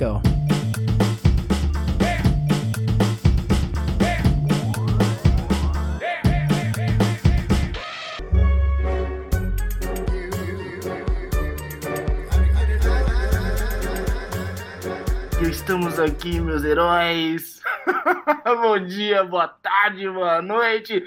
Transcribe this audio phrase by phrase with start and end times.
[0.00, 0.22] go.
[15.42, 17.60] Estamos aqui, meus heróis.
[18.44, 21.04] Bom dia, boa tarde, boa noite.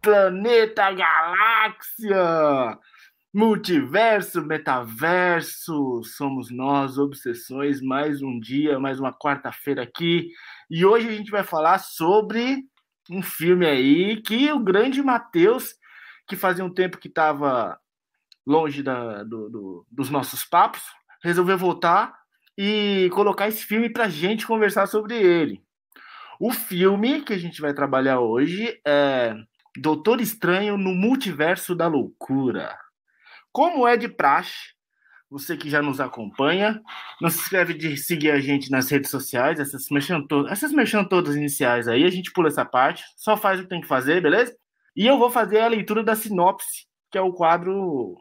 [0.00, 2.78] Planeta Galáxia.
[3.32, 10.32] Multiverso, metaverso, somos nós, Obsessões, mais um dia, mais uma quarta-feira aqui.
[10.68, 12.64] E hoje a gente vai falar sobre
[13.08, 15.76] um filme aí que o grande Matheus,
[16.26, 17.78] que fazia um tempo que estava
[18.44, 20.82] longe da, do, do, dos nossos papos,
[21.22, 22.12] resolveu voltar
[22.58, 25.62] e colocar esse filme para gente conversar sobre ele.
[26.40, 29.36] O filme que a gente vai trabalhar hoje é
[29.76, 32.76] Doutor Estranho no Multiverso da Loucura.
[33.52, 34.74] Como é de praxe,
[35.30, 36.82] você que já nos acompanha,
[37.20, 41.08] não se esquece de seguir a gente nas redes sociais, essas mexendo, to essas mexendo
[41.08, 44.20] todas iniciais aí, a gente pula essa parte, só faz o que tem que fazer,
[44.20, 44.56] beleza?
[44.96, 48.20] E eu vou fazer a leitura da sinopse, que é o quadro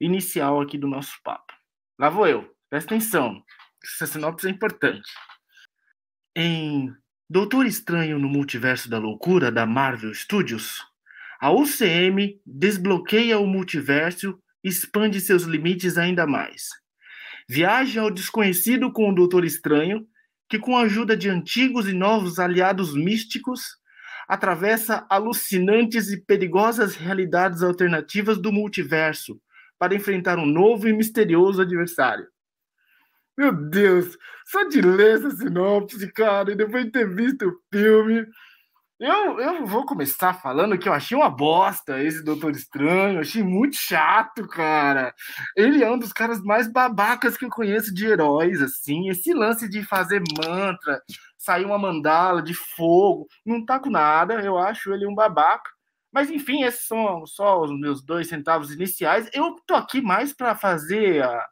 [0.00, 1.52] inicial aqui do nosso papo.
[1.98, 3.42] Lá vou eu, presta atenção,
[3.82, 5.10] essa sinopse é importante.
[6.36, 6.94] Em
[7.28, 10.86] Doutor Estranho no Multiverso da Loucura, da Marvel Studios,
[11.40, 16.68] a UCM desbloqueia o multiverso expande seus limites ainda mais.
[17.48, 20.06] Viaja ao desconhecido com o Doutor Estranho,
[20.48, 23.78] que, com a ajuda de antigos e novos aliados místicos,
[24.28, 29.40] atravessa alucinantes e perigosas realidades alternativas do multiverso
[29.78, 32.26] para enfrentar um novo e misterioso adversário.
[33.36, 38.26] Meu Deus, só de ler essa sinopse, cara, e depois de ter visto o filme,
[39.00, 43.76] eu, eu vou começar falando que eu achei uma bosta esse Doutor Estranho, achei muito
[43.76, 45.14] chato, cara.
[45.56, 49.08] Ele é um dos caras mais babacas que eu conheço de heróis, assim.
[49.08, 51.00] Esse lance de fazer mantra,
[51.36, 55.70] sair uma mandala de fogo, não tá com nada, eu acho ele um babaca.
[56.12, 59.30] Mas enfim, esses são só os meus dois centavos iniciais.
[59.32, 61.46] Eu tô aqui mais para fazer a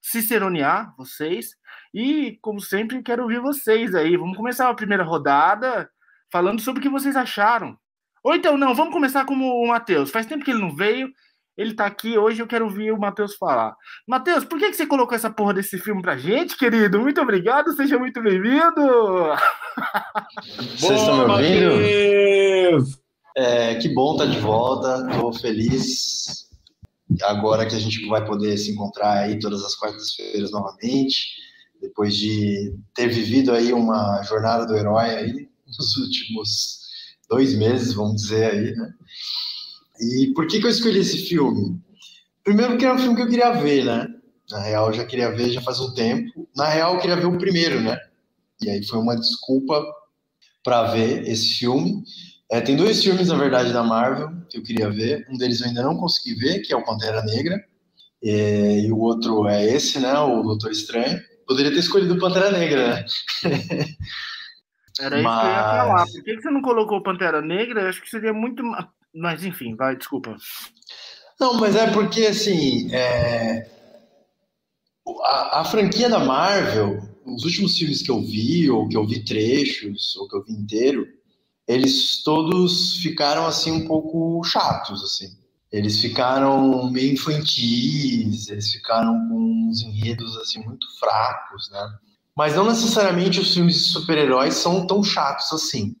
[0.00, 1.54] ciceronear vocês
[1.94, 4.16] e, como sempre, quero ouvir vocês aí.
[4.16, 5.88] Vamos começar a primeira rodada
[6.32, 7.76] falando sobre o que vocês acharam.
[8.24, 10.10] Ou então, não, vamos começar como o Matheus.
[10.10, 11.10] Faz tempo que ele não veio,
[11.56, 13.76] ele tá aqui hoje, eu quero ouvir o Matheus falar.
[14.08, 16.98] Matheus, por que, que você colocou essa porra desse filme pra gente, querido?
[16.98, 18.80] Muito obrigado, seja muito bem-vindo!
[20.78, 23.02] Vocês estão me ouvindo?
[23.36, 26.48] É, que bom estar tá de volta, tô feliz.
[27.22, 31.26] Agora que a gente vai poder se encontrar aí todas as quartas-feiras novamente,
[31.80, 36.80] depois de ter vivido aí uma jornada do herói aí, nos últimos
[37.28, 38.92] dois meses, vamos dizer aí, né?
[40.00, 41.80] E por que, que eu escolhi esse filme?
[42.44, 44.06] Primeiro porque era um filme que eu queria ver, né?
[44.50, 46.48] Na real, eu já queria ver já faz um tempo.
[46.56, 47.96] Na real, eu queria ver o primeiro, né?
[48.60, 49.84] E aí foi uma desculpa
[50.62, 52.02] para ver esse filme.
[52.50, 55.26] É, tem dois filmes, na verdade, da Marvel que eu queria ver.
[55.30, 57.58] Um deles eu ainda não consegui ver, que é o Pantera Negra.
[58.22, 60.12] É, e o outro é esse, né?
[60.18, 61.20] O Doutor Estranho.
[61.46, 63.04] Poderia ter escolhido o Pantera Negra, né?
[65.00, 66.06] Era isso que eu ia falar.
[66.06, 67.82] Por que você não colocou Pantera Negra?
[67.82, 68.62] Eu acho que seria muito.
[69.14, 70.36] Mas enfim, vai, desculpa.
[71.40, 72.92] Não, mas é porque assim.
[72.92, 73.68] É...
[75.24, 79.24] A, a, franquia da Marvel, os últimos filmes que eu vi, ou que eu vi
[79.24, 81.06] trechos, ou que eu vi inteiro,
[81.66, 85.36] eles todos ficaram assim um pouco chatos, assim.
[85.72, 91.98] Eles ficaram meio infantis, eles ficaram com uns enredos assim muito fracos, né?
[92.36, 95.94] Mas não necessariamente os filmes de super-heróis são tão chatos assim.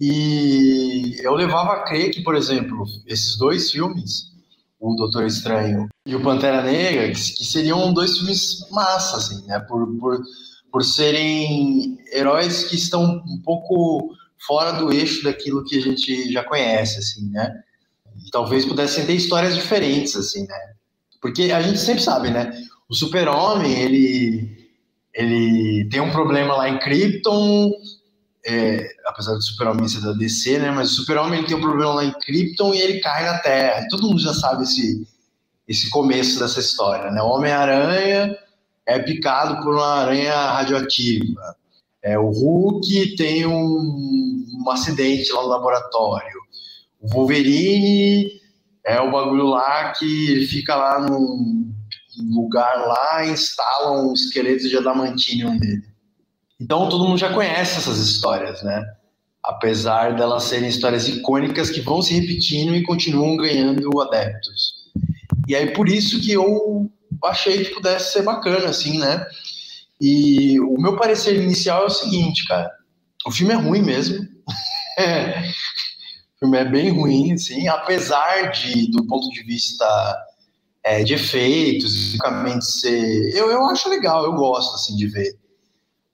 [0.00, 4.32] E eu levava a crer que, por exemplo, esses dois filmes,
[4.78, 9.58] o Doutor Estranho e o Pantera Negra, que, seriam dois filmes massa, assim, né?
[9.60, 10.22] Por, por,
[10.70, 14.14] por serem heróis que estão um pouco
[14.46, 17.50] fora do eixo daquilo que a gente já conhece, assim, né?
[18.24, 20.74] E talvez pudessem ter histórias diferentes, assim, né?
[21.22, 22.52] Porque a gente sempre sabe, né?
[22.88, 24.55] O super-homem, ele
[25.16, 27.72] ele tem um problema lá em Krypton,
[28.46, 30.70] é, apesar do Super-Homem ser da DC, né?
[30.70, 33.86] Mas o Super-Homem tem um problema lá em Krypton e ele cai na Terra.
[33.88, 35.08] Todo mundo já sabe esse,
[35.66, 37.22] esse começo dessa história, né?
[37.22, 38.36] O Homem-Aranha
[38.84, 41.56] é picado por uma aranha radioativa.
[42.02, 46.40] É, o Hulk tem um, um acidente lá no laboratório.
[47.00, 48.30] O Wolverine
[48.84, 51.74] é o bagulho lá que fica lá num
[52.18, 55.82] lugar lá instalam um esqueleto de adamantium nele.
[56.60, 58.84] Então todo mundo já conhece essas histórias, né?
[59.42, 64.86] Apesar delas serem histórias icônicas que vão se repetindo e continuam ganhando adeptos.
[65.46, 66.90] E aí por isso que eu
[67.24, 69.26] achei que pudesse ser bacana, assim, né?
[70.00, 72.70] E o meu parecer inicial é o seguinte, cara.
[73.26, 74.18] O filme é ruim mesmo.
[76.36, 79.86] o filme é bem ruim, assim, apesar de, do ponto de vista
[80.86, 83.34] é, de efeitos, basicamente ser.
[83.34, 85.36] Eu, eu acho legal, eu gosto assim de ver.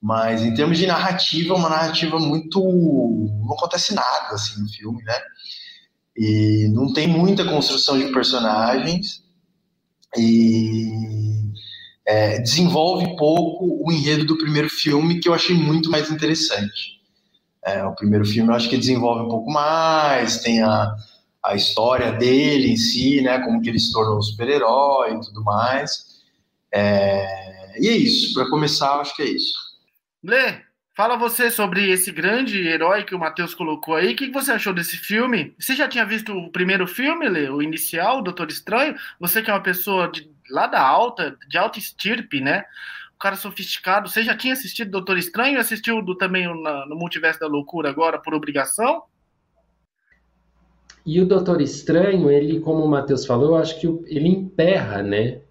[0.01, 2.59] Mas em termos de narrativa, é uma narrativa muito.
[2.59, 5.13] Não acontece nada assim no filme, né?
[6.17, 9.23] E não tem muita construção de personagens.
[10.17, 10.89] E
[12.05, 16.99] é, desenvolve pouco o enredo do primeiro filme, que eu achei muito mais interessante.
[17.63, 20.95] É, o primeiro filme eu acho que desenvolve um pouco mais, tem a,
[21.43, 26.23] a história dele em si, né, como que ele se tornou super-herói e tudo mais.
[26.71, 29.53] É, e é isso, para começar, acho que é isso.
[30.23, 30.61] Lê,
[30.95, 34.13] fala você sobre esse grande herói que o Matheus colocou aí.
[34.13, 35.53] O que você achou desse filme?
[35.59, 38.95] Você já tinha visto o primeiro filme, Lê, o inicial, o Doutor Estranho?
[39.19, 42.63] Você que é uma pessoa de, lá da alta, de alta estirpe, né?
[43.23, 44.09] cara sofisticado.
[44.09, 47.89] Você já tinha assistido Doutor Estranho e assistiu do, também no, no Multiverso da Loucura
[47.89, 49.03] agora por obrigação?
[51.05, 55.41] E o Doutor Estranho, ele, como o Matheus falou, eu acho que ele emperra, né?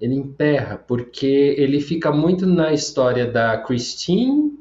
[0.00, 4.58] Ele emperra, porque ele fica muito na história da Christine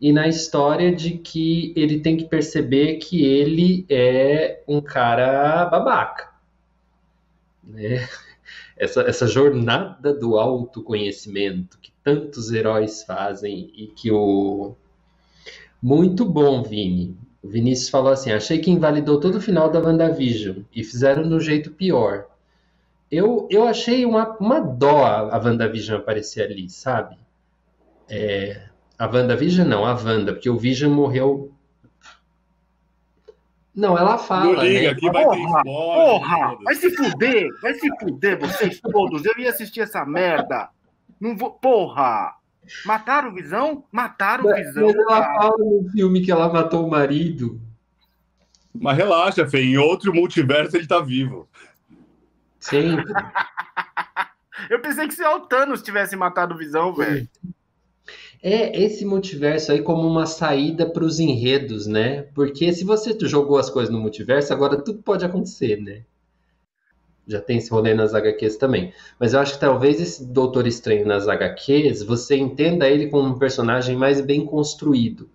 [0.00, 6.30] e na história de que ele tem que perceber que ele é um cara babaca.
[7.62, 8.06] Né?
[8.76, 14.74] essa, essa jornada do autoconhecimento que tantos heróis fazem e que o.
[15.82, 17.16] Muito bom, Vini.
[17.44, 21.38] O Vinícius falou assim: achei que invalidou todo o final da WandaVision e fizeram do
[21.38, 22.24] jeito pior.
[23.10, 27.18] Eu, eu achei uma, uma dó a WandaVision aparecer ali, sabe?
[28.08, 28.62] É,
[28.98, 31.52] a WandaVision não, a Wanda, porque o Vision morreu
[33.74, 34.62] não, ela fala.
[34.62, 34.88] Liga, né?
[34.88, 35.64] aqui vai porra, ter spoiler.
[35.64, 39.24] Porra, vai se fuder, vai se fuder vocês todos.
[39.24, 40.70] Eu ia assistir essa merda.
[41.20, 41.50] Não vou.
[41.50, 42.36] Porra!
[42.84, 43.84] Mataram o Visão?
[43.90, 44.86] Mataram o Visão.
[44.86, 45.34] Mas ela cara.
[45.34, 47.60] fala no filme que ela matou o marido.
[48.74, 49.62] Mas relaxa, Fê.
[49.62, 51.48] Em outro multiverso ele tá vivo.
[52.60, 52.96] Sim.
[54.70, 57.28] Eu pensei que se o Thanos tivesse matado o Visão, velho
[58.44, 62.26] é esse multiverso aí como uma saída para os enredos, né?
[62.34, 66.02] Porque se você jogou as coisas no multiverso, agora tudo pode acontecer, né?
[67.26, 68.92] Já tem esse rolê nas HQs também.
[69.18, 73.38] Mas eu acho que talvez esse Doutor Estranho nas HQs, você entenda ele como um
[73.38, 75.28] personagem mais bem construído.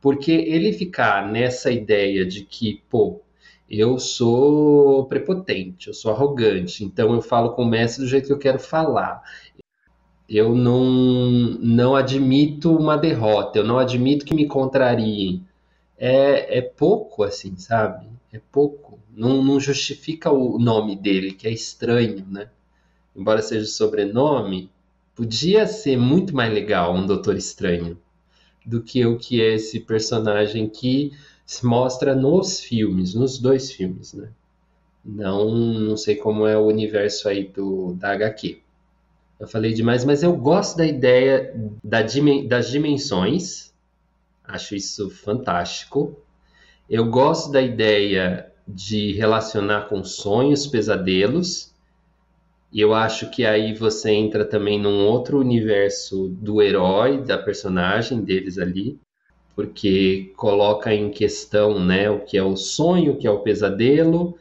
[0.00, 3.22] Porque ele ficar nessa ideia de que, pô,
[3.68, 8.32] eu sou prepotente, eu sou arrogante, então eu falo com o mestre do jeito que
[8.32, 9.22] eu quero falar
[10.28, 10.84] eu não,
[11.60, 15.46] não admito uma derrota, eu não admito que me contrariem.
[15.96, 18.06] É, é pouco, assim, sabe?
[18.32, 18.83] É pouco.
[19.16, 22.50] Não, não justifica o nome dele, que é estranho, né?
[23.14, 24.70] Embora seja sobrenome,
[25.14, 27.96] podia ser muito mais legal um Doutor Estranho
[28.66, 31.12] do que o que é esse personagem que
[31.46, 34.30] se mostra nos filmes, nos dois filmes, né?
[35.04, 38.62] Não, não sei como é o universo aí do, da HQ.
[39.38, 41.52] Eu falei demais, mas eu gosto da ideia
[41.82, 42.00] da,
[42.48, 43.74] das dimensões.
[44.42, 46.16] Acho isso fantástico.
[46.88, 51.72] Eu gosto da ideia de relacionar com sonhos, pesadelos.
[52.72, 58.20] E eu acho que aí você entra também num outro universo do herói, da personagem
[58.22, 58.98] deles ali,
[59.54, 64.36] porque coloca em questão, né, o que é o sonho, o que é o pesadelo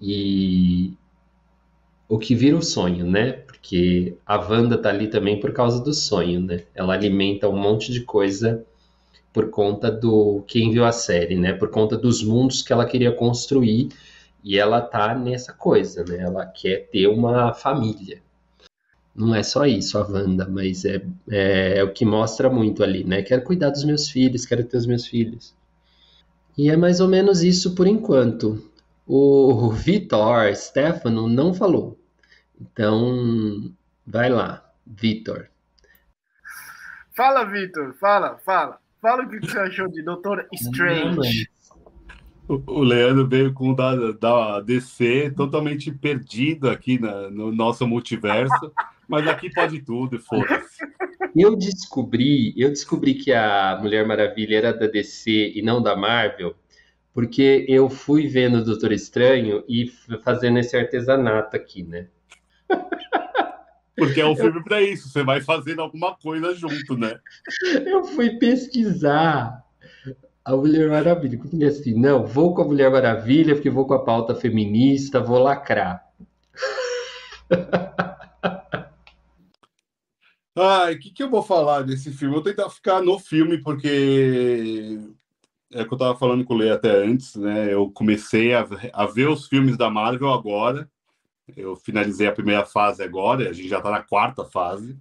[0.00, 0.92] e
[2.08, 3.44] o que vira o sonho, né?
[3.68, 6.62] que a Wanda tá ali também por causa do sonho, né?
[6.72, 8.64] Ela alimenta um monte de coisa
[9.36, 11.52] por conta do quem viu a série, né?
[11.52, 13.90] Por conta dos mundos que ela queria construir
[14.42, 16.20] e ela tá nessa coisa, né?
[16.20, 18.22] Ela quer ter uma família.
[19.14, 23.04] Não é só isso a Wanda, mas é, é, é o que mostra muito ali,
[23.04, 23.20] né?
[23.20, 25.54] Quero cuidar dos meus filhos, quero ter os meus filhos.
[26.56, 28.66] E é mais ou menos isso por enquanto.
[29.06, 32.00] O Vitor Stefano não falou.
[32.58, 33.70] Então,
[34.06, 35.50] vai lá, Vitor.
[37.14, 38.85] Fala, Vitor, fala, fala.
[39.06, 41.48] Fala o que você achou de Doutor Strange.
[42.48, 48.72] O Leandro veio com o da, da DC totalmente perdido aqui na, no nosso multiverso,
[49.06, 50.84] mas aqui pode tudo, foda-se.
[51.36, 56.56] Eu descobri, eu descobri que a Mulher Maravilha era da DC e não da Marvel,
[57.14, 59.86] porque eu fui vendo o Doutor Estranho e
[60.24, 62.08] fazendo esse artesanato aqui, né?
[63.96, 67.18] Porque é um filme para isso, você vai fazendo alguma coisa junto, né?
[67.86, 69.64] Eu fui pesquisar
[70.44, 71.36] a Mulher Maravilha.
[71.36, 75.20] Eu falei assim: não, vou com a Mulher Maravilha, porque vou com a pauta feminista,
[75.20, 76.04] vou lacrar.
[80.58, 82.32] Ah, o que, que eu vou falar desse filme?
[82.32, 84.98] Vou tentar ficar no filme, porque
[85.70, 87.72] é o que eu estava falando com o Lê até antes, né?
[87.72, 90.90] Eu comecei a, a, ver os filmes da Marvel agora.
[91.54, 94.98] Eu finalizei a primeira fase agora, a gente já está na quarta fase,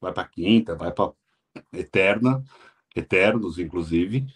[0.00, 1.12] vai para a quinta, vai para
[1.72, 2.42] Eterna,
[2.94, 4.26] Eternos, inclusive,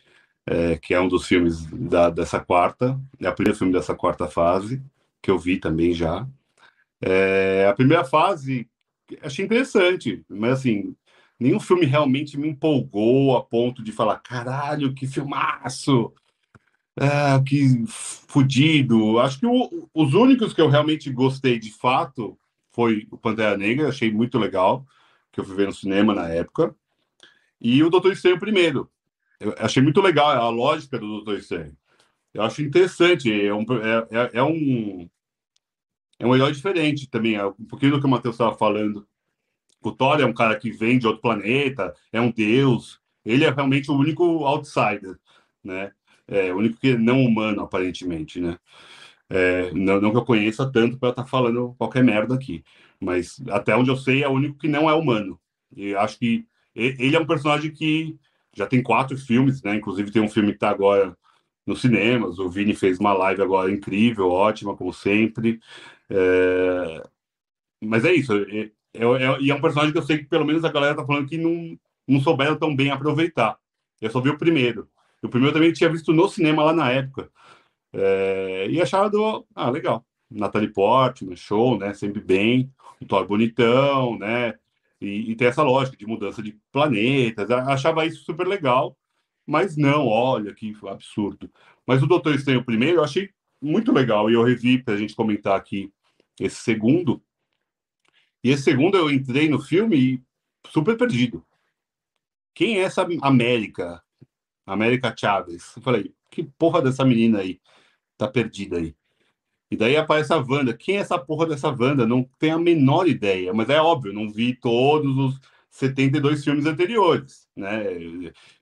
[0.45, 4.27] é, que é um dos filmes da, dessa quarta, é o primeiro filme dessa quarta
[4.29, 4.83] fase,
[5.23, 6.27] que eu vi também já.
[7.01, 8.69] É, a primeira fase
[9.23, 10.97] achei interessante, mas assim,
[11.39, 16.13] nenhum filme realmente me empolgou a ponto de falar, caralho, que filmaço!
[16.99, 19.19] Ah, que fudido.
[19.19, 22.39] Acho que o, os únicos que eu realmente gostei de fato
[22.73, 24.87] foi o Pantera Negra, achei muito legal,
[25.31, 26.75] que eu fui ver no cinema na época.
[27.61, 28.91] E o Doutor Estranho primeiro.
[29.39, 31.77] Eu achei muito legal a lógica do Doutor Estranho.
[32.33, 35.09] Eu acho interessante, é um, é, é, é um,
[36.19, 39.07] é um herói diferente também, é um pouquinho do que o Matheus estava falando.
[39.83, 43.01] O Thor é um cara que vem de outro planeta, é um deus.
[43.25, 45.19] Ele é realmente o único outsider,
[45.63, 45.93] né?
[46.29, 48.59] É, o único que não humano, aparentemente, né?
[49.29, 52.65] É, não, não, que eu conheça tanto para estar tá falando qualquer merda aqui,
[53.01, 55.41] mas até onde eu sei é o único que não é humano.
[55.77, 58.19] E acho que ele é um personagem que
[58.55, 59.75] já tem quatro filmes, né?
[59.77, 61.17] Inclusive tem um filme que está agora
[61.67, 62.39] nos cinemas.
[62.39, 65.61] O Vini fez uma live agora incrível, ótima, como sempre.
[66.11, 67.03] É...
[67.83, 68.33] Mas é isso.
[68.35, 70.97] É, é, é, e é um personagem que eu sei que pelo menos a galera
[70.97, 71.79] tá falando que não,
[72.09, 73.59] não souberam tão bem aproveitar.
[74.01, 74.89] Eu só vi o primeiro.
[75.27, 77.31] O primeiro também tinha visto no cinema lá na época.
[77.93, 79.47] É, e achava do.
[79.55, 80.07] Ah, legal.
[80.31, 81.93] Natalie Portman, show, né?
[81.95, 82.73] Sempre bem.
[83.01, 84.55] O Thor bonitão, né?
[85.01, 87.51] E, e tem essa lógica de mudança de planetas.
[87.51, 88.97] Achava isso super legal.
[89.47, 91.51] Mas não, olha que absurdo.
[91.87, 93.31] Mas o Doutor Estranho primeiro eu achei
[93.61, 94.31] muito legal.
[94.31, 95.93] E eu revi para a gente comentar aqui
[96.41, 97.23] esse segundo.
[98.43, 100.23] E esse segundo eu entrei no filme
[100.69, 101.45] super perdido.
[102.55, 104.03] Quem é essa América?
[104.67, 105.75] América Chaves.
[105.77, 107.61] Eu falei, que porra dessa menina aí?
[108.19, 108.95] Tá perdida aí.
[109.71, 110.75] E daí aparece a Wanda.
[110.75, 112.07] Quem é essa porra dessa Wanda?
[112.07, 117.49] Não tenho a menor ideia, mas é óbvio, não vi todos os 72 filmes anteriores,
[117.55, 117.85] né?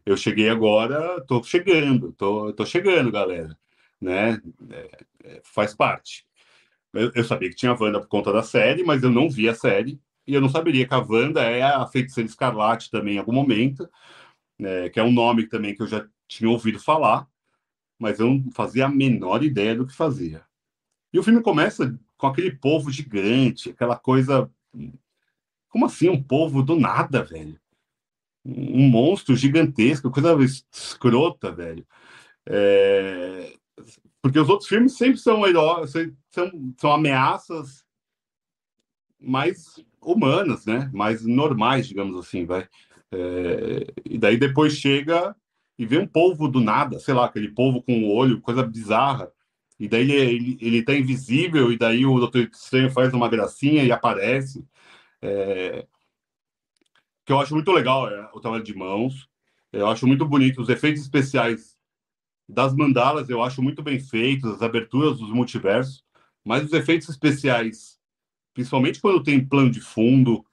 [0.04, 3.56] Eu cheguei agora, tô chegando, tô, tô chegando, galera,
[4.00, 4.40] né?
[4.70, 6.26] É, é, faz parte.
[6.92, 9.54] Eu, eu, sabia que tinha Wanda por conta da série, mas eu não vi a
[9.54, 10.00] série.
[10.26, 13.88] E eu não saberia que a Wanda é a Feiticeira Escarlate também em algum momento,
[14.58, 17.28] né, que é um nome também que eu já tinha ouvido falar,
[17.98, 20.44] mas eu não fazia a menor ideia do que fazia.
[21.12, 24.50] E o filme começa com aquele povo gigante, aquela coisa.
[25.68, 27.58] Como assim, um povo do nada, velho?
[28.44, 30.36] Um monstro gigantesco, coisa
[30.72, 31.86] escrota, velho.
[32.46, 33.52] É
[34.24, 35.92] porque os outros filmes sempre são heróis,
[36.30, 37.84] são, são ameaças
[39.20, 40.90] mais humanas, né?
[40.94, 42.66] Mais normais, digamos assim, vai.
[43.14, 45.34] É, e daí depois chega
[45.78, 49.30] e vê um povo do nada, sei lá, aquele povo com o olho, coisa bizarra.
[49.78, 53.84] E daí ele, ele, ele tá invisível, e daí o Doutor Estranho faz uma gracinha
[53.84, 54.64] e aparece.
[55.22, 55.86] É,
[57.24, 59.28] que eu acho muito legal é, o trabalho de mãos.
[59.72, 61.74] Eu acho muito bonito os efeitos especiais
[62.48, 66.04] das mandalas eu acho muito bem feitos, as aberturas dos multiversos,
[66.44, 67.98] mas os efeitos especiais,
[68.52, 70.44] principalmente quando tem plano de fundo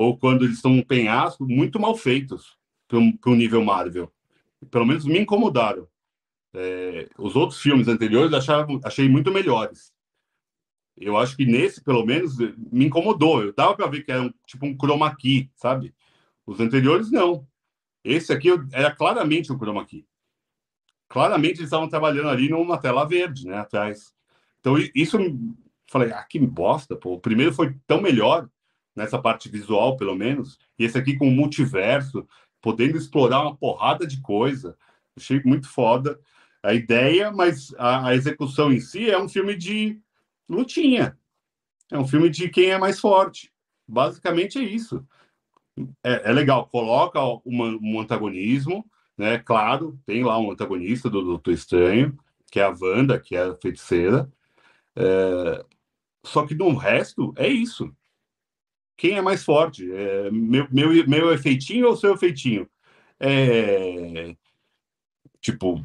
[0.00, 2.56] ou quando eles estão um penhasco, muito mal feitos
[2.88, 4.10] para o nível Marvel.
[4.70, 5.86] Pelo menos me incomodaram.
[6.54, 9.92] É, os outros filmes anteriores achava, achei muito melhores.
[10.96, 13.42] Eu acho que nesse, pelo menos, me incomodou.
[13.42, 15.94] Eu dava para ver que era um, tipo um chroma key, sabe?
[16.46, 17.46] Os anteriores, não.
[18.02, 20.06] Esse aqui era claramente um chroma key
[21.10, 24.14] claramente eles estavam trabalhando ali numa tela verde, né, atrás.
[24.60, 25.18] Então, isso,
[25.90, 27.14] falei, ah, que bosta, pô.
[27.14, 28.48] O primeiro foi tão melhor,
[29.00, 32.28] nessa parte visual, pelo menos, e esse aqui com o multiverso,
[32.60, 34.76] podendo explorar uma porrada de coisa.
[35.16, 36.20] Achei muito foda
[36.62, 39.98] a ideia, mas a, a execução em si é um filme de
[40.46, 41.18] lutinha.
[41.90, 43.50] É um filme de quem é mais forte.
[43.88, 45.02] Basicamente é isso.
[46.04, 48.84] É, é legal, coloca uma, um antagonismo,
[49.16, 49.38] né?
[49.38, 52.18] Claro, tem lá um antagonista do Doutor Estranho,
[52.52, 54.30] que é a Wanda, que é a feiticeira.
[54.94, 55.64] É...
[56.22, 57.90] Só que no resto é isso.
[59.00, 59.90] Quem é mais forte?
[59.90, 62.68] É meu, meu, meu efeitinho ou seu efeitinho?
[63.18, 64.36] É...
[65.40, 65.82] Tipo,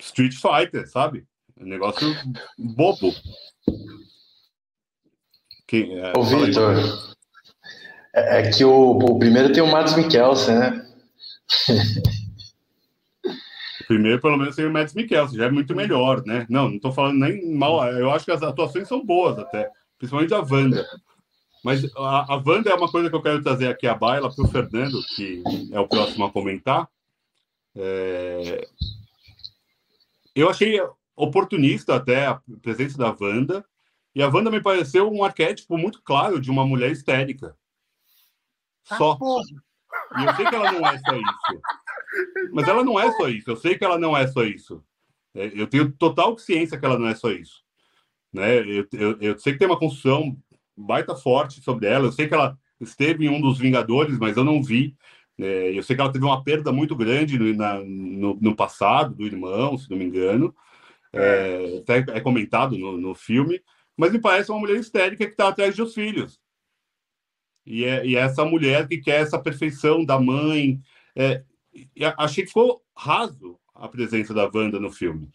[0.00, 1.24] Street Fighter, sabe?
[1.56, 2.12] negócio
[2.58, 3.14] bobo.
[5.68, 6.12] Quem, é...
[6.16, 6.74] Ô, Victor,
[8.12, 10.84] é, é que o, o primeiro tem o Mads Mikkelsen, né?
[13.86, 16.44] primeiro, pelo menos, tem o Mads Mikkelsen, já é muito melhor, né?
[16.50, 20.34] Não, não tô falando nem mal, eu acho que as atuações são boas até, principalmente
[20.34, 20.84] a Wanda.
[21.68, 24.42] Mas a, a Wanda é uma coisa que eu quero trazer aqui à baila para
[24.42, 26.88] o Fernando, que é o próximo a comentar.
[27.76, 28.66] É...
[30.34, 30.80] Eu achei
[31.14, 33.62] oportunista até a presença da Wanda,
[34.14, 37.54] e a Wanda me pareceu um arquétipo muito claro de uma mulher histérica.
[38.88, 39.18] Tá Só.
[40.18, 42.50] E eu sei que ela não é só isso.
[42.50, 43.50] Mas ela não é só isso.
[43.50, 44.82] Eu sei que ela não é só isso.
[45.34, 47.62] É, eu tenho total ciência que ela não é só isso.
[48.32, 48.56] Né?
[48.60, 50.34] Eu, eu, eu sei que tem uma construção
[50.78, 52.06] baita forte sobre ela.
[52.06, 54.96] Eu sei que ela esteve em um dos Vingadores, mas eu não vi.
[55.38, 59.14] É, eu sei que ela teve uma perda muito grande no, na, no, no, passado
[59.14, 60.54] do irmão, se não me engano.
[61.12, 61.82] É,
[62.14, 63.62] é comentado no, no filme.
[63.96, 66.40] Mas me parece uma mulher histérica que está atrás dos filhos.
[67.66, 70.80] E é, e é essa mulher que quer essa perfeição da mãe.
[71.14, 71.42] É,
[72.16, 75.30] achei que ficou raso a presença da Wanda no filme.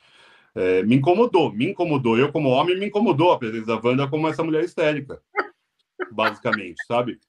[0.55, 2.17] É, me incomodou, me incomodou.
[2.17, 5.21] Eu, como homem, me incomodou a presença da Wanda como essa mulher histérica,
[6.11, 7.19] basicamente, sabe?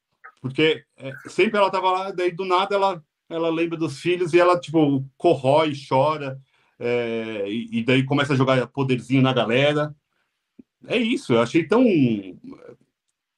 [0.41, 4.39] Porque é, sempre ela estava lá, daí do nada ela, ela lembra dos filhos e
[4.39, 6.39] ela, tipo, corrói, chora,
[6.79, 9.95] é, e, e, daí começa a jogar poderzinho na galera.
[10.87, 11.83] É isso, eu achei tão,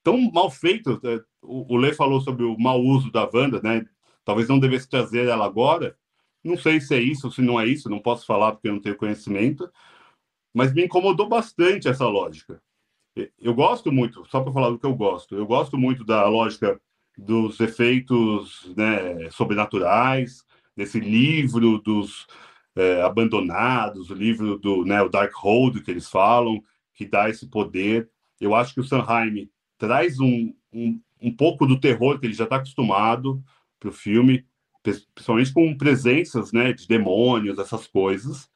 [0.03, 1.01] tão mal feito.
[1.05, 3.85] É, o, Lê falou sobre o mau uso da Wanda, né?
[4.25, 5.97] Talvez não devesse trazer ela agora.
[6.47, 8.81] Não sei se é isso, se não é isso, não posso falar porque eu não
[8.81, 9.71] tenho conhecimento.
[10.55, 12.63] Mas me incomodou bastante essa lógica.
[13.41, 16.81] Eu gosto muito, só para falar do que eu gosto, eu gosto muito da lógica
[17.17, 20.45] dos efeitos né, sobrenaturais,
[20.77, 22.27] desse livro dos
[22.77, 26.63] é, abandonados, o livro do né, o Darkhold que eles falam,
[26.95, 28.09] que dá esse poder.
[28.39, 29.49] Eu acho que o Sanheim
[29.79, 33.43] traz um, um, um pouco do terror que ele já está acostumado
[33.81, 34.45] para o filme,
[35.15, 38.51] principalmente com presenças né, de demônios, essas coisas.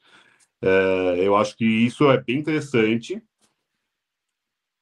[0.63, 3.23] É, eu acho que isso é bem interessante.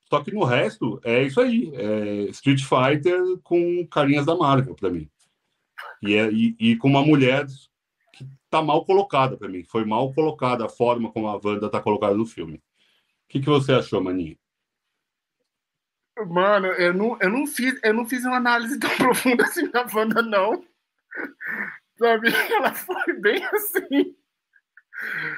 [0.08, 4.90] Só que no resto é isso aí, é Street Fighter com carinhas da Marvel para
[4.90, 5.08] mim.
[6.02, 7.46] E, é, e, e, com uma mulher
[8.14, 9.64] que tá mal colocada para mim.
[9.64, 12.56] Foi mal colocada a forma como a Wanda tá colocada no filme.
[12.56, 12.62] O
[13.28, 14.38] que, que você achou, Maninho?
[16.26, 19.86] Mano, eu não, eu não fiz, eu não fiz uma análise tão profunda assim da
[19.94, 20.64] Wanda, não.
[21.98, 22.28] Sabe?
[22.52, 24.16] Ela foi bem assim.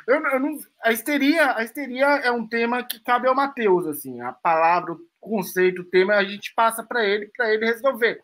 [0.06, 4.20] Eu, eu não, a histeria, a histeria é um tema que cabe ao Matheus, assim.
[4.20, 8.22] A palavra, o conceito, o tema, a gente passa para ele, para ele resolver.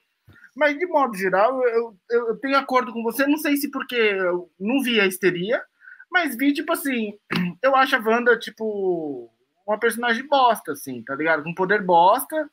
[0.55, 3.27] Mas, de modo geral, eu, eu, eu, tenho acordo com você.
[3.27, 5.63] Não sei se porque eu não vi a histeria,
[6.11, 7.19] mas vi, tipo assim,
[7.63, 9.31] eu acho a Wanda, tipo,
[9.67, 11.43] uma personagem bosta, assim, tá ligado?
[11.43, 12.49] Com poder bosta,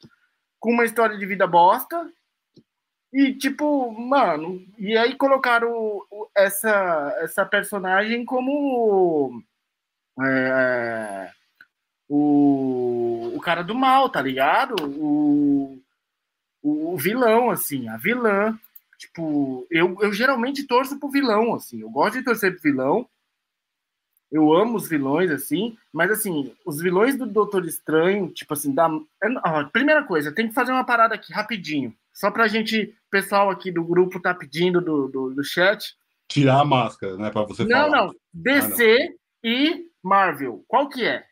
[0.60, 2.12] com uma história de vida bosta.
[3.14, 6.02] E, tipo, mano, e aí colocaram
[6.36, 9.44] essa, essa personagem como
[10.20, 11.32] é,
[12.10, 14.76] o, o cara do mal, tá ligado?
[15.00, 15.80] O,
[16.64, 18.58] o, vilão, assim, a vilã.
[18.98, 21.82] Tipo, eu, eu geralmente torço pro vilão, assim.
[21.82, 23.08] Eu gosto de torcer pro vilão,
[24.32, 28.90] eu amo os vilões, assim, mas assim, os vilões do Doutor Estranho, tipo assim, da.
[28.90, 31.96] Ó, primeira coisa, tem que fazer uma parada aqui, rapidinho.
[32.14, 35.96] Só pra gente, pessoal aqui do grupo tá pedindo do, do, do chat.
[36.28, 37.32] Tirar a máscara, né?
[37.32, 37.90] Pra você não, falar.
[37.90, 38.16] Não, não.
[38.34, 39.52] DC ah, não.
[39.52, 40.64] e Marvel.
[40.68, 41.26] Qual que é?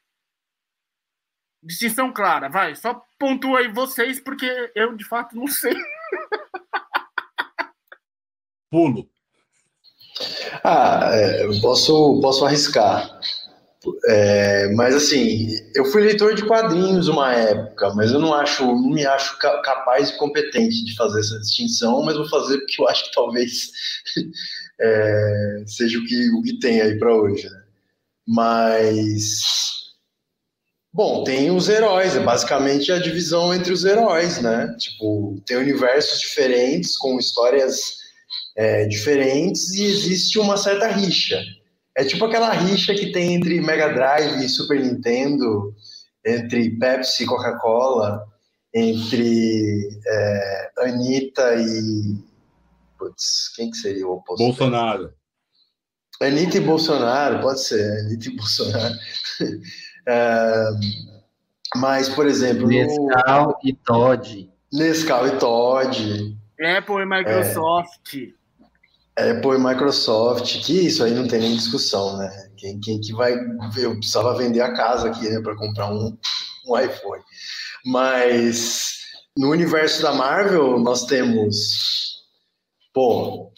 [1.63, 2.75] Distinção clara, vai.
[2.75, 5.75] Só pontua aí vocês, porque eu de fato não sei.
[8.71, 9.07] Pulo.
[10.63, 13.19] Ah, é, posso, posso arriscar.
[14.05, 18.89] É, mas assim, eu fui leitor de quadrinhos uma época, mas eu não acho, não
[18.89, 23.05] me acho capaz e competente de fazer essa distinção, mas vou fazer porque eu acho
[23.05, 23.71] que talvez
[24.79, 27.49] é, seja o que, o que tem aí para hoje.
[27.49, 27.63] Né?
[28.27, 29.41] Mas
[30.93, 34.75] bom, tem os heróis, é basicamente a divisão entre os heróis, né?
[34.77, 37.81] Tipo, tem universos diferentes com histórias
[38.55, 41.41] é, diferentes e existe uma certa rixa.
[41.97, 45.75] É tipo aquela rixa que tem entre Mega Drive e Super Nintendo,
[46.25, 48.25] entre Pepsi e Coca-Cola,
[48.73, 52.17] entre é, Anitta e.
[52.97, 54.43] Putz, quem que seria o oposto?
[54.43, 55.13] Bolsonaro.
[56.21, 58.95] Anitta e Bolsonaro, pode ser, Anitta e Bolsonaro.
[60.07, 60.69] é,
[61.75, 62.67] mas, por exemplo.
[62.67, 63.57] Nescau no...
[63.63, 64.51] e Todd.
[64.71, 66.37] Nescau e Todd.
[66.61, 68.15] Apple e Microsoft.
[68.15, 68.40] É.
[69.29, 72.29] Apple e Microsoft, que isso aí não tem nem discussão, né?
[72.57, 73.33] Quem, quem que vai.
[73.77, 76.17] Eu precisava vender a casa aqui, né, para comprar um,
[76.67, 77.23] um iPhone.
[77.85, 78.99] Mas
[79.37, 82.25] no universo da Marvel, nós temos,
[82.93, 83.51] pô,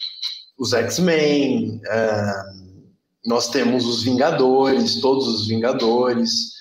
[0.58, 2.84] os X-Men, uh,
[3.26, 6.54] nós temos os Vingadores, todos os Vingadores,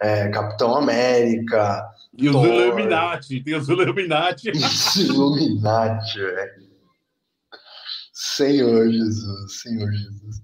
[0.00, 1.82] é, Capitão América,
[2.18, 2.46] E os Thor.
[2.46, 4.50] Illuminati, tem os Illuminati.
[4.56, 6.65] Os Illuminati, velho.
[8.36, 10.36] Senhor Jesus, Senhor Jesus.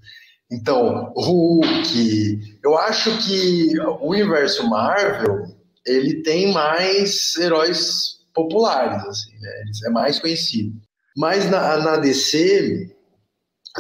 [0.51, 2.59] Então, Hulk.
[2.63, 5.47] Eu acho que o universo Marvel
[5.87, 9.51] ele tem mais heróis populares, assim, né?
[9.65, 10.73] Eles é mais conhecido.
[11.17, 12.95] Mas na, na DC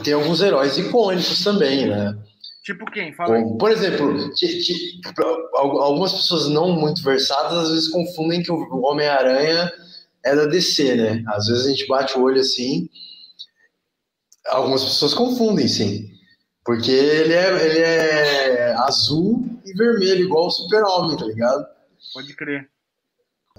[0.03, 2.19] tem alguns heróis icônicos também, né?
[2.65, 3.13] Tipo quem?
[3.13, 3.43] Fala.
[3.43, 4.31] Como, por exemplo,
[5.55, 9.71] algumas pessoas não muito versadas às vezes confundem que o Homem-Aranha
[10.25, 11.25] é da DC, né?
[11.29, 12.89] Às vezes a gente bate o olho assim.
[14.49, 16.11] Algumas pessoas confundem, sim.
[16.65, 21.67] Porque ele é, ele é azul e vermelho, igual o Super-Homem, tá ligado?
[22.15, 22.69] Pode crer.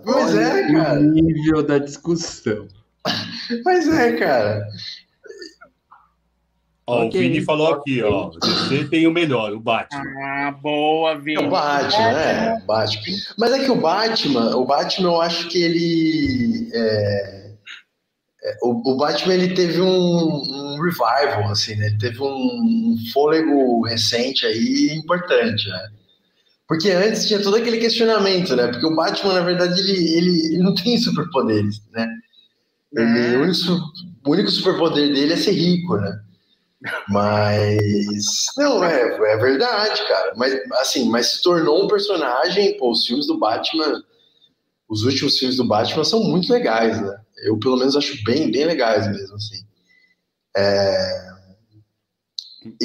[0.06, 1.00] Mas é, o cara.
[1.00, 2.68] nível da discussão.
[3.66, 4.68] Mas é, cara.
[6.86, 7.20] Ó, Ok.
[7.20, 8.30] O Vini falou aqui, ó.
[8.30, 10.04] Você tem o melhor, o Batman.
[10.22, 11.42] Ah, boa, Vini.
[11.42, 12.60] É o Batman, né?
[12.62, 13.18] O Batman.
[13.38, 16.70] Mas é que o Batman, o Batman, eu acho que ele.
[16.74, 17.43] é, é,
[18.62, 21.88] o, o Batman ele teve um, um revival, assim, né?
[21.88, 25.90] Ele teve um, um fôlego recente aí importante, né?
[26.68, 28.68] Porque antes tinha todo aquele questionamento, né?
[28.68, 32.08] Porque o Batman, na verdade, ele, ele, ele não tem superpoderes, né?
[32.96, 33.60] Ele, o, único,
[34.26, 36.20] o único superpoder dele é ser rico, né?
[37.10, 38.46] Mas.
[38.58, 40.34] Não, é, é verdade, cara.
[40.36, 44.04] Mas, assim, mas se tornou um personagem, pô, os filmes do Batman.
[44.90, 47.18] Os últimos filmes do Batman são muito legais, né?
[47.44, 49.64] Eu, pelo menos, acho bem, bem legais mesmo, assim.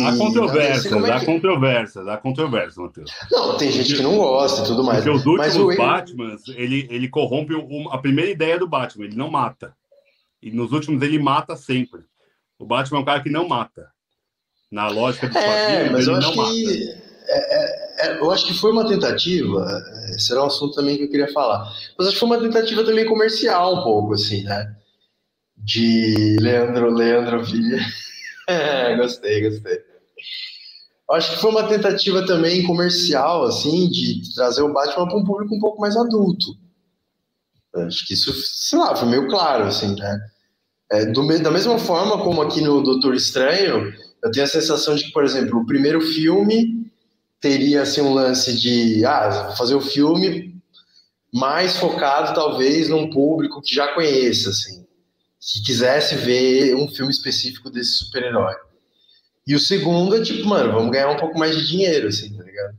[0.00, 3.10] Há E, controvérsias, como é há que- controvérsias, há controvérsias, Matheus.
[3.30, 5.04] Não, tem gente que não gosta e tudo mais.
[5.04, 9.04] Porque os Mas últimos o Batmans, ele, ele corrompe o- a primeira ideia do Batman,
[9.04, 9.72] ele não mata.
[10.42, 12.00] E nos últimos ele mata sempre.
[12.58, 13.88] O Batman é um cara que não mata.
[14.70, 16.90] Na lógica do É, quadrinho, mas ele eu acho que.
[17.28, 19.66] é, é, é, eu acho que foi uma tentativa.
[20.08, 21.72] é, era um assunto também que eu queria falar.
[21.98, 24.74] Mas acho que foi uma tentativa também comercial, um pouco, assim, né?
[25.56, 27.78] De Leandro, Leandro Villa.
[28.50, 29.74] É, gostei, gostei.
[29.74, 35.24] Eu acho que foi uma tentativa também comercial, assim, de trazer o Batman para um
[35.24, 36.56] público um pouco mais adulto.
[37.74, 40.18] Acho que isso, sei lá, foi meio claro, assim, né?
[40.90, 43.92] É, do da mesma forma como aqui no Doutor Estranho,
[44.24, 46.87] eu tenho a sensação de que, por exemplo, o primeiro filme
[47.40, 50.56] teria assim, um lance de ah, fazer o filme
[51.32, 54.86] mais focado, talvez, num público que já conheça, assim,
[55.40, 58.54] que quisesse ver um filme específico desse super-herói.
[59.46, 62.42] E o segundo é tipo, mano, vamos ganhar um pouco mais de dinheiro, assim, tá
[62.42, 62.76] ligado?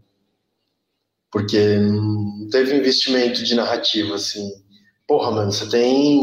[1.31, 4.51] Porque não teve investimento de narrativa, assim.
[5.07, 6.19] Porra, mano, você tem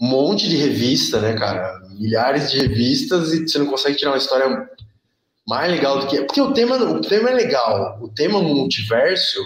[0.00, 1.80] um monte de revista, né, cara?
[1.98, 4.68] Milhares de revistas e você não consegue tirar uma história
[5.50, 6.22] mais legal do que.
[6.22, 7.98] Porque o tema, o tema é legal.
[8.00, 9.40] O tema multiverso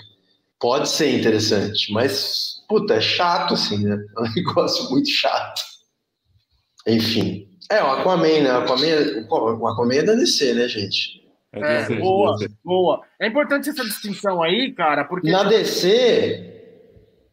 [0.60, 3.96] pode ser interessante, mas, puta, é chato, assim, né?
[4.16, 5.62] É um negócio muito chato.
[6.86, 7.48] Enfim.
[7.72, 8.52] É, o Aquaman, né?
[8.52, 11.24] O Aquaman, o Aquaman é da DC, né, gente?
[11.54, 12.50] É, DC, boa, DC.
[12.62, 13.00] boa.
[13.18, 15.30] É importante essa distinção aí, cara, porque.
[15.30, 16.50] Na DC.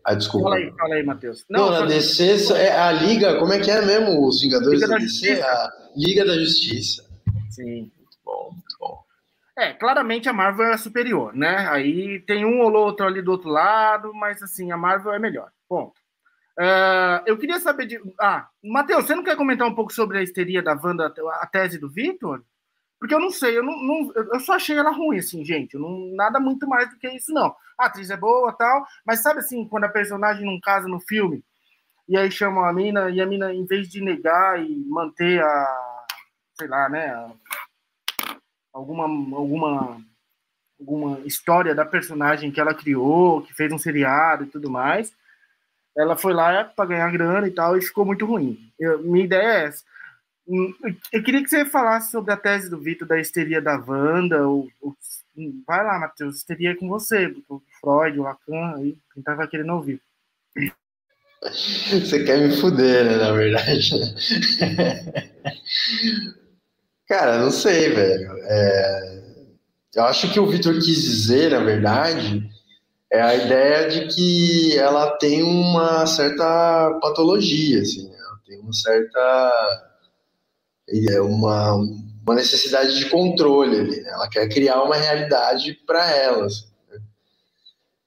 [0.05, 0.45] Ah, desculpa.
[0.49, 1.43] Fala aí, fala aí, Matheus.
[1.49, 4.25] Não, na só- DC é a Liga, como é que é mesmo?
[4.25, 5.27] Os Vingadores Liga da, da DC?
[5.27, 5.45] Justiça.
[5.45, 7.05] A Liga da Justiça.
[7.49, 7.91] Sim.
[9.62, 11.67] É, claramente a Marvel é superior, né?
[11.69, 15.52] Aí tem um ou outro ali do outro lado, mas assim, a Marvel é melhor.
[15.69, 15.93] Ponto.
[16.60, 18.02] Ah, eu queria saber de.
[18.19, 21.78] Ah, Matheus, você não quer comentar um pouco sobre a histeria da Wanda, a tese
[21.78, 22.43] do Victor?
[23.00, 25.78] Porque eu não sei, eu, não, não- eu só achei ela ruim, assim, gente.
[25.78, 27.56] Não, nada muito mais do que isso, não.
[27.78, 31.43] A atriz é boa tal, mas sabe assim, quando a personagem não casa no filme,
[32.10, 36.04] e aí chamam a mina, e a mina, em vez de negar e manter a.
[36.60, 37.32] sei lá, né?
[38.73, 39.03] Alguma,
[39.38, 40.01] alguma,
[40.79, 45.13] alguma história da personagem que ela criou, que fez um seriado e tudo mais.
[45.97, 48.71] Ela foi lá para ganhar grana e tal, e ficou muito ruim.
[48.79, 49.84] Eu- minha ideia é essa.
[50.47, 50.73] Hum,
[51.13, 54.47] eu- queria que você falasse sobre a tese do Vitor da histeria da Wanda.
[54.47, 54.95] Ou, ou-
[55.67, 59.73] vai lá, Matheus, histeria é com você, o Freud, o Lacan, aí, quem vai querendo
[59.73, 60.01] ouvir.
[61.41, 63.91] Você quer me fuder, né, na verdade.
[67.12, 68.38] Cara, não sei, velho.
[68.43, 69.21] É,
[69.95, 72.50] Eu acho que o Vitor quis dizer, na verdade,
[73.12, 78.15] é a ideia de que ela tem uma certa patologia, assim, né?
[78.17, 79.91] ela tem uma certa
[81.10, 84.12] é uma, uma necessidade de controle ali, né?
[84.12, 86.45] Ela quer criar uma realidade para ela.
[86.45, 87.00] assim, né?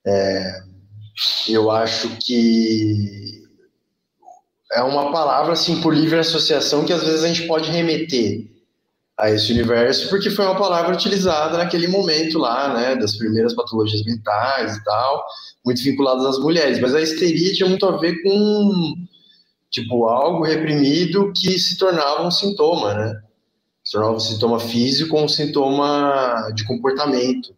[0.06, 0.62] É,
[1.50, 3.42] eu acho que
[4.72, 8.53] é uma palavra assim por livre associação que às vezes a gente pode remeter
[9.18, 14.04] a esse universo, porque foi uma palavra utilizada naquele momento lá, né, das primeiras patologias
[14.04, 15.24] mentais e tal,
[15.64, 16.80] muito vinculadas às mulheres.
[16.80, 18.94] Mas a histeria tinha muito a ver com,
[19.70, 23.20] tipo, algo reprimido que se tornava um sintoma, né?
[23.84, 27.54] Se tornava um sintoma físico ou um sintoma de comportamento.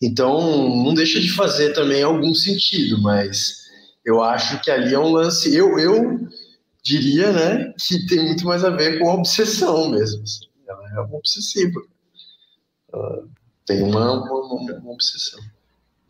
[0.00, 3.62] Então, não deixa de fazer também algum sentido, mas
[4.04, 5.54] eu acho que ali é um lance.
[5.54, 6.28] Eu, eu
[6.82, 10.22] diria, né, que tem muito mais a ver com a obsessão mesmo.
[10.22, 10.46] Assim.
[10.66, 11.80] Ela é uma obsessiva.
[12.92, 13.28] Ela
[13.64, 15.40] tem uma, uma, uma, obsessão.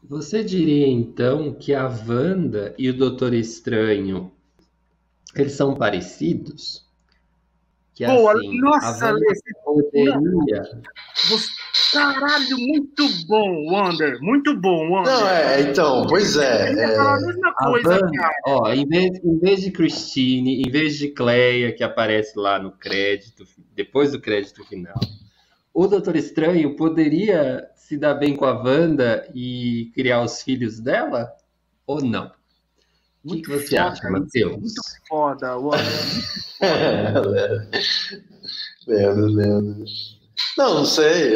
[0.05, 4.33] Você diria então que a Wanda e o Doutor Estranho
[5.35, 6.85] eles são parecidos?
[7.95, 9.27] Que Pô, assim, nossa, a Wanda
[9.65, 10.83] poderia.
[11.29, 11.49] Você
[11.93, 14.19] Caralho, muito bom, Wander.
[14.21, 15.13] Muito bom, Wander.
[15.13, 16.73] Não, é, então, pois é.
[16.73, 16.97] é...
[16.97, 18.35] a mesma coisa, a cara.
[18.47, 22.73] Ó, em vez, em vez de Christine, em vez de Cleia, que aparece lá no
[22.73, 24.99] crédito, depois do crédito final,
[25.75, 31.31] o Doutor Estranho poderia se dar bem com a Wanda e criar os filhos dela?
[31.87, 32.33] Ou não?
[33.25, 34.57] O que, você foda, acha, Matheus?
[34.57, 35.83] Muito foda, Wander.
[38.87, 39.85] Lendo, lendo.
[40.59, 41.35] Não, não sei.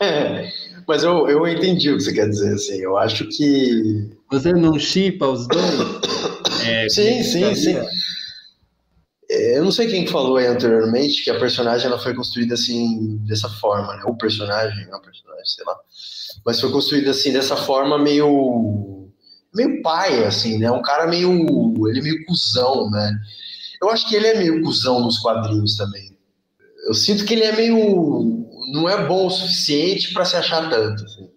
[0.86, 2.78] Mas eu, eu entendi o que você quer dizer, assim.
[2.78, 4.10] Eu acho que.
[4.30, 5.66] Você não chipa os dois?
[6.68, 7.76] É, sim, sim, sim.
[9.30, 13.18] É, eu não sei quem falou aí anteriormente que a personagem ela foi construída assim,
[13.18, 14.02] dessa forma, né?
[14.04, 15.76] O personagem, a personagem, sei lá.
[16.44, 19.08] Mas foi construída assim, dessa forma meio.
[19.54, 20.70] meio pai, assim, né?
[20.70, 21.30] Um cara meio.
[21.88, 23.16] Ele é meio cuzão, né?
[23.80, 26.16] Eu acho que ele é meio cuzão nos quadrinhos também.
[26.86, 31.04] Eu sinto que ele é meio não é bom o suficiente para se achar tanto.
[31.04, 31.30] Assim.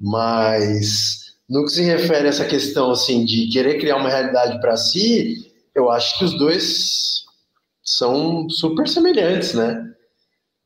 [0.00, 4.76] Mas no que se refere a essa questão assim de querer criar uma realidade para
[4.76, 7.24] si, eu acho que os dois
[7.82, 9.82] são super semelhantes, né?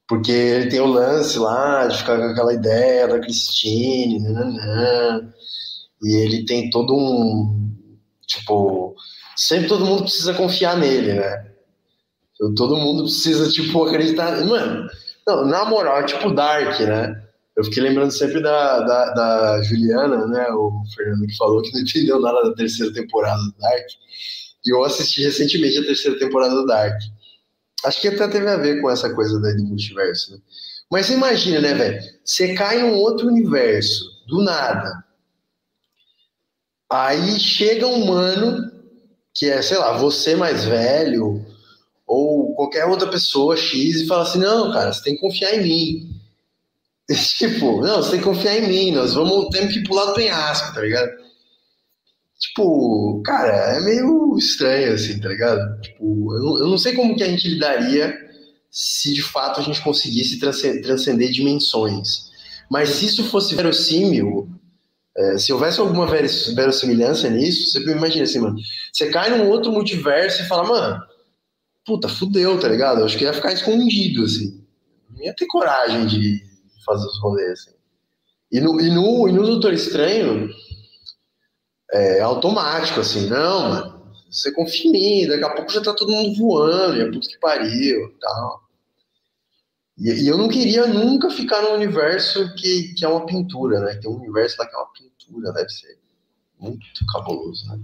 [0.09, 5.33] Porque ele tem o lance lá de ficar com aquela ideia da Christine, nananã,
[6.03, 7.71] e ele tem todo um
[8.27, 8.97] tipo,
[9.37, 11.51] sempre todo mundo precisa confiar nele, né?
[12.57, 14.89] Todo mundo precisa tipo acreditar, mano.
[15.31, 17.23] Não, na moral, é tipo Dark, né?
[17.57, 20.49] Eu fiquei lembrando sempre da, da, da, Juliana, né?
[20.51, 23.87] O Fernando que falou que não entendeu nada da terceira temporada do Dark.
[24.65, 26.99] E eu assisti recentemente a terceira temporada do Dark.
[27.85, 30.39] Acho que até teve a ver com essa coisa daí do multiverso, né?
[30.91, 32.03] Mas você imagina, né, velho?
[32.25, 34.91] Você cai em um outro universo, do nada.
[36.91, 38.69] Aí chega um mano,
[39.33, 41.47] que é, sei lá, você mais velho,
[42.05, 45.63] ou qualquer outra pessoa X e fala assim: não, cara, você tem que confiar em
[45.63, 46.21] mim.
[47.39, 50.75] tipo, não, você tem que confiar em mim, nós vamos, temos que pular do penhasco,
[50.75, 51.11] tá ligado?
[52.39, 55.81] Tipo, cara, é meio estranho, assim, tá ligado?
[55.81, 58.15] Tipo, eu não, eu não sei como que a gente lidaria
[58.71, 62.31] se de fato a gente conseguisse transcender dimensões.
[62.71, 64.49] Mas se isso fosse verossímil,
[65.17, 68.57] é, se houvesse alguma verossimilhança nisso, você imagina assim, mano,
[68.93, 71.10] você cai num outro multiverso e fala, mano,
[71.85, 73.01] puta, fudeu, tá ligado?
[73.01, 74.65] Eu acho que ia ficar escondido, assim.
[75.11, 76.45] Não ia ter coragem de
[76.85, 77.81] fazer os rolês, assim.
[78.53, 80.51] E no, e no, e no Doutor Estranho,
[81.93, 86.13] é automático, assim, não, mano, você confia em mim, daqui a pouco já tá todo
[86.13, 88.63] mundo voando, e é puta que pariu e tal.
[89.99, 93.95] E, e, eu não queria nunca ficar num universo que, que é uma pintura, né?
[93.97, 95.99] Tem um universo lá que é uma pintura, deve ser
[96.59, 97.81] muito cabuloso, né?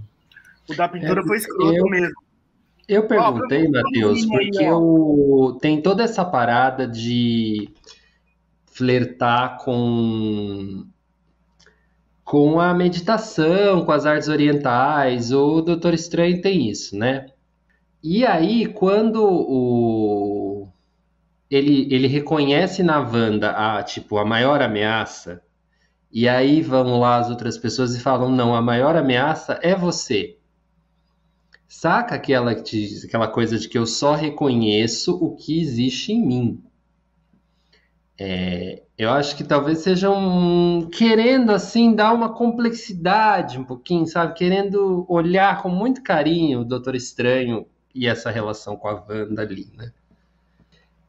[0.69, 1.85] O da pintura é, foi escroto eu...
[1.85, 2.26] mesmo.
[2.87, 7.69] Eu perguntei, Matheus, porque eu, tem toda essa parada de
[8.65, 10.85] flertar com
[12.23, 15.31] com a meditação, com as artes orientais.
[15.31, 17.27] O Doutor Estranho tem isso, né?
[18.03, 20.67] E aí, quando o
[21.49, 25.41] ele, ele reconhece na Wanda a tipo a maior ameaça,
[26.11, 30.36] e aí vão lá as outras pessoas e falam: não, a maior ameaça é você.
[31.67, 36.63] Saca aquela, aquela coisa de que eu só reconheço o que existe em mim.
[38.19, 44.33] É, eu acho que talvez seja um querendo assim dar uma complexidade um pouquinho, sabe?
[44.33, 49.67] Querendo olhar com muito carinho o Doutor Estranho e essa relação com a Wanda ali,
[49.75, 49.91] né?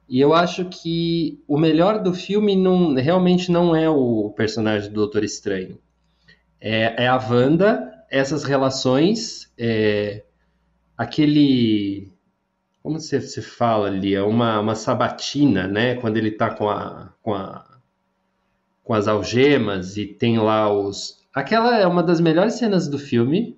[0.09, 4.95] E eu acho que o melhor do filme não, realmente não é o personagem do
[4.95, 5.79] Doutor Estranho.
[6.61, 10.25] É, é a Wanda, essas relações, é,
[10.99, 12.13] aquele.
[12.83, 14.15] Como você, se fala ali?
[14.15, 15.95] É uma, uma sabatina, né?
[15.95, 17.79] Quando ele tá com, a, com, a,
[18.83, 21.25] com as algemas e tem lá os.
[21.33, 23.57] Aquela é uma das melhores cenas do filme,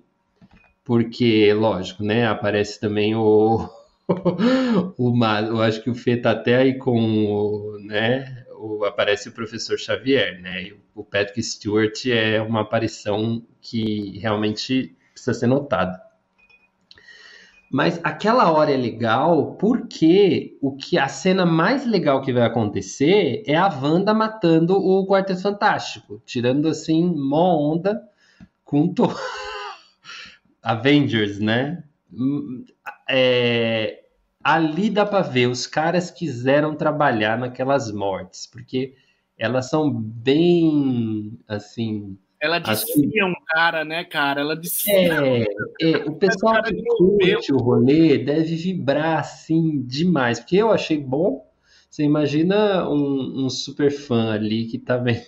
[0.83, 2.27] porque, lógico, né?
[2.27, 3.67] Aparece também o,
[4.97, 9.31] o, eu acho que o Fê tá até aí com o, né, o, aparece o
[9.31, 10.63] professor Xavier, né?
[10.63, 16.10] E o Patrick Stewart é uma aparição que realmente precisa ser notada.
[17.71, 23.43] Mas aquela hora é legal porque o que a cena mais legal que vai acontecer
[23.47, 28.01] é a Wanda matando o Quarteto Fantástico, tirando assim mó onda
[28.65, 29.03] com to...
[30.61, 31.81] Avengers, né?
[32.11, 32.65] Hum,
[33.09, 34.03] é...
[34.43, 38.95] Ali dá para ver, os caras quiseram trabalhar naquelas mortes, porque
[39.37, 44.41] elas são bem assim ela desfia assim, um cara, né, cara?
[44.41, 45.13] Ela desfia.
[45.23, 45.45] É,
[45.79, 51.47] é o pessoal que curte o rolê deve vibrar assim demais, porque eu achei bom.
[51.87, 55.21] Você imagina um, um super fã ali que tá vendo.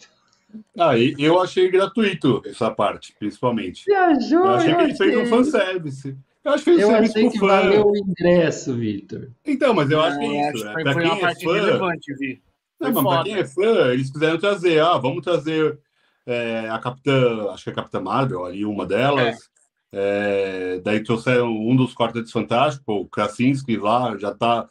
[0.78, 3.86] Ah, eu achei gratuito essa parte, principalmente.
[3.86, 6.18] Viajou, eu achei que ele fez um fanservice.
[6.44, 7.48] Eu acho que fez eu achei que fã.
[7.48, 9.30] valeu o ingresso, Victor.
[9.46, 10.68] Então, mas eu acho que é isso.
[10.68, 10.84] Acho né?
[10.84, 11.54] Pra quem é fã.
[11.54, 12.42] Relevante, Vi.
[12.80, 15.80] Não, mas pra quem é fã, eles quiseram trazer, ah, vamos trazer
[16.26, 19.36] é, a Capitã, acho que é a Capitã Marvel, ali uma delas.
[19.50, 19.54] É.
[19.96, 24.68] É, daí trouxeram um dos Quartetos Fantásticos, o Krasinski lá, já tá.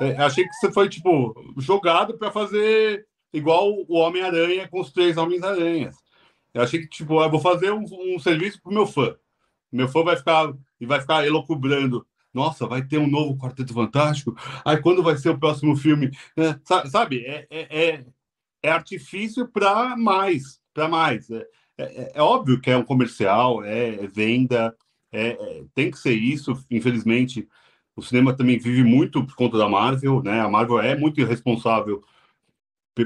[0.00, 5.16] É, achei que você foi, tipo, jogado para fazer igual o Homem-Aranha com os três
[5.16, 5.94] Homens-Aranhas.
[6.52, 9.14] Eu achei que, tipo, eu vou fazer um, um serviço pro meu fã.
[9.70, 12.04] Meu fã vai ficar e vai ficar elocubrando.
[12.34, 14.36] Nossa, vai ter um novo Quarteto Fantástico?
[14.64, 16.10] Ai, quando vai ser o próximo filme?
[16.36, 18.06] É, sabe, é, é, é,
[18.62, 21.30] é artifício para mais para mais.
[21.30, 21.46] É,
[21.78, 24.76] é, é, óbvio que é um comercial, é, é venda,
[25.10, 26.52] é, é, tem que ser isso.
[26.70, 27.48] Infelizmente,
[27.96, 30.40] o cinema também vive muito por conta da Marvel, né?
[30.40, 32.04] A Marvel é muito irresponsável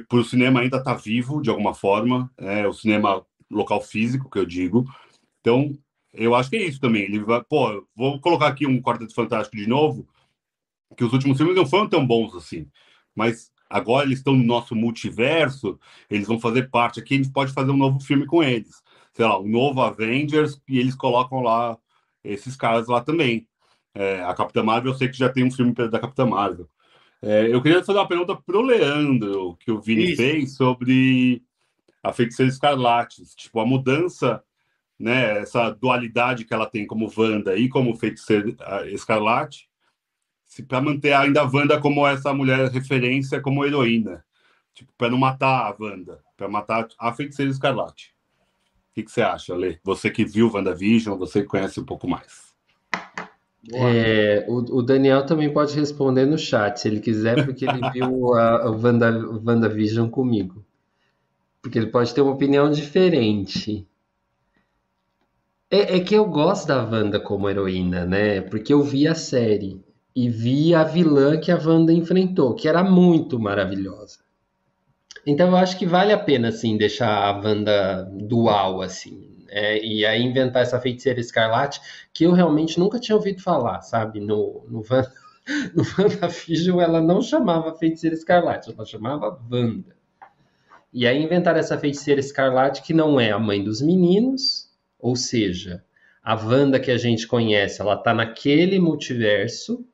[0.09, 4.31] por o cinema ainda estar tá vivo de alguma forma, é o cinema local físico
[4.31, 4.85] que eu digo.
[5.41, 5.77] Então,
[6.13, 7.05] eu acho que é isso também.
[7.05, 10.09] Ele vai, pô, vou colocar aqui um Quarteto Fantástico de novo,
[10.97, 12.69] que os últimos filmes não foram tão bons assim,
[13.15, 15.79] mas Agora eles estão no nosso multiverso,
[16.11, 18.83] eles vão fazer parte aqui, a gente pode fazer um novo filme com eles.
[19.15, 21.79] Sei lá, um novo Avengers, e eles colocam lá
[22.25, 23.47] esses caras lá também.
[23.95, 26.69] É, a Capitã Marvel, eu sei que já tem um filme da Capitã Marvel.
[27.23, 30.17] É, eu queria fazer uma pergunta pro Leandro, que o Vini Isso.
[30.17, 31.43] fez, sobre
[32.03, 33.23] a Feiticeira Escarlate.
[33.37, 34.43] Tipo, a mudança,
[34.99, 38.53] né, essa dualidade que ela tem como Wanda e como Feiticeira
[38.91, 39.70] Escarlate,
[40.67, 44.25] para manter ainda a Wanda como essa mulher referência, como heroína.
[44.75, 48.13] Tipo, para não matar a Wanda, para matar a feiticeira escarlate.
[48.91, 49.79] O que, que, você acha, Lê?
[49.85, 52.51] Você que viu WandaVision, você que conhece um pouco mais.
[53.73, 58.35] É, o, o, Daniel também pode responder no chat, se ele quiser, porque ele viu
[58.35, 59.11] a, a Wanda,
[59.45, 60.65] WandaVision comigo.
[61.63, 63.87] Porque ele pode ter uma opinião diferente.
[65.71, 68.41] É, é, que eu gosto da Wanda como heroína, né?
[68.41, 69.81] Porque eu vi a série
[70.15, 74.19] e vi a vilã que a Wanda enfrentou, que era muito maravilhosa.
[75.27, 80.07] Então eu acho que vale a pena assim deixar a Wanda dual assim, é, e
[80.07, 81.81] aí inventar essa feiticeira escarlate
[82.13, 84.21] que eu realmente nunca tinha ouvido falar, sabe?
[84.21, 85.13] No no Wanda,
[85.75, 89.97] no ela não chamava feiticeira escarlate, ela chamava Wanda.
[90.93, 94.69] E aí inventar essa feiticeira escarlate que não é a mãe dos meninos,
[94.99, 95.85] ou seja,
[96.23, 99.85] a Wanda que a gente conhece, ela tá naquele multiverso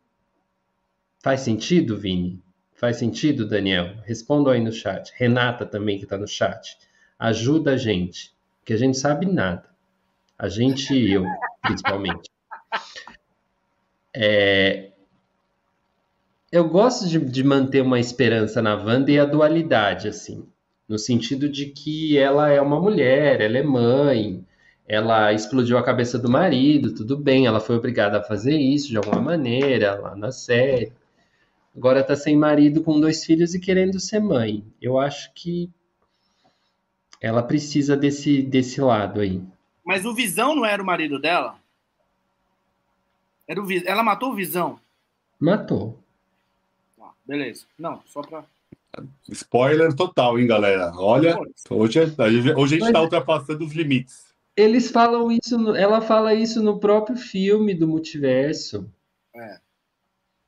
[1.26, 2.40] Faz sentido, Vini?
[2.72, 3.96] Faz sentido, Daniel?
[4.04, 5.12] Responda aí no chat.
[5.16, 6.78] Renata também que está no chat.
[7.18, 8.32] Ajuda a gente,
[8.64, 9.64] que a gente sabe nada.
[10.38, 11.24] A gente e eu,
[11.60, 12.30] principalmente.
[14.14, 14.92] É...
[16.50, 20.48] Eu gosto de, de manter uma esperança na Wanda e a dualidade, assim.
[20.88, 24.46] No sentido de que ela é uma mulher, ela é mãe,
[24.86, 28.96] ela explodiu a cabeça do marido, tudo bem, ela foi obrigada a fazer isso de
[28.96, 30.92] alguma maneira lá na série
[31.76, 34.64] agora está sem marido com dois filhos e querendo ser mãe.
[34.80, 35.70] Eu acho que
[37.20, 39.42] ela precisa desse, desse lado aí.
[39.84, 41.58] Mas o Visão não era o marido dela?
[43.46, 44.80] Era o, ela matou o Visão?
[45.38, 46.02] Matou.
[47.00, 47.66] Ah, beleza.
[47.78, 48.44] Não, só pra.
[49.28, 50.90] Spoiler total, hein, galera?
[50.96, 54.34] Olha, hoje, hoje a gente está ultrapassando os limites.
[54.56, 58.90] Eles falam isso, ela fala isso no próprio filme do multiverso.
[59.34, 59.60] É.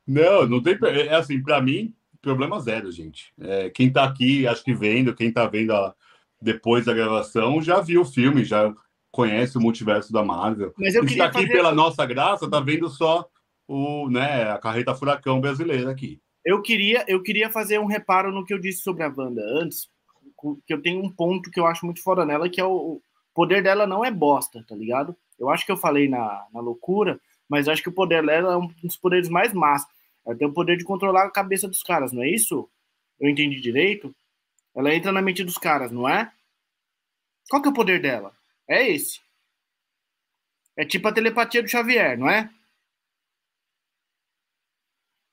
[0.09, 0.75] Não, não tem.
[1.07, 3.31] É assim, para mim, problema zero, gente.
[3.39, 5.93] É, quem tá aqui, acho que vendo, quem tá vendo a,
[6.41, 8.73] depois da gravação, já viu o filme, já
[9.11, 10.73] conhece o multiverso da Marvel.
[10.79, 11.51] Mas eu queria aqui fazer...
[11.51, 13.29] pela nossa graça, tá vendo só
[13.67, 16.19] o, né, a carreta furacão brasileira aqui.
[16.43, 19.89] Eu queria, eu queria fazer um reparo no que eu disse sobre a Wanda antes,
[20.65, 23.01] que eu tenho um ponto que eu acho muito fora nela, que é o, o
[23.35, 25.15] poder dela não é bosta, tá ligado?
[25.37, 28.57] Eu acho que eu falei na, na loucura, mas acho que o poder dela é
[28.57, 29.85] um dos poderes mais massa
[30.29, 32.69] Ela tem o poder de controlar a cabeça dos caras, não é isso?
[33.19, 34.15] Eu entendi direito?
[34.75, 36.31] Ela entra na mente dos caras, não é?
[37.49, 38.31] Qual que é o poder dela?
[38.67, 39.19] É esse.
[40.77, 42.47] É tipo a telepatia do Xavier, não é?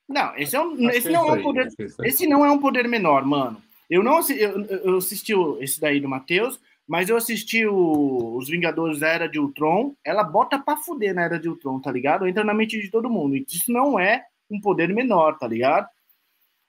[0.09, 1.69] Não, esse, é um, esse não é um poder.
[2.03, 3.63] Esse não é um poder menor, mano.
[3.91, 9.01] Eu não eu, eu assisti esse daí do Matheus, mas eu assisti o, os Vingadores
[9.01, 9.95] da Era de Ultron.
[10.03, 12.27] Ela bota pra fuder na Era de Ultron, tá ligado?
[12.27, 13.37] Entra na mente de todo mundo.
[13.37, 15.89] Isso não é um poder menor, tá ligado?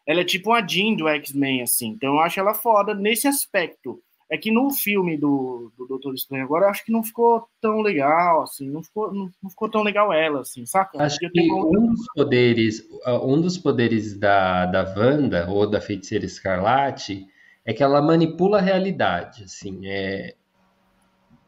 [0.05, 1.89] Ela é tipo uma Jean do X-Men, assim.
[1.89, 4.01] Então eu acho ela foda nesse aspecto.
[4.29, 7.79] É que no filme do, do Doutor Estranho agora, eu acho que não ficou tão
[7.79, 11.01] legal, assim, não ficou, não, não ficou tão legal ela, assim, saca?
[11.01, 12.85] Acho que um dos poderes,
[13.23, 17.25] um dos poderes da, da Wanda, ou da Feiticeira Escarlate,
[17.65, 20.35] é que ela manipula a realidade, assim, é...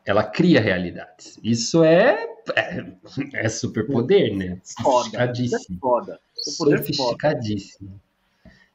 [0.05, 1.37] Ela cria realidades.
[1.43, 2.85] Isso é, é,
[3.33, 4.59] é superpoder, né?
[4.63, 5.79] Sofisticadíssimo.
[5.79, 6.19] Foda.
[6.47, 6.77] É foda.
[6.77, 7.89] Sofisticadíssimo.
[7.89, 8.09] Foda.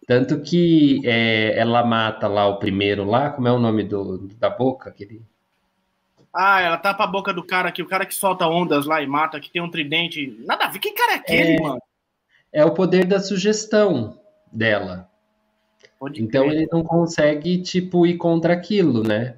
[0.06, 4.50] Tanto que é, ela mata lá o primeiro lá, como é o nome do, da
[4.50, 4.90] boca?
[4.90, 5.22] Aquele...
[6.32, 9.06] Ah, ela tapa a boca do cara aqui, o cara que solta ondas lá e
[9.06, 10.36] mata, que tem um tridente.
[10.44, 10.78] Nada a ver.
[10.78, 11.82] Que cara é aquele, é, mano?
[12.52, 14.18] É o poder da sugestão
[14.52, 15.08] dela.
[15.98, 16.58] Pode então crer.
[16.58, 19.36] ele não consegue, tipo, ir contra aquilo, né?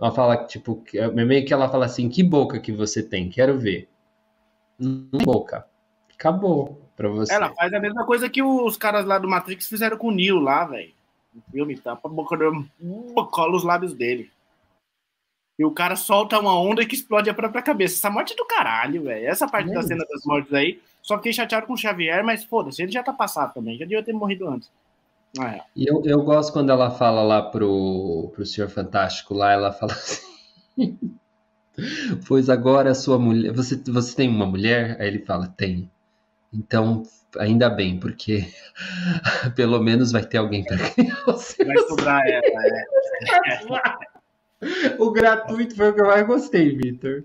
[0.00, 3.28] Ela fala, tipo, meio que ela fala assim, que boca que você tem?
[3.28, 3.88] Quero ver.
[4.78, 5.66] Boca.
[6.14, 7.34] Acabou pra você.
[7.34, 10.38] Ela faz a mesma coisa que os caras lá do Matrix fizeram com o Neo
[10.38, 10.92] lá, velho.
[11.34, 12.36] O filme tapa a boca
[13.30, 14.30] cola os lábios dele.
[15.58, 17.96] E o cara solta uma onda que explode a própria cabeça.
[17.96, 19.26] Essa morte é do caralho, velho.
[19.26, 20.80] Essa parte é da cena das mortes aí.
[21.02, 23.76] Só fiquei chateado com o Xavier, mas foda-se, ele já tá passado também.
[23.76, 24.70] Já devia ter morrido antes.
[25.38, 25.60] Ah, é.
[25.74, 29.92] E eu, eu gosto quando ela fala lá pro, pro Senhor Fantástico lá, ela fala
[29.92, 30.26] assim.
[32.26, 33.52] pois agora a sua mulher.
[33.52, 34.96] Você, você tem uma mulher?
[35.00, 35.90] Aí ele fala, tem.
[36.52, 37.02] Então,
[37.38, 38.46] ainda bem, porque
[39.54, 41.64] pelo menos vai ter alguém para criar você.
[41.64, 42.84] Vai sobrar ela, é.
[44.98, 47.24] O gratuito foi o que eu mais gostei, Vitor.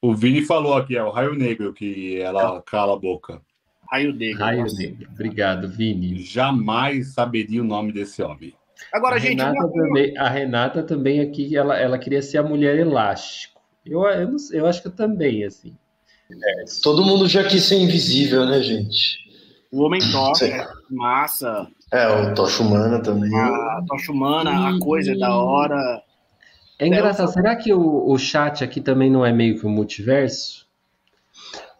[0.00, 3.42] O Vini falou aqui, é o Raio Negro que ela cala a boca.
[3.90, 4.38] Raio Negro.
[4.40, 5.08] Raio Negro.
[5.12, 6.18] Obrigado, Vini.
[6.18, 8.54] Jamais saberia o nome desse homem.
[8.92, 9.38] Agora, a gente.
[9.38, 13.60] Renata também, a Renata também aqui, ela, ela queria ser a mulher elástico.
[13.84, 15.74] Eu, eu, não, eu acho que eu também, assim.
[16.30, 19.18] É, todo mundo já quis ser invisível, né, gente?
[19.70, 21.68] O Homem Tocha, é massa.
[21.92, 23.32] É, o Tocha Humana também.
[23.34, 26.02] A Tocha Humana, a coisa é da hora.
[26.78, 30.65] É engraçado, será que o, o chat aqui também não é meio que um multiverso?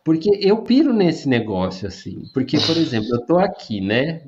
[0.06, 2.30] Porque eu piro nesse negócio, assim.
[2.32, 4.22] Porque, por exemplo, eu tô aqui, né?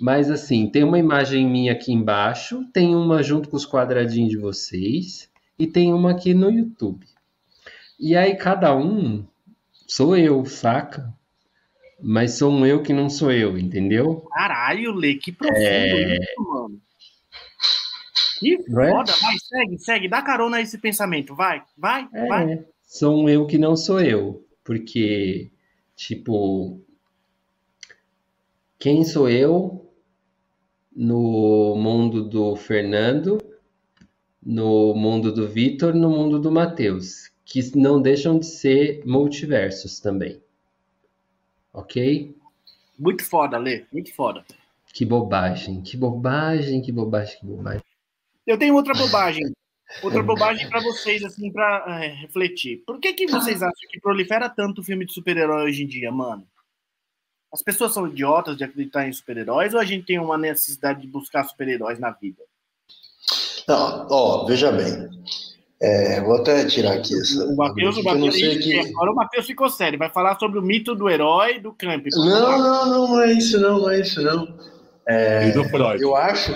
[0.00, 4.38] Mas, assim, tem uma imagem minha aqui embaixo, tem uma junto com os quadradinhos de
[4.38, 7.06] vocês, e tem uma aqui no YouTube.
[7.98, 9.26] E aí, cada um
[9.86, 11.12] sou eu, saca?
[12.02, 14.26] Mas sou um eu que não sou eu, entendeu?
[14.32, 16.16] Caralho, Lê, que profundo é...
[16.16, 16.80] isso, mano.
[18.38, 18.90] Que é?
[18.90, 22.64] foda, vai, segue, segue, dá carona a esse pensamento, vai, vai, é, vai.
[22.82, 25.50] Sou um eu que não sou eu, porque,
[25.96, 26.80] tipo,
[28.78, 29.92] quem sou eu
[30.94, 33.42] no mundo do Fernando,
[34.40, 37.32] no mundo do Vitor, no mundo do Matheus?
[37.44, 40.40] que não deixam de ser multiversos também.
[41.72, 42.32] Ok?
[42.96, 44.44] Muito foda, Lê, muito foda.
[44.94, 47.82] Que bobagem, que bobagem, que bobagem, que bobagem.
[48.46, 49.52] Eu tenho outra bobagem.
[50.02, 52.82] Outra bobagem para vocês, assim, para é, refletir.
[52.86, 56.46] Por que, que vocês acham que prolifera tanto filme de super-herói hoje em dia, mano?
[57.52, 61.08] As pessoas são idiotas de acreditar em super-heróis ou a gente tem uma necessidade de
[61.08, 62.42] buscar super-heróis na vida?
[63.66, 65.08] Não, ó, veja bem.
[65.82, 67.44] É, vou até tirar aqui essa.
[67.46, 68.78] O Matheus, o Matheus, que...
[68.78, 72.04] agora o Matheus ficou sério, vai falar sobre o mito do herói do Camp.
[72.12, 74.58] Não, não, não, não é isso, não, não é isso, não.
[75.08, 76.02] É, e do Freud.
[76.02, 76.52] Eu acho,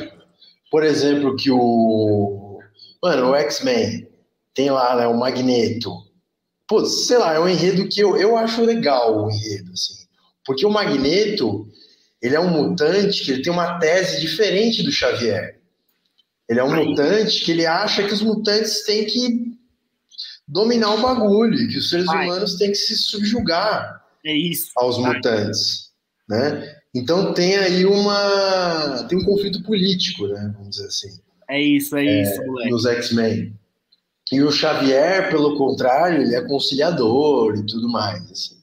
[0.70, 2.43] por exemplo, que o.
[3.04, 4.08] Mano, o X-Men
[4.54, 5.92] tem lá né, o Magneto.
[6.66, 10.06] Pô, sei lá, é um enredo que eu, eu acho legal o enredo, assim.
[10.42, 11.68] Porque o Magneto,
[12.22, 15.60] ele é um mutante que ele tem uma tese diferente do Xavier.
[16.48, 16.88] Ele é um Aí.
[16.88, 19.52] mutante que ele acha que os mutantes têm que
[20.48, 24.70] dominar o bagulho, que os seres humanos têm que se subjugar é isso.
[24.76, 25.90] aos mutantes,
[26.26, 26.74] né?
[26.94, 30.52] Então tem aí uma tem um conflito político, né?
[30.54, 31.20] Vamos dizer assim.
[31.54, 32.70] É isso, é, é isso, moleque.
[32.70, 33.54] Nos X-Men.
[34.32, 38.28] E o Xavier, pelo contrário, ele é conciliador e tudo mais.
[38.30, 38.56] Assim.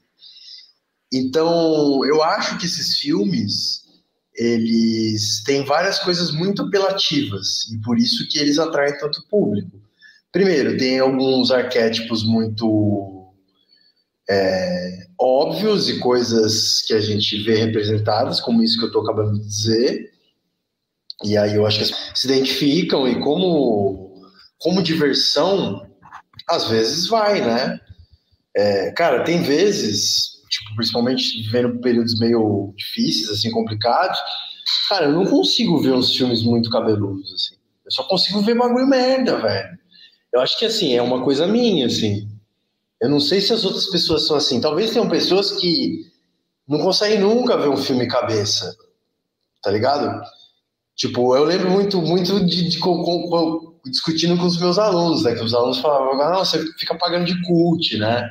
[1.13, 3.81] Então, eu acho que esses filmes
[4.35, 9.79] eles têm várias coisas muito apelativas e por isso que eles atraem tanto público.
[10.31, 13.33] Primeiro, tem alguns arquétipos muito
[14.29, 19.39] é, óbvios e coisas que a gente vê representadas, como isso que eu estou acabando
[19.39, 20.10] de dizer.
[21.23, 24.21] E aí eu acho que se identificam e como,
[24.59, 25.85] como diversão,
[26.49, 27.79] às vezes vai, né?
[28.55, 34.19] É, cara, tem vezes, tipo, principalmente vivendo períodos meio difíceis, assim, complicados,
[34.89, 37.55] cara, eu não consigo ver uns filmes muito cabeludos, assim.
[37.85, 39.79] Eu só consigo ver bagulho merda, velho.
[40.33, 42.27] Eu acho que, assim, é uma coisa minha, assim.
[43.01, 44.61] Eu não sei se as outras pessoas são assim.
[44.61, 46.05] Talvez tenham pessoas que
[46.67, 48.75] não conseguem nunca ver um filme cabeça,
[49.63, 50.21] tá ligado?
[51.01, 55.33] Tipo, eu lembro muito, muito de, de, com, com, discutindo com os meus alunos, né?
[55.33, 58.29] Que os alunos falavam, não, você fica pagando de cult, né?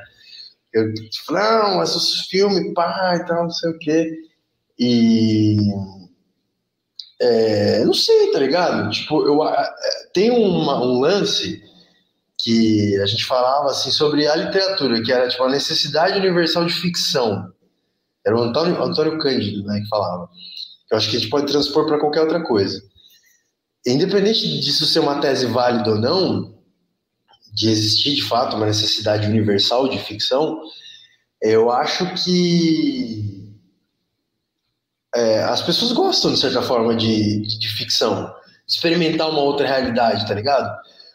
[0.72, 0.84] Eu
[1.26, 4.08] falei, não, esses filmes, pá, e tal, não sei o quê.
[4.78, 5.56] E.
[7.20, 8.88] É, não sei, tá ligado?
[8.90, 9.40] Tipo, eu,
[10.14, 11.60] tem uma, um lance
[12.38, 16.72] que a gente falava assim sobre a literatura, que era tipo a necessidade universal de
[16.72, 17.52] ficção.
[18.24, 20.28] Era o Antônio, Antônio Cândido, né, que falava.
[20.90, 22.82] Eu acho que a gente pode transpor para qualquer outra coisa.
[23.86, 26.54] Independente disso ser uma tese válida ou não,
[27.52, 30.60] de existir de fato uma necessidade universal de ficção,
[31.40, 33.40] eu acho que
[35.14, 38.32] é, as pessoas gostam, de certa forma, de, de, de ficção.
[38.68, 40.70] Experimentar uma outra realidade, tá ligado?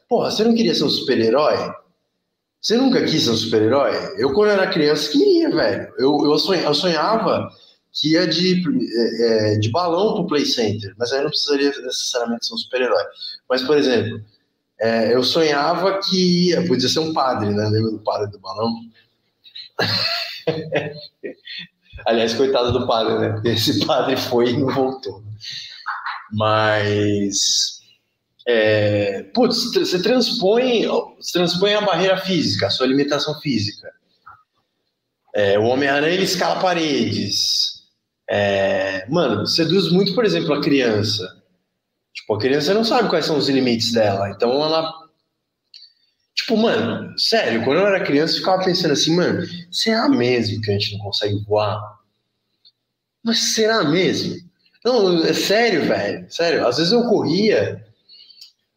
[0.09, 1.73] Porra, você não queria ser um super-herói?
[2.61, 3.93] Você nunca quis ser um super-herói?
[4.17, 5.93] Eu, quando era criança, queria, velho.
[5.97, 6.37] Eu, eu,
[6.73, 7.49] sonhava,
[7.95, 12.45] que ia de, é, é, de balão pro Play Center, mas aí não precisaria necessariamente
[12.45, 13.03] ser um super-herói.
[13.49, 14.21] Mas, por exemplo,
[14.79, 17.69] é, eu sonhava que ia, podia ser um padre, né?
[17.69, 18.73] Lembra do padre do balão?
[22.05, 23.29] Aliás, coitado do padre, né?
[23.29, 25.23] Porque esse padre foi e não voltou.
[26.33, 27.79] Mas
[28.45, 30.85] é, putz, você transpõe,
[31.17, 33.89] você transpõe a barreira física, a sua limitação física.
[35.33, 37.74] É, o Homem-Aranha escala paredes.
[38.29, 41.43] É, mano, seduz muito, por exemplo, a criança.
[42.13, 44.29] Tipo, a criança não sabe quais são os limites dela.
[44.29, 44.91] Então ela.
[46.33, 50.69] Tipo, mano, sério, quando eu era criança, eu ficava pensando assim, mano, será mesmo que
[50.69, 51.79] a gente não consegue voar?
[53.23, 54.35] Mas será mesmo?
[54.83, 56.29] Não, é sério, velho.
[56.29, 57.85] Sério, às vezes eu corria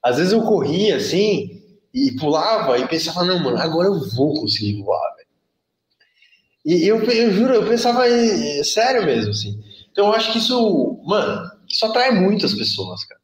[0.02, 4.82] às vezes eu corria assim e pulava e pensava, não, mano, agora eu vou conseguir
[4.82, 5.17] voar.
[6.68, 9.58] E eu, eu juro, eu pensava em, sério mesmo, assim.
[9.90, 13.18] Então eu acho que isso, mano, isso atrai muitas pessoas, cara.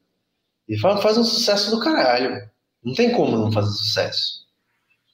[0.66, 2.48] E faz, faz um sucesso do caralho.
[2.82, 4.46] Não tem como não fazer sucesso.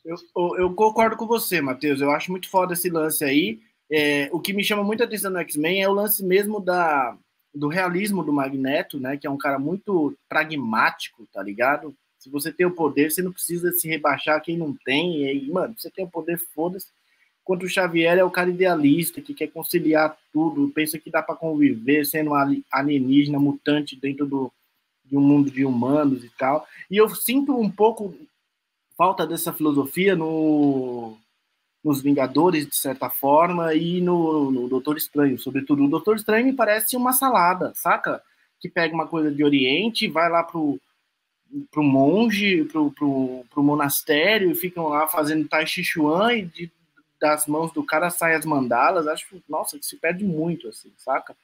[0.05, 2.01] Eu, eu, eu concordo com você, Matheus.
[2.01, 3.59] Eu acho muito foda esse lance aí.
[3.91, 7.19] É, o que me chama muita atenção no X-Men é o lance mesmo da,
[7.53, 9.17] do realismo do Magneto, né?
[9.17, 11.93] Que é um cara muito pragmático, tá ligado?
[12.17, 15.25] Se você tem o poder, você não precisa se rebaixar quem não tem.
[15.25, 16.87] E aí, mano, você tem o poder, foda-se.
[17.43, 21.35] Enquanto o Xavier é o cara idealista, que quer conciliar tudo, pensa que dá para
[21.35, 22.33] conviver sendo
[22.71, 24.53] alienígena mutante dentro do,
[25.05, 26.67] de um mundo de humanos e tal.
[26.91, 28.15] E eu sinto um pouco
[28.97, 31.17] falta dessa filosofia no
[31.83, 35.85] nos Vingadores, de certa forma, e no, no Doutor Estranho, sobretudo.
[35.85, 38.23] O Doutor Estranho me parece uma salada, saca?
[38.61, 40.79] Que pega uma coisa de Oriente, vai lá pro,
[41.71, 46.71] pro monge, pro, pro, pro monastério, e ficam lá fazendo Tai Chi Chuan, e de,
[47.21, 49.07] das mãos do cara saem as mandalas.
[49.07, 51.37] Acho, nossa, que se perde muito, assim, saca?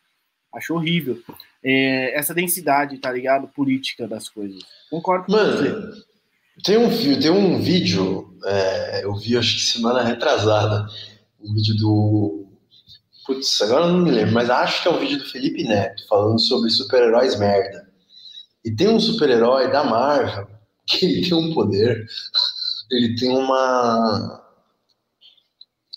[0.54, 1.22] Acho horrível.
[1.62, 3.48] É, essa densidade, tá ligado?
[3.48, 4.62] Política das coisas.
[4.90, 6.06] Concordo com Mano, você.
[6.64, 6.88] Tem um,
[7.20, 10.86] tem um vídeo, é, eu vi acho que semana retrasada,
[11.38, 12.46] um vídeo do.
[13.26, 16.06] Putz, agora eu não me lembro, mas acho que é um vídeo do Felipe Neto
[16.08, 17.86] falando sobre super-heróis merda.
[18.64, 20.48] E tem um super-herói da Marvel
[20.88, 22.06] que ele tem um poder,
[22.90, 24.45] ele tem uma.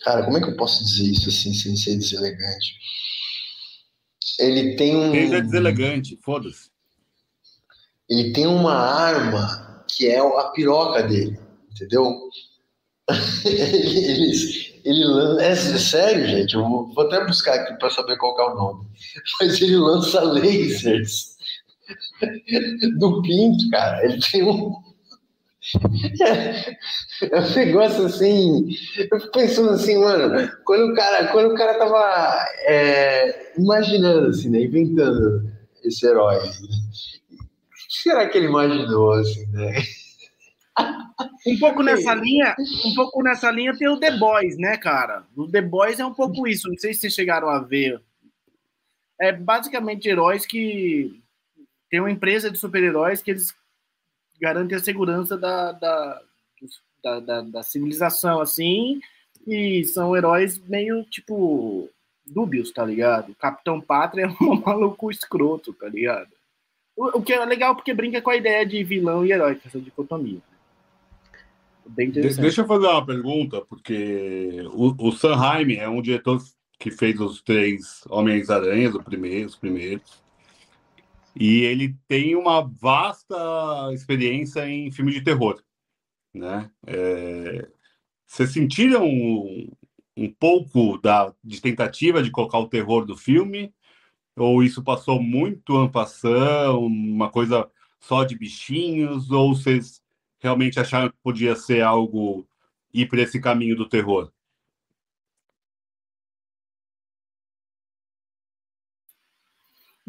[0.01, 2.75] Cara, como é que eu posso dizer isso assim sem ser deselegante?
[4.39, 5.11] Ele tem um.
[5.11, 6.17] Quem é deselegante?
[6.23, 6.69] Foda-se.
[8.09, 11.37] Ele tem uma arma que é a piroca dele,
[11.71, 12.17] entendeu?
[13.45, 14.31] ele,
[14.85, 16.55] ele, ele é sério, gente.
[16.55, 18.87] Eu vou até buscar aqui para saber qual é o nome.
[19.41, 21.35] Mas ele lança lasers
[22.97, 24.05] do pinto, cara.
[24.05, 24.88] Ele tem um.
[27.21, 28.69] É, um negócio assim.
[29.11, 34.49] Eu fico pensando assim, mano, quando o cara, quando o cara tava é, imaginando, assim,
[34.49, 35.51] né, inventando
[35.83, 36.39] esse herói,
[37.89, 39.81] será que ele imaginou, assim, né?
[41.45, 42.55] Um pouco nessa linha,
[42.85, 45.25] um pouco nessa linha tem o The Boys, né, cara?
[45.35, 48.01] O The Boys é um pouco isso, não sei se vocês chegaram a ver.
[49.19, 51.21] É basicamente heróis que
[51.89, 53.53] tem uma empresa de super-heróis que eles
[54.39, 56.21] garantem a segurança da, da,
[57.03, 58.99] da, da, da civilização, assim,
[59.47, 61.89] E são heróis meio, tipo,
[62.25, 63.35] dúbios, tá ligado?
[63.35, 66.29] Capitão Pátria é um maluco escroto, tá ligado?
[66.95, 69.79] O, o, que é legal porque brinca com a ideia de vilão e herói, essa
[69.79, 70.41] dicotomia.
[71.85, 72.41] Bem interessante.
[72.41, 76.39] Deixa eu fazer uma pergunta, porque o, o Sam Raimi é um diretor
[76.77, 80.21] que fez os três Homens-Aranhas, os primeiros, os primeiros.
[81.35, 83.35] E ele tem uma vasta
[83.93, 85.61] experiência em filme de terror,
[86.33, 86.71] né?
[86.85, 87.67] É...
[88.25, 89.71] Vocês sentiram um,
[90.15, 93.73] um pouco da, de tentativa de colocar o terror do filme?
[94.37, 97.69] Ou isso passou muito ampassão, uma coisa
[97.99, 99.31] só de bichinhos?
[99.31, 100.01] Ou vocês
[100.39, 102.47] realmente acharam que podia ser algo
[102.93, 104.31] ir para esse caminho do terror?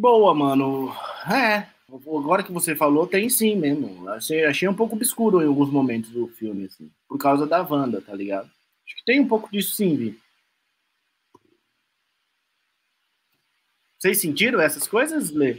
[0.00, 0.96] Boa, mano.
[1.30, 4.08] É, agora que você falou, tem sim mesmo.
[4.08, 8.00] Achei, achei um pouco obscuro em alguns momentos o filme, assim, por causa da Wanda,
[8.00, 8.46] tá ligado?
[8.86, 10.18] Acho que tem um pouco disso sim, Vi.
[13.98, 15.58] Vocês sentiram essas coisas, Lê?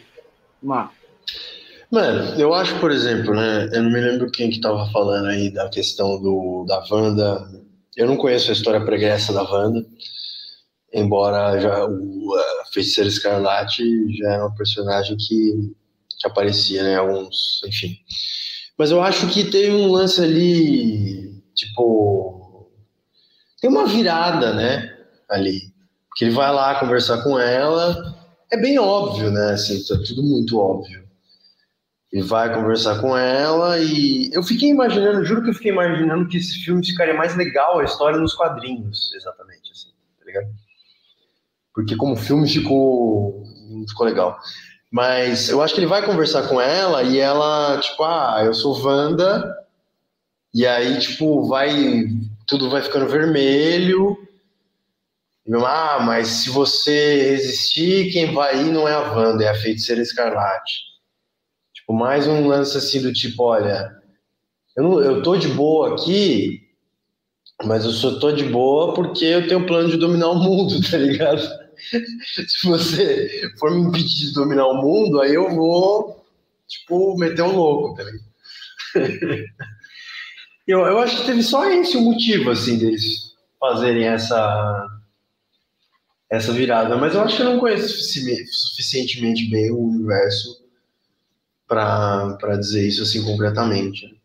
[1.91, 3.69] Mano, eu acho, por exemplo, né?
[3.71, 7.47] Eu não me lembro quem que tava falando aí da questão do, da Wanda.
[7.95, 9.85] Eu não conheço a história pregressa da Wanda,
[10.91, 12.35] embora já o
[12.73, 13.83] Feiticeira Escarlate
[14.17, 15.73] já era uma personagem que,
[16.19, 16.95] que aparecia, né?
[16.95, 17.97] Alguns, enfim.
[18.77, 22.69] Mas eu acho que teve um lance ali, tipo.
[23.59, 24.97] Tem uma virada, né?
[25.29, 25.71] Ali.
[26.09, 28.19] Porque ele vai lá conversar com ela
[28.51, 29.53] é bem óbvio, né?
[29.53, 31.01] Assim, tá tudo muito óbvio.
[32.11, 36.35] Ele vai conversar com ela e eu fiquei imaginando, juro que eu fiquei imaginando que
[36.35, 39.87] esse filme ficaria mais legal a história nos quadrinhos, exatamente, assim,
[40.19, 40.47] tá ligado?
[41.73, 43.43] Porque como filme ficou,
[43.87, 44.37] ficou legal.
[44.91, 48.77] Mas eu acho que ele vai conversar com ela e ela, tipo, ah, eu sou
[48.83, 49.55] Wanda,
[50.53, 52.05] e aí, tipo, vai.
[52.45, 54.17] Tudo vai ficando vermelho,
[55.65, 60.01] ah, mas se você resistir, quem vai ir não é a Wanda, é a feiticeira
[60.01, 60.81] escarlate.
[61.73, 63.91] Tipo, mais um lance assim do tipo, olha,
[64.77, 66.61] eu, não, eu tô de boa aqui,
[67.63, 70.97] mas eu só tô de boa porque eu tenho plano de dominar o mundo, tá
[70.97, 71.41] ligado?
[72.47, 76.25] se você for me impedir de dominar o mundo, aí eu vou,
[76.67, 78.03] tipo, meter um louco, tá
[80.67, 84.87] eu, eu acho que teve só esse o motivo, assim, deles fazerem essa
[86.31, 86.95] essa virada.
[86.97, 90.61] Mas eu acho que eu não conheço suficientemente bem o universo
[91.67, 94.20] para dizer isso assim concretamente.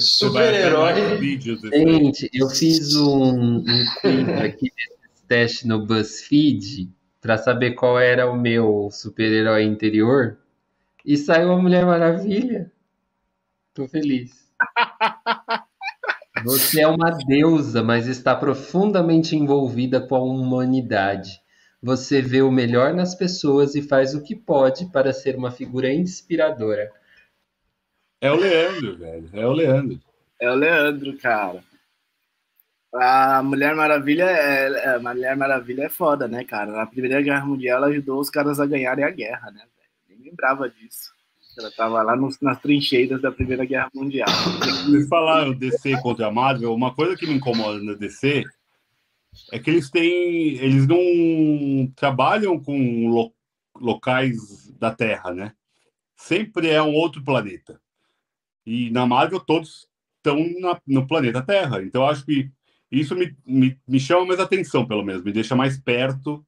[0.00, 1.18] Super-herói.
[1.72, 3.64] Gente, eu fiz um, um
[4.00, 10.38] quiz aqui nesse teste no BuzzFeed para saber qual era o meu super-herói interior
[11.04, 12.70] e saiu a Mulher Maravilha.
[13.74, 14.48] Tô feliz.
[16.44, 21.40] Você é uma deusa, mas está profundamente envolvida com a humanidade.
[21.82, 25.92] Você vê o melhor nas pessoas e faz o que pode para ser uma figura
[25.92, 26.90] inspiradora.
[28.20, 29.30] É o Leandro, velho.
[29.32, 30.00] É o Leandro.
[30.40, 31.62] É o Leandro, cara.
[32.94, 36.72] A Mulher Maravilha é, é, a Mulher Maravilha é foda, né, cara?
[36.72, 39.62] Na Primeira Guerra Mundial ela ajudou os caras a ganharem a guerra, né?
[40.08, 41.14] Nem lembrava disso.
[41.58, 44.28] Ela estava lá nos, nas trincheiras da Primeira Guerra Mundial.
[44.84, 46.74] Vocês falaram DC contra a Marvel.
[46.74, 48.44] Uma coisa que me incomoda na DC
[49.52, 50.56] é que eles têm.
[50.58, 53.32] Eles não trabalham com lo,
[53.78, 55.52] locais da Terra, né?
[56.14, 57.80] Sempre é um outro planeta.
[58.66, 61.82] E na Marvel todos estão na, no planeta Terra.
[61.82, 62.50] Então acho que
[62.90, 66.44] isso me, me, me chama mais atenção, pelo menos, me deixa mais perto,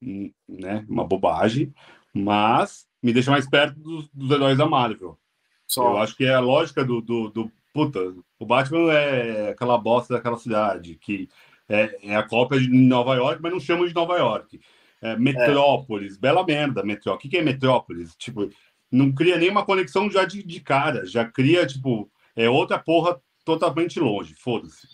[0.00, 0.84] né?
[0.88, 1.72] Uma bobagem,
[2.14, 5.18] mas me deixa mais perto dos, dos heróis da Marvel.
[5.66, 5.92] Só.
[5.92, 8.00] Eu acho que é a lógica do, do, do, Puta,
[8.38, 11.28] o Batman é aquela bosta daquela cidade, que
[11.68, 14.58] é, é a cópia de Nova York, mas não chama de Nova York.
[15.02, 16.18] É, Metrópolis, é.
[16.18, 17.18] bela merda, Metrópolis.
[17.18, 18.14] O que, que é Metrópolis?
[18.16, 18.48] Tipo,
[18.90, 23.98] não cria nenhuma conexão já de, de cara, já cria, tipo, é outra porra totalmente
[24.00, 24.88] longe, foda-se.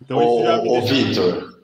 [0.00, 1.58] Então, ô, já ô Vitor.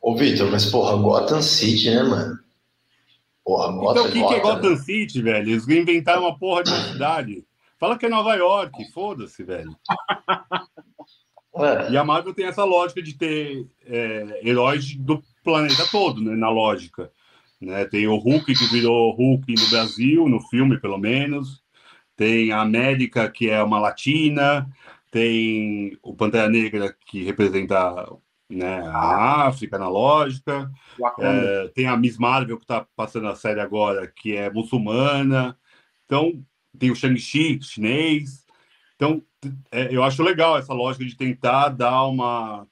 [0.00, 2.38] Ô, Vitor, mas porra, Gotham City, né, mano?
[3.44, 5.50] Porra, então o que, que é Gotham City, velho?
[5.50, 7.44] Eles inventaram uma porra de uma cidade.
[7.78, 9.74] Fala que é Nova York, foda-se, velho.
[11.60, 11.90] É.
[11.90, 16.48] E a Marvel tem essa lógica de ter é, heróis do planeta todo, né, na
[16.50, 17.10] lógica.
[17.60, 17.84] Né?
[17.86, 21.62] Tem o Hulk, que virou Hulk no Brasil, no filme, pelo menos.
[22.16, 24.68] Tem a América, que é uma latina.
[25.10, 28.06] Tem o Pantera Negra, que representa
[28.48, 28.80] né?
[28.86, 30.70] A África, na lógica.
[31.18, 35.56] É, tem a Miss Marvel, que está passando a série agora, que é muçulmana.
[36.06, 36.42] Então,
[36.78, 38.46] tem o Shang-Chi, chinês.
[38.96, 39.22] Então,
[39.70, 42.66] é, eu acho legal essa lógica de tentar dar uma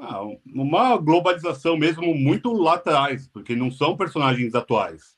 [0.00, 5.16] ah, uma globalização mesmo muito lá atrás, porque não são personagens atuais.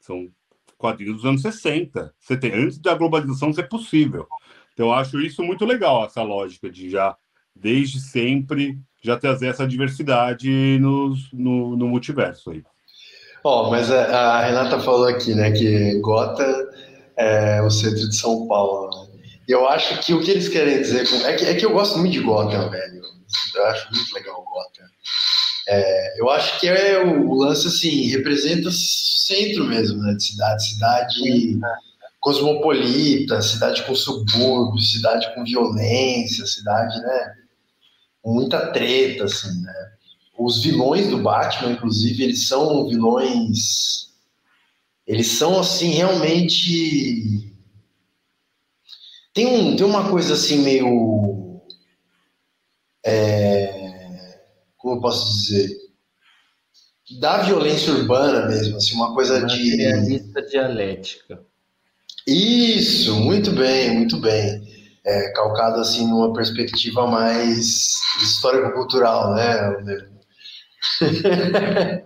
[0.00, 0.28] São
[0.76, 4.26] quadrinhos dos anos 60, 70, antes da globalização ser possível.
[4.72, 7.14] Então, eu acho isso muito legal, essa lógica de já,
[7.54, 12.64] desde sempre, já trazer essa diversidade nos, no, no multiverso aí.
[13.44, 16.44] Ó, oh, mas a, a, Renata falou aqui, né, que Gota
[17.16, 18.90] é o centro de São Paulo.
[18.90, 19.09] Né?
[19.50, 21.26] Eu acho que o que eles querem dizer com...
[21.26, 23.02] é, que, é que eu gosto muito de Gotham, velho.
[23.56, 24.86] Eu acho muito legal Gotham.
[25.66, 30.68] É, eu acho que é o, o, lance assim representa centro mesmo, né, de cidade,
[30.68, 31.58] cidade
[32.20, 37.34] cosmopolita, cidade com subúrbios, cidade com violência, cidade, né,
[38.22, 39.90] com muita treta, assim, né.
[40.38, 44.10] Os vilões do Batman, inclusive, eles são vilões,
[45.06, 47.49] eles são assim realmente
[49.32, 51.60] tem um tem uma coisa assim meio
[53.04, 53.80] é,
[54.76, 55.68] como eu posso dizer,
[57.18, 59.76] da violência urbana mesmo, assim, uma coisa de.
[59.76, 61.42] Realista dialética.
[62.26, 64.68] Isso, muito bem, muito bem.
[65.04, 69.76] É, calcado assim numa perspectiva mais histórico-cultural, né?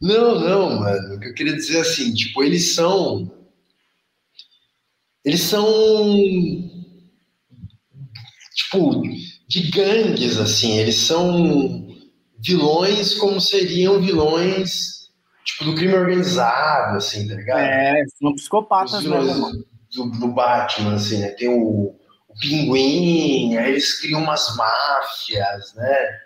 [0.00, 1.16] não, não, mano.
[1.16, 3.30] O que eu queria dizer assim, tipo, eles são.
[5.24, 5.66] Eles são.
[8.54, 9.02] Tipo,
[9.48, 10.78] de gangues, assim.
[10.78, 11.86] Eles são
[12.44, 15.10] vilões como seriam vilões,
[15.44, 17.60] tipo, do crime organizado, assim, tá ligado?
[17.60, 19.18] É, são psicopatas, né?
[19.94, 21.28] Do, do, Batman, assim, né?
[21.28, 21.94] Tem o,
[22.28, 26.18] o Pinguim, aí eles criam umas máfias, né?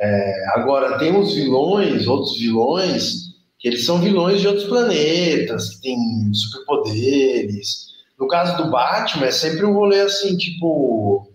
[0.00, 5.82] É, agora, tem os vilões, outros vilões, que eles são vilões de outros planetas, que
[5.82, 7.87] têm superpoderes.
[8.18, 11.28] No caso do Batman, é sempre um rolê assim, tipo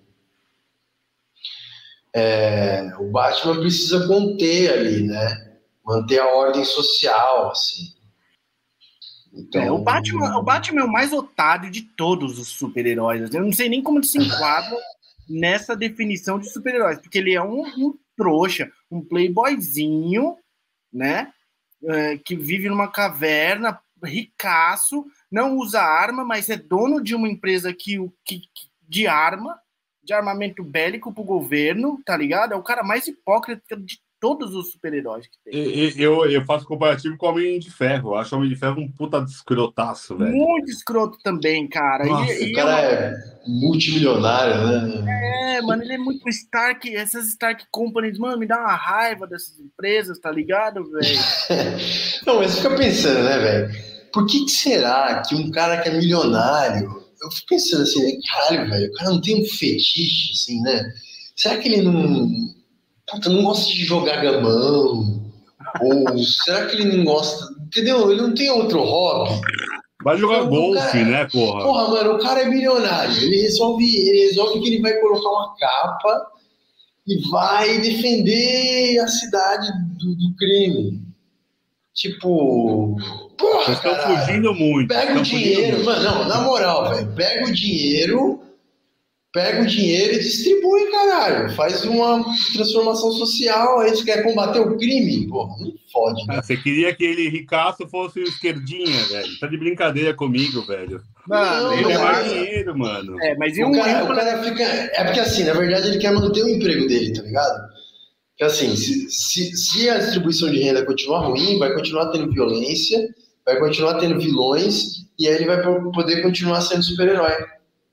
[2.14, 5.58] é, o Batman precisa conter ali, né?
[5.84, 7.92] Manter a ordem social, assim.
[9.34, 9.62] Então...
[9.62, 13.34] É, o, Batman, o Batman é o mais otário de todos os super-heróis.
[13.34, 14.78] Eu não sei nem como se enquadra
[15.28, 20.38] nessa definição de super-heróis, porque ele é um, um trouxa, um playboyzinho,
[20.94, 21.34] né?
[21.86, 27.74] É, que vive numa caverna, ricaço, não usa arma, mas é dono de uma empresa
[27.74, 28.42] que, que,
[28.88, 29.58] de arma,
[30.04, 32.54] de armamento bélico pro governo, tá ligado?
[32.54, 36.02] É o cara mais hipócrita de todos os super-heróis que tem.
[36.02, 38.12] Eu, eu faço comparativo com o Homem de Ferro.
[38.12, 40.32] Eu acho o Homem de Ferro um puta de escrotaço, velho.
[40.32, 42.06] Muito escroto também, cara.
[42.06, 43.14] Nossa, e, o cara é, é
[43.46, 45.58] multimilionário, né?
[45.58, 46.96] É, mano, ele é muito Stark.
[46.96, 51.20] Essas Stark Companies, mano, me dá uma raiva dessas empresas, tá ligado, velho?
[52.26, 53.93] Não, mas fica pensando, né, velho?
[54.14, 58.70] Por que, que será que um cara que é milionário eu fico pensando assim, caralho,
[58.70, 60.94] velho, o cara não tem um fetiche, assim, né?
[61.36, 62.30] Será que ele não.
[63.10, 65.32] Puta, não gosta de jogar gamão?
[65.82, 67.46] Ou será que ele não gosta.
[67.66, 68.12] Entendeu?
[68.12, 69.42] Ele não tem outro hobby.
[70.04, 71.64] Vai jogar então, golfe, cara, né, porra?
[71.64, 73.18] Porra, mano, o cara é milionário.
[73.24, 76.28] Ele resolve, ele resolve que ele vai colocar uma capa
[77.08, 81.02] e vai defender a cidade do, do crime.
[81.94, 82.98] Tipo,
[83.38, 84.88] porra, Vocês estão fugindo muito.
[84.88, 88.42] Pega o dinheiro, mano, não, na moral, velho, pega o dinheiro,
[89.32, 91.52] pega o dinheiro e distribui, caralho.
[91.52, 96.38] Faz uma transformação social, aí você quer combater o crime, porra, não fode, né?
[96.40, 99.40] Ah, você queria que ele ricaço fosse o esquerdinha, velho.
[99.40, 101.00] Tá de brincadeira comigo, velho.
[101.28, 103.22] Mano, não, ele é dinheiro, mano.
[103.22, 104.64] É, mas e um o cara, o cara fica.
[104.64, 107.73] É porque assim, na verdade, ele quer manter o emprego dele, tá ligado?
[108.44, 113.14] Que assim, se, se, se, a distribuição de renda continuar ruim, vai continuar tendo violência,
[113.46, 117.32] vai continuar tendo vilões, e aí ele vai poder continuar sendo super-herói.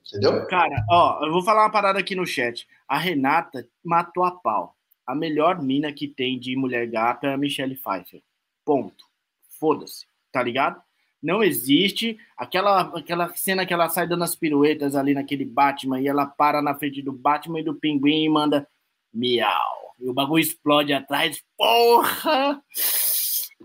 [0.07, 0.45] Entendeu?
[0.47, 2.67] Cara, ó, eu vou falar uma parada aqui no chat.
[2.85, 4.75] A Renata matou a pau.
[5.07, 8.21] A melhor mina que tem de mulher gata é a Michelle Pfeiffer.
[8.65, 9.05] Ponto.
[9.57, 10.05] Foda-se.
[10.33, 10.81] Tá ligado?
[11.23, 16.07] Não existe aquela, aquela cena que ela sai dando as piruetas ali naquele Batman e
[16.07, 18.67] ela para na frente do Batman e do Pinguim e manda
[19.13, 21.41] miau e o bagulho explode atrás.
[21.57, 22.61] Porra!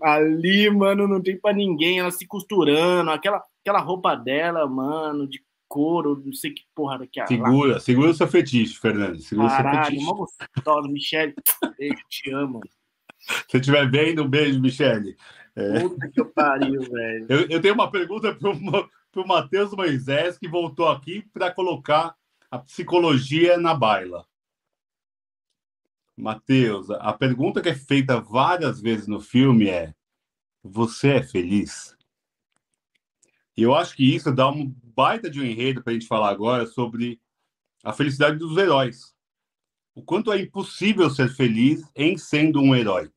[0.01, 1.99] Ali, mano, não tem pra ninguém.
[1.99, 7.25] Ela se costurando, aquela, aquela roupa dela, mano, de couro, não sei que porra daqui.
[7.27, 7.79] Segura, lá.
[7.79, 9.19] segura o seu fetiche, Fernando.
[9.19, 10.05] Segura Caralho, fetiche.
[10.05, 11.35] gostosa, Michele.
[11.79, 12.59] Eu te amo.
[13.49, 15.17] Se estiver vendo, um beijo, Michele.
[15.55, 15.79] É...
[15.79, 17.25] Puta que pariu, velho.
[17.27, 18.53] Eu, eu tenho uma pergunta pro,
[19.11, 22.15] pro Matheus Moisés, que voltou aqui para colocar
[22.49, 24.25] a psicologia na baila.
[26.17, 29.93] Matheus, a pergunta que é feita várias vezes no filme é:
[30.63, 31.95] Você é feliz?
[33.55, 36.29] E eu acho que isso dá um, baita de um enredo para a gente falar
[36.29, 37.21] agora sobre
[37.83, 39.15] a felicidade dos heróis.
[39.93, 43.11] O quanto é impossível ser feliz em sendo um herói.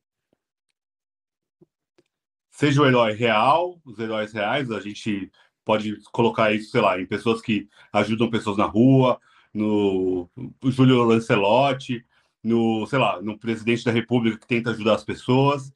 [2.51, 5.31] Seja o herói real, os heróis reais, a gente
[5.65, 9.19] pode colocar isso, sei lá, em pessoas que ajudam pessoas na rua,
[9.53, 10.29] no
[10.65, 12.05] Júlio Lancelotti,
[12.43, 15.71] no, sei lá, no presidente da República que tenta ajudar as pessoas.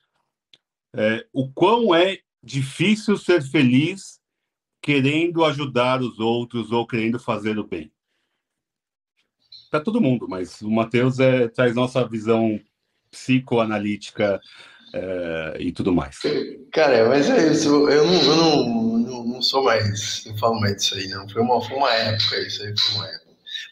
[0.94, 4.20] É, o quão é difícil ser feliz
[4.82, 7.92] querendo ajudar os outros ou querendo fazer o bem.
[9.72, 12.60] Para todo mundo, mas o Matheus é, traz nossa visão
[13.12, 14.40] psicoanalítica
[14.94, 16.20] é, e tudo mais.
[16.72, 17.90] Cara, mas é isso.
[17.90, 20.24] Eu não, eu não, não, não sou mais.
[20.26, 21.28] Não falo mais disso aí, não.
[21.28, 23.26] Foi uma, foi uma época, isso aí foi uma época.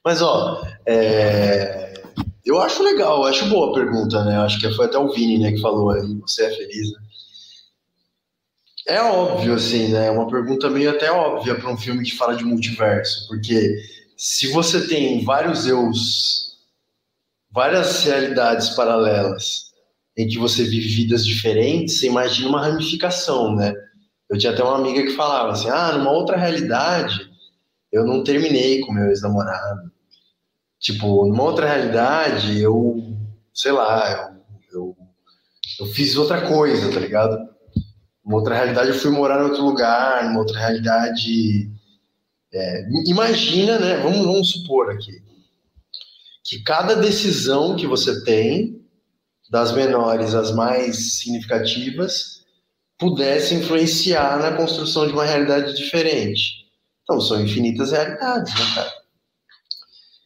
[0.04, 2.03] Mas, ó, é,
[2.46, 4.38] eu acho legal, acho boa a pergunta, né?
[4.38, 7.00] Acho que foi até o Vini, né, que falou aí, você é feliz, né?
[8.88, 10.08] É óbvio, assim, né?
[10.08, 13.78] É uma pergunta meio até óbvia para um filme que fala de multiverso, porque
[14.18, 16.58] se você tem vários eus,
[17.50, 19.72] várias realidades paralelas
[20.18, 23.74] em que você vive vidas diferentes, você imagina uma ramificação, né?
[24.30, 27.30] Eu tinha até uma amiga que falava assim: ah, numa outra realidade,
[27.91, 29.93] eu não terminei com meu ex-namorado.
[30.84, 33.18] Tipo, numa outra realidade, eu,
[33.52, 34.36] sei lá,
[34.72, 34.98] eu, eu,
[35.80, 37.36] eu fiz outra coisa, tá ligado?
[38.24, 41.72] Uma outra realidade, eu fui morar em outro lugar, numa outra realidade.
[42.54, 43.98] É, imagina, né?
[43.98, 45.24] Vamos, vamos supor aqui
[46.44, 48.82] que cada decisão que você tem,
[49.50, 52.44] das menores às mais significativas,
[52.98, 56.66] pudesse influenciar na construção de uma realidade diferente.
[57.04, 59.03] Então, são infinitas realidades, né, cara?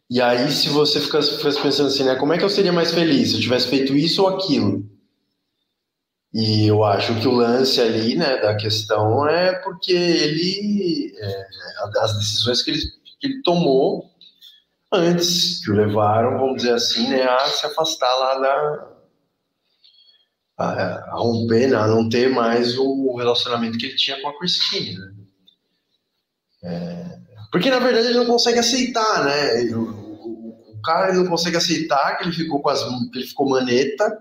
[0.10, 2.16] E aí, se você ficasse, pensando assim, né?
[2.16, 4.90] Como é que eu seria mais feliz se eu tivesse feito isso ou aquilo?
[6.34, 11.48] E eu acho que o lance ali, né, da questão é porque ele, é,
[12.00, 12.82] as decisões que ele,
[13.20, 14.12] que ele tomou
[14.92, 18.88] antes, que o levaram, vamos dizer assim, né, a se afastar lá da.
[20.58, 20.72] a,
[21.12, 24.98] a romper, né, a não ter mais o relacionamento que ele tinha com a Christine,
[24.98, 25.14] né?
[26.64, 27.07] É,
[27.52, 29.64] porque na verdade ele não consegue aceitar, né?
[29.74, 33.50] O, o, o cara não consegue aceitar que ele ficou com as que ele ficou
[33.50, 34.18] maneta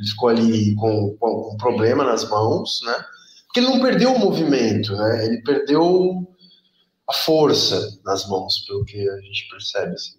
[0.00, 3.04] ele ficou ali com, com um problema nas mãos, né?
[3.46, 5.26] Porque ele não perdeu o movimento, né?
[5.26, 6.26] Ele perdeu
[7.06, 10.18] a força nas mãos, pelo que a gente percebe, assim.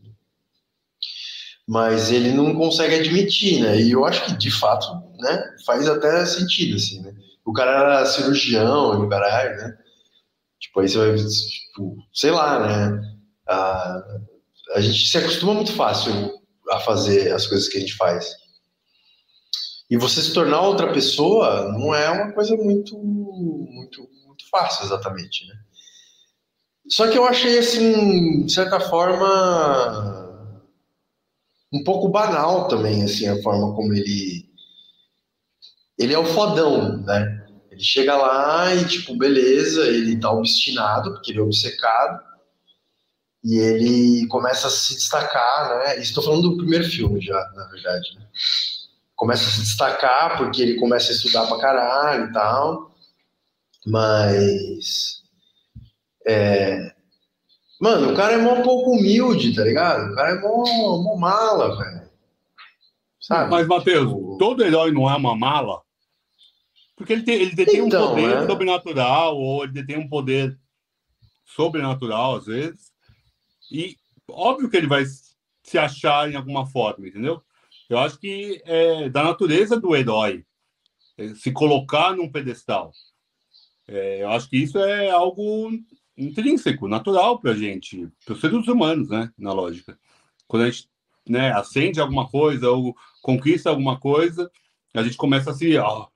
[1.68, 3.82] Mas ele não consegue admitir, né?
[3.82, 5.56] E eu acho que, de fato, né?
[5.66, 7.14] Faz até sentido, assim, né?
[7.44, 9.78] O cara era cirurgião o né?
[10.62, 13.02] Tipo, aí você vai, tipo, sei lá, né?
[13.50, 14.04] A,
[14.76, 16.14] a gente se acostuma muito fácil
[16.70, 18.30] a fazer as coisas que a gente faz.
[19.90, 25.46] E você se tornar outra pessoa não é uma coisa muito, muito, muito fácil, exatamente,
[25.48, 25.56] né?
[26.90, 30.62] Só que eu achei, assim, de certa forma,
[31.74, 34.50] um pouco banal também, assim, a forma como ele...
[35.98, 37.41] Ele é o fodão, né?
[37.82, 42.22] Ele chega lá e, tipo, beleza, ele tá obstinado, porque ele é obcecado,
[43.44, 46.00] e ele começa a se destacar, né?
[46.00, 48.28] Estou falando do primeiro filme já, na verdade, né?
[49.16, 52.92] começa a se destacar porque ele começa a estudar pra caralho e tal.
[53.86, 55.22] Mas.
[56.28, 56.92] É,
[57.80, 60.12] mano, o cara é mó pouco humilde, tá ligado?
[60.12, 60.64] O cara é mó,
[61.04, 62.10] mó mala, velho.
[63.20, 63.50] Sabe?
[63.50, 64.38] Mas, Matheus, tipo...
[64.40, 65.82] todo herói não é uma mala?
[67.02, 68.48] Porque ele, tem, ele detém então, um poder é...
[68.48, 70.58] sobrenatural, ou ele detém um poder
[71.46, 72.92] sobrenatural, às vezes.
[73.72, 73.98] E
[74.30, 75.04] óbvio que ele vai
[75.64, 77.42] se achar em alguma forma, entendeu?
[77.90, 80.46] Eu acho que é da natureza do herói
[81.18, 82.92] é, se colocar num pedestal.
[83.88, 85.72] É, eu acho que isso é algo
[86.18, 89.32] intrínseco, natural para a gente, para os seres humanos, né?
[89.38, 89.98] Na lógica.
[90.48, 90.88] Quando a gente
[91.28, 94.52] né, acende alguma coisa ou conquista alguma coisa,
[94.94, 96.08] a gente começa a se, ó,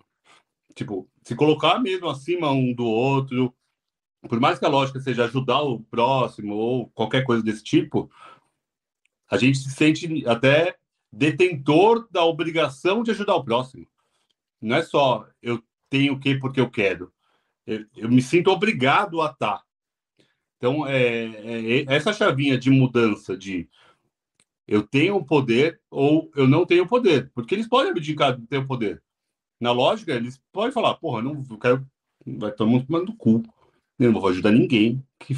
[0.76, 3.56] tipo, se colocar mesmo acima um do outro.
[4.28, 8.12] Por mais que a lógica seja ajudar o próximo ou qualquer coisa desse tipo,
[9.30, 10.78] a gente se sente até
[11.12, 13.88] detentor da obrigação de ajudar o próximo.
[14.62, 17.12] Não é só eu tenho que porque eu quero.
[17.66, 19.64] Eu, eu me sinto obrigado a estar.
[20.58, 23.70] Então, é, é, é essa chavinha de mudança de
[24.68, 27.32] eu tenho poder ou eu não tenho poder.
[27.34, 29.02] Porque eles podem abdicar de ter o poder.
[29.60, 31.88] Na lógica, eles podem falar, porra, não eu quero.
[32.26, 33.44] Vai todo mundo tomando do cu.
[33.98, 35.04] Eu não vou ajudar ninguém.
[35.20, 35.36] Que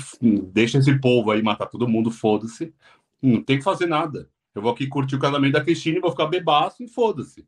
[0.54, 2.74] deixa esse povo aí matar todo mundo, foda-se.
[3.22, 4.30] Não tem que fazer nada.
[4.56, 7.48] Eu vou aqui curtir o casamento da Cristina, vou ficar bebaço e foda-se.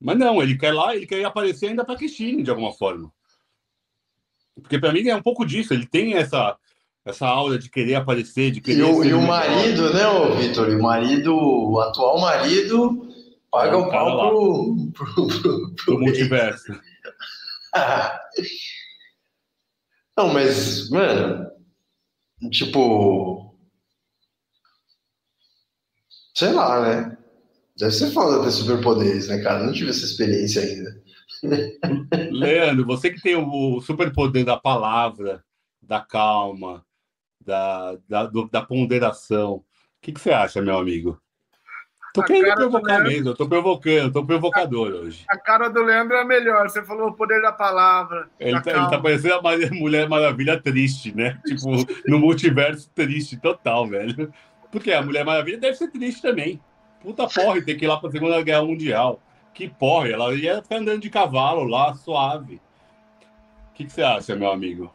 [0.00, 3.10] Mas não, ele quer lá, ele quer aparecer ainda para Cristina, de alguma forma.
[4.60, 6.56] Porque para mim é um pouco disso, ele tem essa,
[7.04, 8.80] essa aura de querer aparecer, de querer.
[8.80, 10.04] E o, e o marido, né,
[10.36, 10.68] Vitor?
[10.68, 13.07] O marido, o atual marido,
[13.50, 16.72] paga o pau pro, pro, pro, pro multiverso.
[20.16, 21.48] Não, mas, mano,
[22.50, 23.56] tipo.
[26.34, 27.16] Sei lá, né?
[27.76, 29.64] Deve ser foda ter superpoderes, né, cara?
[29.64, 31.02] Não tive essa experiência ainda.
[32.32, 35.44] Leandro, você que tem o superpoder da palavra,
[35.80, 36.84] da calma,
[37.40, 39.64] da, da, do, da ponderação, o
[40.02, 41.20] que, que você acha, meu amigo?
[42.14, 45.24] Tô querendo provocar mesmo, eu tô provocando, tô provocador hoje.
[45.28, 48.28] A cara do Leandro é melhor, você falou o poder da palavra.
[48.40, 51.38] Ele, tá, ele tá, parecendo a Mulher Maravilha triste, né?
[51.46, 51.68] tipo,
[52.06, 54.32] no multiverso triste total, velho.
[54.70, 56.60] Porque a Mulher Maravilha deve ser triste também.
[57.00, 59.20] Puta porra, tem que ir lá pra Segunda Guerra Mundial.
[59.54, 62.60] Que porra, ela ia ficar andando de cavalo lá, suave.
[63.70, 64.92] O que, que você acha, meu amigo?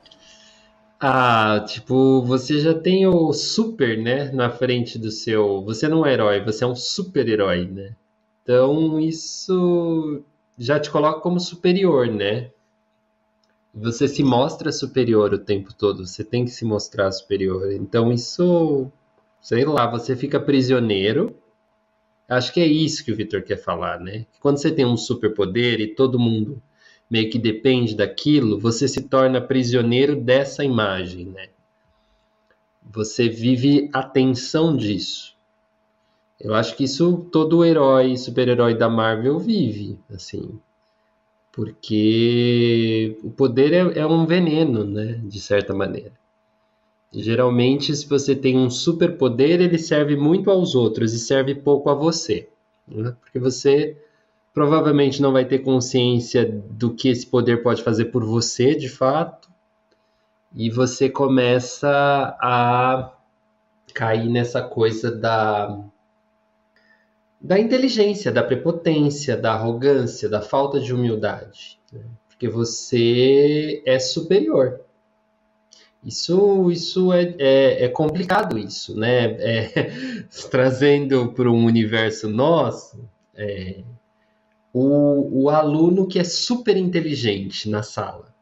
[1.05, 5.61] Ah, tipo, você já tem o super, né, na frente do seu.
[5.65, 7.93] Você não é um herói, você é um super-herói, né?
[8.41, 10.23] Então isso
[10.57, 12.51] já te coloca como superior, né?
[13.73, 17.73] Você se mostra superior o tempo todo, você tem que se mostrar superior.
[17.73, 18.89] Então isso,
[19.41, 21.35] sei lá, você fica prisioneiro.
[22.29, 24.25] Acho que é isso que o Victor quer falar, né?
[24.39, 26.61] Quando você tem um superpoder e todo mundo
[27.13, 31.49] meio que depende daquilo, você se torna prisioneiro dessa imagem, né?
[32.91, 35.35] Você vive a tensão disso.
[36.41, 40.59] Eu acho que isso todo herói, super-herói da Marvel vive, assim.
[41.51, 45.21] Porque o poder é, é um veneno, né?
[45.23, 46.13] De certa maneira.
[47.13, 51.93] Geralmente, se você tem um superpoder, ele serve muito aos outros e serve pouco a
[51.93, 52.49] você.
[52.87, 53.15] Né?
[53.21, 53.95] Porque você
[54.53, 59.49] provavelmente não vai ter consciência do que esse poder pode fazer por você, de fato,
[60.53, 61.89] e você começa
[62.39, 63.13] a
[63.93, 65.83] cair nessa coisa da
[67.41, 71.99] da inteligência, da prepotência, da arrogância, da falta de humildade, né?
[72.29, 74.79] porque você é superior.
[76.05, 79.25] Isso, isso é, é, é complicado isso, né?
[79.39, 79.91] É,
[80.49, 83.03] trazendo para um universo nosso,
[83.35, 83.83] é,
[84.73, 88.33] o, o aluno que é super inteligente na sala.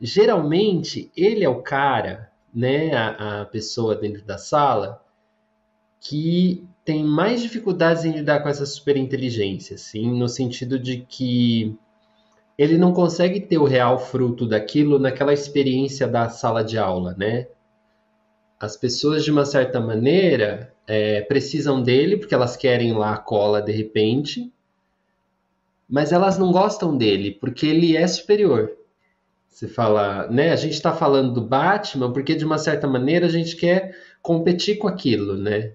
[0.00, 5.04] Geralmente, ele é o cara, né, a, a pessoa dentro da sala,
[6.00, 11.76] que tem mais dificuldades em lidar com essa superinteligência, assim, no sentido de que
[12.56, 17.48] ele não consegue ter o real fruto daquilo naquela experiência da sala de aula, né?
[18.58, 23.62] As pessoas, de uma certa maneira, é, precisam dele porque elas querem lá a cola
[23.62, 24.52] de repente,
[25.90, 28.72] mas elas não gostam dele porque ele é superior.
[29.48, 30.52] Você fala, né?
[30.52, 34.78] A gente está falando do Batman porque de uma certa maneira a gente quer competir
[34.78, 35.72] com aquilo, né?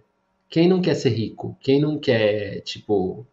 [0.50, 1.58] Quem não quer ser rico?
[1.60, 3.28] Quem não quer, tipo,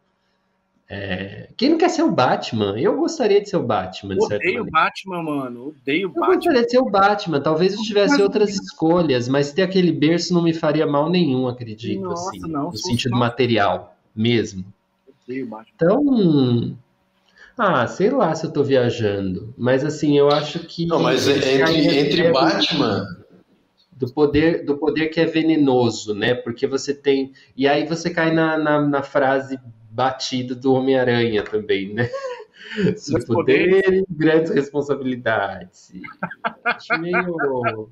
[0.89, 1.49] é...
[1.57, 2.78] Quem não quer ser o Batman?
[2.78, 4.16] Eu gostaria de ser o Batman.
[4.16, 5.68] De Odeio o Batman, mano.
[5.68, 6.26] Odeio o Batman.
[6.26, 7.41] Eu gostaria de ser o Batman.
[7.41, 12.03] Talvez eu tivesse outras escolhas, mas ter aquele berço não me faria mal nenhum, acredito.
[12.03, 14.64] Nossa, assim, não, no sentido material mesmo.
[15.74, 16.76] Então,
[17.57, 21.99] ah, sei lá se eu tô viajando, mas assim, eu acho que Não, mas entre,
[21.99, 23.07] entre Batman
[23.93, 26.35] do poder do poder que é venenoso, né?
[26.35, 29.59] Porque você tem e aí você cai na, na, na frase
[29.91, 32.11] batida do Homem-Aranha também, né?
[32.97, 35.93] Seu poder e grandes responsabilidades.
[36.64, 37.91] acho meio...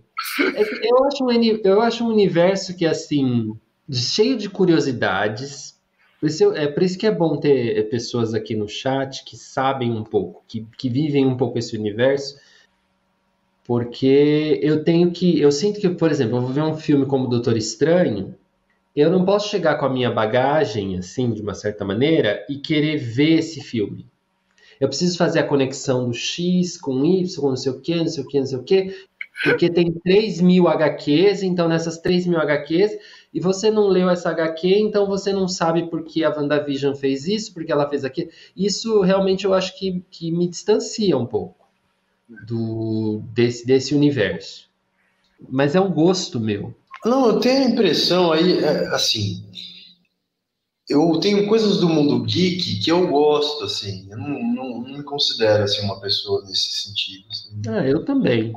[0.54, 1.30] É eu, acho um,
[1.64, 3.52] eu acho um universo que, assim,
[3.90, 5.78] cheio de curiosidades,
[6.20, 9.36] por isso, é por isso que é bom ter é, pessoas aqui no chat que
[9.36, 12.38] sabem um pouco, que, que vivem um pouco esse universo,
[13.64, 15.40] porque eu tenho que.
[15.40, 18.34] Eu sinto que, por exemplo, eu vou ver um filme como Doutor Estranho,
[18.94, 22.98] eu não posso chegar com a minha bagagem, assim, de uma certa maneira, e querer
[22.98, 24.06] ver esse filme.
[24.78, 28.06] Eu preciso fazer a conexão do X com Y, com não sei o que, não
[28.08, 28.94] sei o que, não sei o que,
[29.42, 32.98] porque tem 3 mil HQs, então nessas 3 mil HQs
[33.32, 37.28] e você não leu essa HQ, então você não sabe por que a WandaVision fez
[37.28, 38.28] isso, porque ela fez aquilo.
[38.56, 41.66] Isso realmente eu acho que, que me distancia um pouco
[42.46, 44.68] do desse, desse universo.
[45.48, 46.74] Mas é um gosto meu.
[47.04, 49.42] Não, eu tenho a impressão aí, é, assim,
[50.88, 55.04] eu tenho coisas do mundo geek que eu gosto, assim, eu não, não, não me
[55.04, 57.24] considero assim uma pessoa nesse sentido.
[57.30, 57.62] Assim.
[57.68, 58.52] Ah, eu também.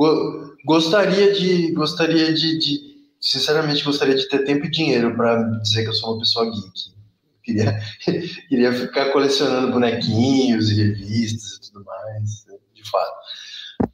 [0.66, 2.93] Gostaria de, gostaria de, de
[3.24, 6.94] sinceramente gostaria de ter tempo e dinheiro para dizer que eu sou uma pessoa geek.
[7.42, 7.80] Queria,
[8.50, 13.16] queria ficar colecionando bonequinhos e revistas e tudo mais, de fato.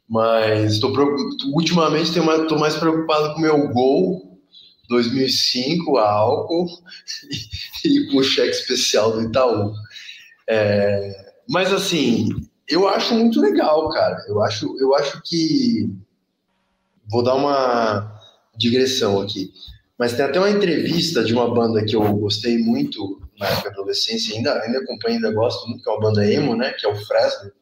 [0.08, 0.92] Mas tô,
[1.54, 4.40] ultimamente estou mais preocupado com o meu gol
[4.88, 6.66] 2005, álcool
[7.84, 9.72] e, e com o cheque especial do Itaú.
[10.48, 12.28] É, mas assim,
[12.68, 14.24] eu acho muito legal, cara.
[14.26, 15.88] Eu acho, eu acho que
[17.08, 18.19] vou dar uma
[18.56, 19.52] digressão aqui.
[19.98, 23.76] Mas tem até uma entrevista de uma banda que eu gostei muito na época da
[23.76, 26.72] adolescência, ainda, ainda acompanho, ainda gosto muito, que é uma banda emo, né?
[26.72, 27.52] Que é o Fresno.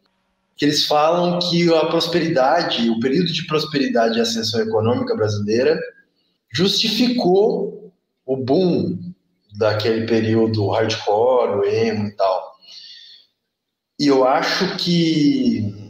[0.56, 5.80] Que eles falam que a prosperidade, o período de prosperidade e ascensão econômica brasileira
[6.52, 7.92] justificou
[8.24, 8.98] o boom
[9.56, 12.52] daquele período hardcore, emo e tal.
[13.98, 15.87] E eu acho que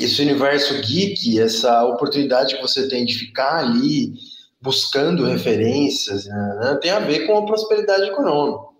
[0.00, 4.12] esse universo geek, essa oportunidade que você tem de ficar ali
[4.60, 8.72] buscando referências, né, né tem a ver com a prosperidade econômica.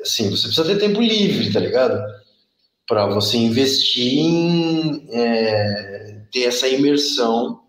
[0.00, 2.00] Assim, você precisa ter tempo livre, tá ligado?
[2.86, 7.60] Para você investir em é, ter essa imersão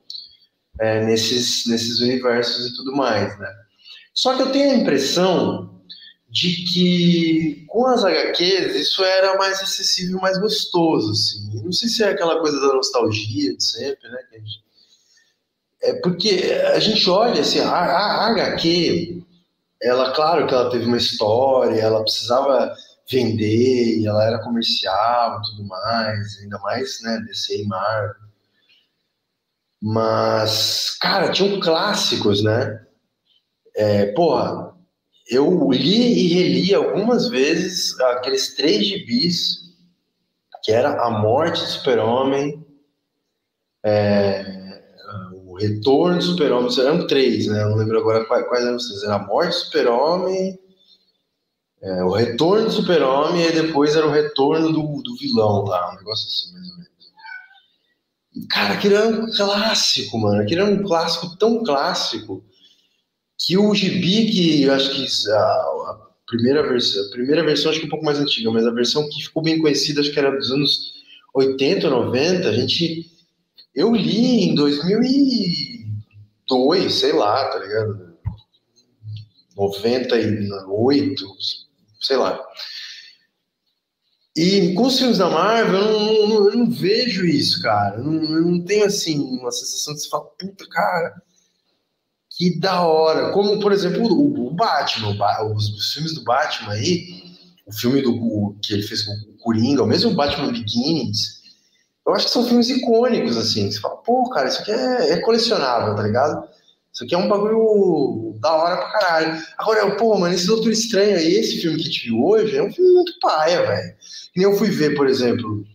[0.80, 3.48] é, nesses, nesses universos e tudo mais, né?
[4.14, 5.73] Só que eu tenho a impressão
[6.34, 11.62] de que com as HQs isso era mais acessível, mais gostoso, assim.
[11.64, 14.18] Não sei se é aquela coisa da nostalgia de sempre, né?
[15.84, 19.24] É porque a gente olha assim, a, a, a HQ,
[19.80, 22.74] ela, claro que ela teve uma história, ela precisava
[23.12, 28.16] vender, ela era comercial e tudo mais, ainda mais, né, DC e Marvel.
[29.80, 32.84] Mas, cara, tinham clássicos, né?
[33.76, 34.73] É, porra,
[35.28, 39.64] eu li e reli algumas vezes aqueles três gibis,
[40.64, 42.66] que era A Morte do Super-Homem,
[43.86, 44.82] é,
[45.34, 47.64] O Retorno do Super-Homem, eram três, né?
[47.64, 49.04] Eu não lembro agora quais, quais eram os três.
[49.04, 50.60] Era A Morte do Super-Homem,
[51.82, 55.98] é, O Retorno do Super-Homem e depois era o Retorno do, do Vilão lá, um
[55.98, 56.94] negócio assim, mais ou menos.
[58.50, 60.42] Cara, aquilo era um clássico, mano.
[60.42, 62.44] Aquilo era um clássico tão clássico
[63.46, 67.80] que o gibi, que eu acho que a, a, primeira versão, a primeira versão acho
[67.80, 70.20] que é um pouco mais antiga, mas a versão que ficou bem conhecida, acho que
[70.20, 70.94] era dos anos
[71.36, 73.12] 80, 90, a gente,
[73.76, 78.14] eu li em 2002, sei lá, tá ligado?
[79.58, 81.26] 98,
[82.00, 82.40] sei lá.
[84.36, 87.98] E com os filmes da Marvel, eu não, não, eu não vejo isso, cara.
[87.98, 91.22] Eu não, eu não tenho, assim, uma sensação de se falar, puta, cara,
[92.38, 93.32] que da hora.
[93.32, 97.24] Como, por exemplo, o, o Batman, o, os, os, filmes do Batman aí,
[97.66, 101.42] o filme do, o, que ele fez com o Coringa, o mesmo Batman Begins,
[102.06, 103.72] eu acho que são filmes icônicos, assim.
[103.72, 106.48] Você fala, pô, cara, isso aqui é, é colecionável, tá ligado?
[106.92, 109.44] Isso aqui é um bagulho da hora pra caralho.
[109.58, 112.64] Agora, pô, mano, esse Doutor Estranho aí, esse filme que a gente viu hoje, é
[112.64, 113.96] um filme muito paia, velho.
[114.36, 115.66] E eu fui ver, por exemplo,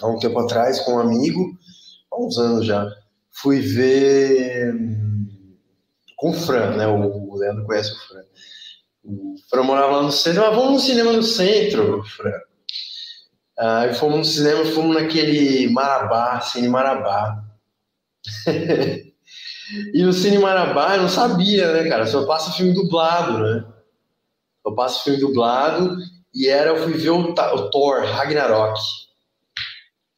[0.00, 1.56] há um tempo atrás, com um amigo,
[2.12, 2.86] há uns anos já,
[3.30, 4.74] fui ver
[6.16, 6.86] com o Fran, né?
[6.86, 8.22] O, Leandro conhece o Fran.
[9.04, 12.32] O Fran morava lá no centro, mas vamos no cinema no centro, Fran.
[13.58, 17.42] Aí fomos no cinema, fomos naquele Marabá, Cine Marabá.
[19.94, 22.06] e no Cine Marabá eu não sabia, né, cara?
[22.06, 23.64] Só passa filme dublado, né?
[24.62, 25.96] Só passa filme dublado.
[26.34, 28.78] E era, eu fui ver o, o Thor, Ragnarok.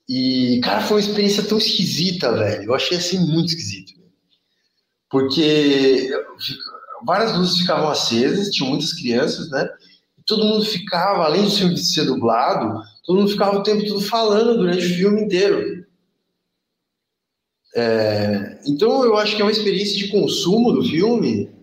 [0.09, 2.65] E, cara, foi uma experiência tão esquisita, velho.
[2.65, 3.98] Eu achei assim muito esquisito
[5.11, 6.11] porque
[7.05, 9.69] várias luzes ficavam acesas, tinha muitas crianças, né?
[10.27, 14.59] Todo mundo ficava, além do filme ser dublado, todo mundo ficava o tempo todo falando
[14.59, 15.87] durante o filme inteiro.
[17.75, 21.59] É, então eu acho que é uma experiência de consumo do filme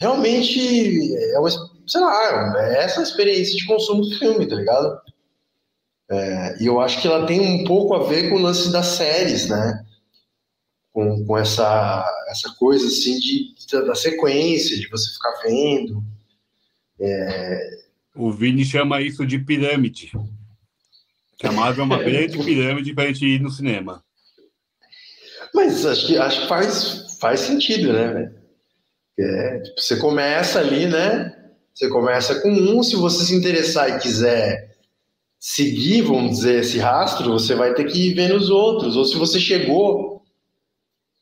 [0.00, 5.00] realmente é uma, sei lá, é essa experiência de consumo do filme, tá ligado?
[6.08, 8.86] É, e eu acho que ela tem um pouco a ver com o lance das
[8.86, 9.84] séries, né?
[10.96, 16.02] Com, com essa, essa coisa assim de, da sequência, de você ficar vendo.
[16.98, 17.80] É...
[18.14, 20.10] O Vini chama isso de pirâmide.
[21.36, 24.02] Que a Marvel é uma grande pirâmide para a gente ir no cinema.
[25.54, 28.34] Mas acho que, acho que faz, faz sentido, né, velho?
[29.18, 31.30] É, tipo, você começa ali, né?
[31.74, 34.78] Você começa com um, se você se interessar e quiser
[35.38, 38.96] seguir, vamos dizer, esse rastro, você vai ter que ir vendo os outros.
[38.96, 40.15] Ou se você chegou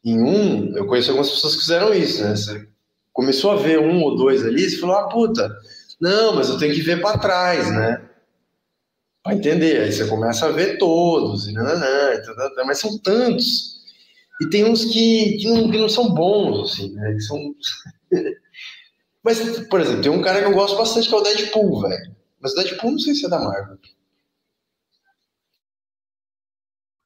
[0.04, 2.36] em um, eu conheço algumas pessoas que fizeram isso, né?
[2.36, 2.68] Você
[3.12, 5.50] começou a ver um ou dois ali, você falou, ah, puta,
[6.00, 8.06] não, mas eu tenho que ver para trás, né?
[9.22, 9.80] Para entender.
[9.80, 13.82] Aí você começa a ver todos, e nananã, e mas são tantos.
[14.42, 17.14] E tem uns que, que, não, que não são bons, assim, né?
[17.14, 17.54] Que são...
[19.24, 22.14] mas, por exemplo, tem um cara que eu gosto bastante que é o Deadpool, velho.
[22.40, 23.78] Mas o Deadpool não sei se é da Marvel.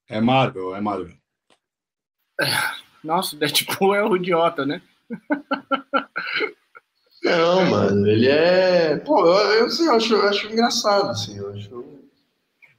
[0.08, 1.16] É Marvel, é Marvel.
[3.02, 4.82] Nossa, o Deadpool é o idiota, né?
[7.22, 8.96] Não, mano, ele é.
[8.98, 11.98] Pô, eu, eu, assim, eu acho, eu acho engraçado, assim, eu acho.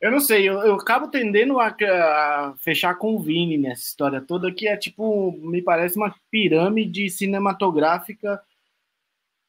[0.02, 4.22] Eu não sei, eu, eu acabo tendendo a, a, fechar com o Vini nessa história
[4.22, 8.42] toda, que é tipo, me parece uma pirâmide cinematográfica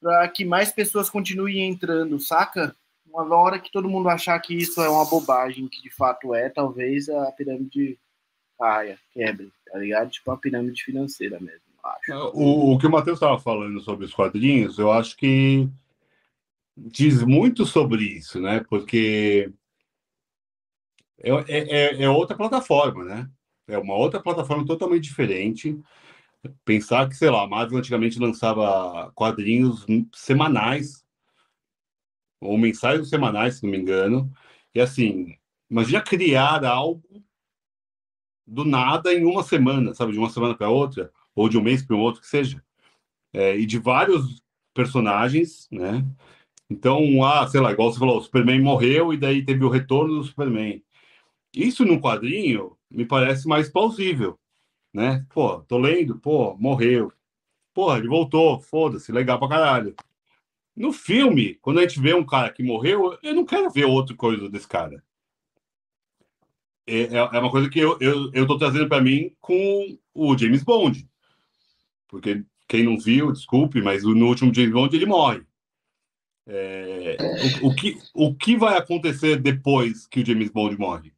[0.01, 2.75] para que mais pessoas continuem entrando, saca?
[3.07, 6.49] Uma hora que todo mundo achar que isso é uma bobagem, que de fato é,
[6.49, 7.99] talvez a pirâmide
[8.59, 10.11] caia, quebre, tá ligado?
[10.11, 12.13] Tipo a pirâmide financeira mesmo, acho.
[12.35, 15.69] O, o que o Matheus estava falando sobre os quadrinhos, eu acho que
[16.77, 18.65] diz muito sobre isso, né?
[18.69, 19.53] Porque
[21.19, 23.31] é, é, é outra plataforma, né?
[23.69, 25.79] É uma outra plataforma totalmente diferente.
[26.65, 31.05] Pensar que, sei lá, a Marvel antigamente lançava quadrinhos semanais,
[32.41, 34.33] ou mensais semanais, se não me engano.
[34.75, 35.37] E assim,
[35.71, 37.03] imagina criar algo
[38.51, 40.13] do nada em uma semana, sabe?
[40.13, 42.63] De uma semana para outra, ou de um mês para o outro, que seja.
[43.33, 44.43] É, e de vários
[44.75, 46.05] personagens, né?
[46.69, 50.17] Então, ah, sei lá, igual você falou, o Superman morreu e daí teve o retorno
[50.17, 50.83] do Superman.
[51.55, 54.39] Isso num quadrinho me parece mais plausível,
[54.93, 55.25] né?
[55.33, 57.13] Pô, tô lendo, pô, morreu.
[57.75, 59.95] Pô, ele voltou, foda-se, legal pra caralho.
[60.77, 64.17] No filme, quando a gente vê um cara que morreu, eu não quero ver outra
[64.17, 65.03] coisa desse cara.
[66.91, 70.37] É, é, é uma coisa que eu, eu, eu tô trazendo para mim com o
[70.37, 71.09] James Bond.
[72.09, 75.43] Porque quem não viu, desculpe, mas no último James Bond ele morre.
[76.49, 77.17] É,
[77.63, 81.13] o, o, que, o que vai acontecer depois que o James Bond morre?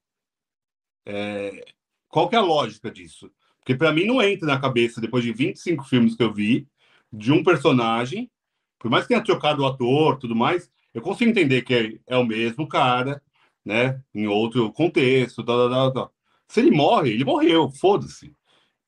[1.06, 1.64] É,
[2.06, 3.30] qual que é a lógica disso?
[3.58, 6.68] Porque para mim não entra na cabeça, depois de 25 filmes que eu vi,
[7.10, 8.30] de um personagem,
[8.78, 12.16] por mais que tenha trocado o ator tudo mais, eu consigo entender que é, é
[12.18, 13.22] o mesmo cara,
[13.64, 14.02] né?
[14.14, 16.14] Em outro contexto, tal, tal, tal.
[16.48, 18.34] Se ele morre, ele morreu, foda-se.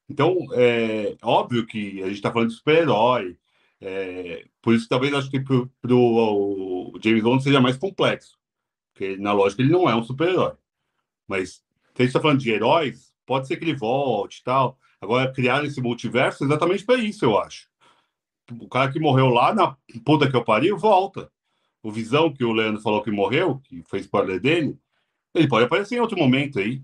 [0.08, 3.38] Então, é óbvio que a gente está falando de super-herói,
[3.80, 8.38] é, por isso talvez acho que para o James Bond seja mais complexo,
[8.92, 10.54] porque na lógica ele não é um super-herói.
[11.26, 11.62] Mas se
[11.98, 14.78] a gente está falando de heróis, pode ser que ele volte e tal.
[15.00, 17.68] Agora, criar esse multiverso é exatamente para isso, eu acho.
[18.60, 21.30] O cara que morreu lá na puta que eu pariu, volta.
[21.84, 24.78] O Visão, que o Leandro falou que morreu, que foi spoiler dele,
[25.34, 26.82] ele pode aparecer em outro momento aí.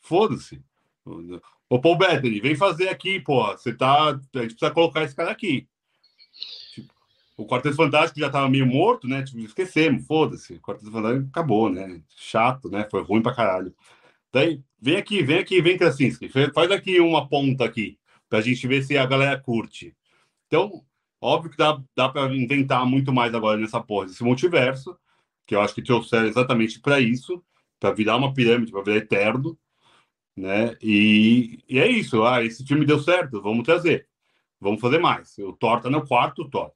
[0.00, 0.62] Foda-se.
[1.68, 3.44] Ô, Paul Bettany, vem fazer aqui, pô.
[3.48, 4.10] Você tá.
[4.10, 5.66] A gente precisa colocar esse cara aqui.
[6.72, 6.94] Tipo,
[7.36, 9.24] o Quarteto Fantástico já tava meio morto, né?
[9.24, 10.54] Tipo, esquecemos, foda-se.
[10.54, 12.00] O Quarteto Fantástico acabou, né?
[12.16, 12.86] Chato, né?
[12.88, 13.74] Foi ruim pra caralho.
[14.32, 18.66] Daí, vem aqui, vem aqui, vem Krasinski, faz aqui uma ponta aqui, para a gente
[18.66, 19.96] ver se a galera curte.
[20.46, 20.84] Então,
[21.24, 24.96] óbvio que dá, dá para inventar muito mais agora nessa porra desse multiverso,
[25.46, 27.42] que eu acho que trouxeram exatamente para isso,
[27.80, 29.58] para virar uma pirâmide, para virar eterno,
[30.36, 30.76] né?
[30.82, 32.24] E, e, é isso.
[32.24, 34.08] Ah, esse filme deu certo, vamos trazer.
[34.60, 35.36] Vamos fazer mais.
[35.38, 36.72] O Thor tá no quarto Thor.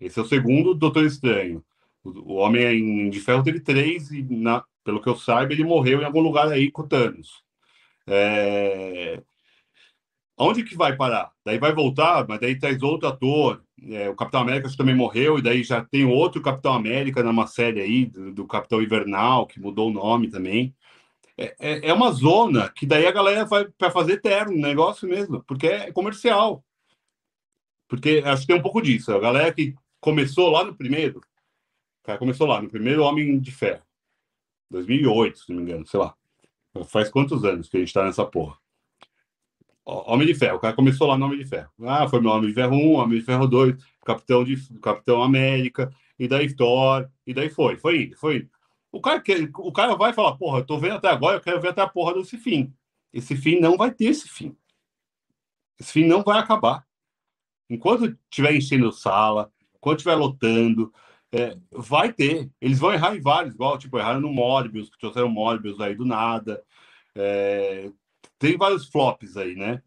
[0.00, 1.64] Esse é o segundo Doutor Estranho.
[2.02, 6.00] O, o Homem de Ferro teve três e na, pelo que eu saiba, ele morreu
[6.00, 7.42] em algum lugar aí com Thanos.
[8.06, 9.22] É...
[10.38, 11.32] Onde que vai parar?
[11.44, 13.62] Daí vai voltar, mas daí traz outro ator.
[13.88, 17.80] É, o Capitão América também morreu, e daí já tem outro Capitão América numa série
[17.80, 20.74] aí, do, do Capitão Invernal, que mudou o nome também.
[21.38, 25.42] É, é, é uma zona que daí a galera vai para fazer eterno, negócio mesmo,
[25.44, 26.62] porque é comercial.
[27.88, 29.12] Porque acho que tem um pouco disso.
[29.12, 31.20] A galera que começou lá no primeiro,
[32.02, 33.82] cara, começou lá no primeiro Homem de Ferro.
[34.70, 36.14] 2008, se não me engano, sei lá.
[36.86, 38.58] Faz quantos anos que a gente tá nessa porra?
[39.86, 41.70] Homem de Ferro, o cara começou lá no Homem de Ferro.
[41.82, 45.92] Ah, foi meu Homem de Ferro 1, Homem de Ferro 2, Capitão, de, Capitão América,
[46.18, 48.50] e daí Thor, e daí foi, foi indo, foi indo.
[48.90, 49.22] O cara,
[49.58, 51.88] o cara vai falar, porra, eu tô vendo até agora, eu quero ver até a
[51.88, 52.74] porra desse fim.
[53.12, 54.56] Esse fim não vai ter esse fim.
[55.78, 56.84] Esse fim não vai acabar.
[57.70, 60.92] Enquanto estiver enchendo sala, enquanto estiver lotando,
[61.32, 62.50] é, vai ter.
[62.60, 66.04] Eles vão errar em vários, igual, tipo, erraram no Morbius, que trouxeram Morbius aí do
[66.04, 66.62] nada.
[67.14, 67.90] É,
[68.38, 69.82] tem vários flops aí, né?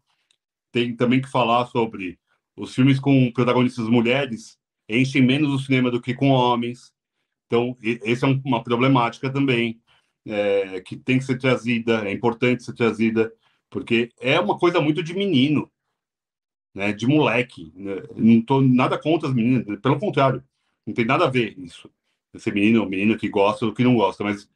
[0.72, 2.18] Tem também que falar sobre
[2.56, 4.58] os filmes com protagonistas mulheres
[4.88, 6.92] enchem menos o cinema do que com homens.
[7.46, 9.80] Então, essa é uma problemática também,
[10.26, 13.32] é, que tem que ser trazida, é importante ser trazida,
[13.68, 15.70] porque é uma coisa muito de menino,
[16.74, 17.72] né, de moleque.
[17.74, 18.02] Né?
[18.16, 20.44] Não estou nada contra as meninas, pelo contrário.
[20.86, 21.90] Não tem nada a ver isso.
[22.32, 24.48] Esse menino, o menino que gosta ou que não gosta, mas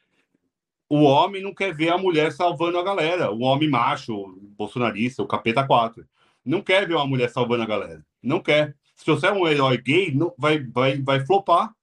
[0.88, 3.30] o homem não quer ver a mulher salvando a galera.
[3.30, 6.06] O homem macho, o bolsonarista, o capeta 4.
[6.44, 8.04] Não quer ver uma mulher salvando a galera.
[8.22, 8.76] Não quer.
[8.94, 11.74] Se você é um herói gay, não, vai, vai, vai flopar.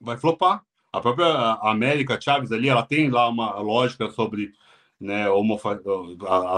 [0.00, 0.64] Vai flopar.
[0.92, 1.26] A própria
[1.62, 4.52] América Chaves ali, ela tem lá uma lógica sobre
[5.00, 5.24] né?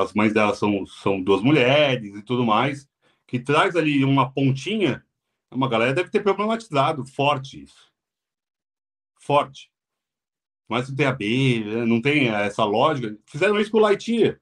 [0.02, 2.88] As mães dela são, são duas mulheres e tudo mais,
[3.26, 5.04] que traz ali uma pontinha.
[5.50, 7.92] Uma galera deve ter problematizado forte isso.
[9.20, 9.70] Forte.
[10.68, 11.84] Mas não tem a B, né?
[11.84, 13.16] não tem essa lógica.
[13.26, 14.40] Fizeram isso com o Lightyear.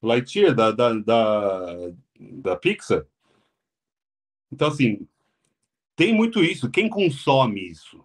[0.00, 1.76] O Lightyear da, da, da,
[2.18, 3.06] da Pixar.
[4.50, 5.06] Então, assim,
[5.94, 6.70] tem muito isso.
[6.70, 8.04] Quem consome isso?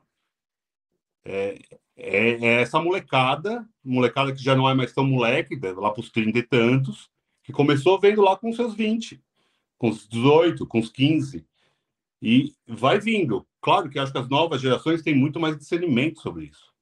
[1.26, 1.60] É,
[1.95, 6.10] é, é, essa molecada, molecada que já não é mais tão moleque, lá para os
[6.10, 7.10] 30 e tantos,
[7.44, 9.22] que começou vendo lá com seus 20,
[9.77, 11.45] com os 18, com os 15.
[12.22, 13.45] E vai vindo.
[13.61, 16.73] Claro que acho que as novas gerações têm muito mais discernimento sobre isso.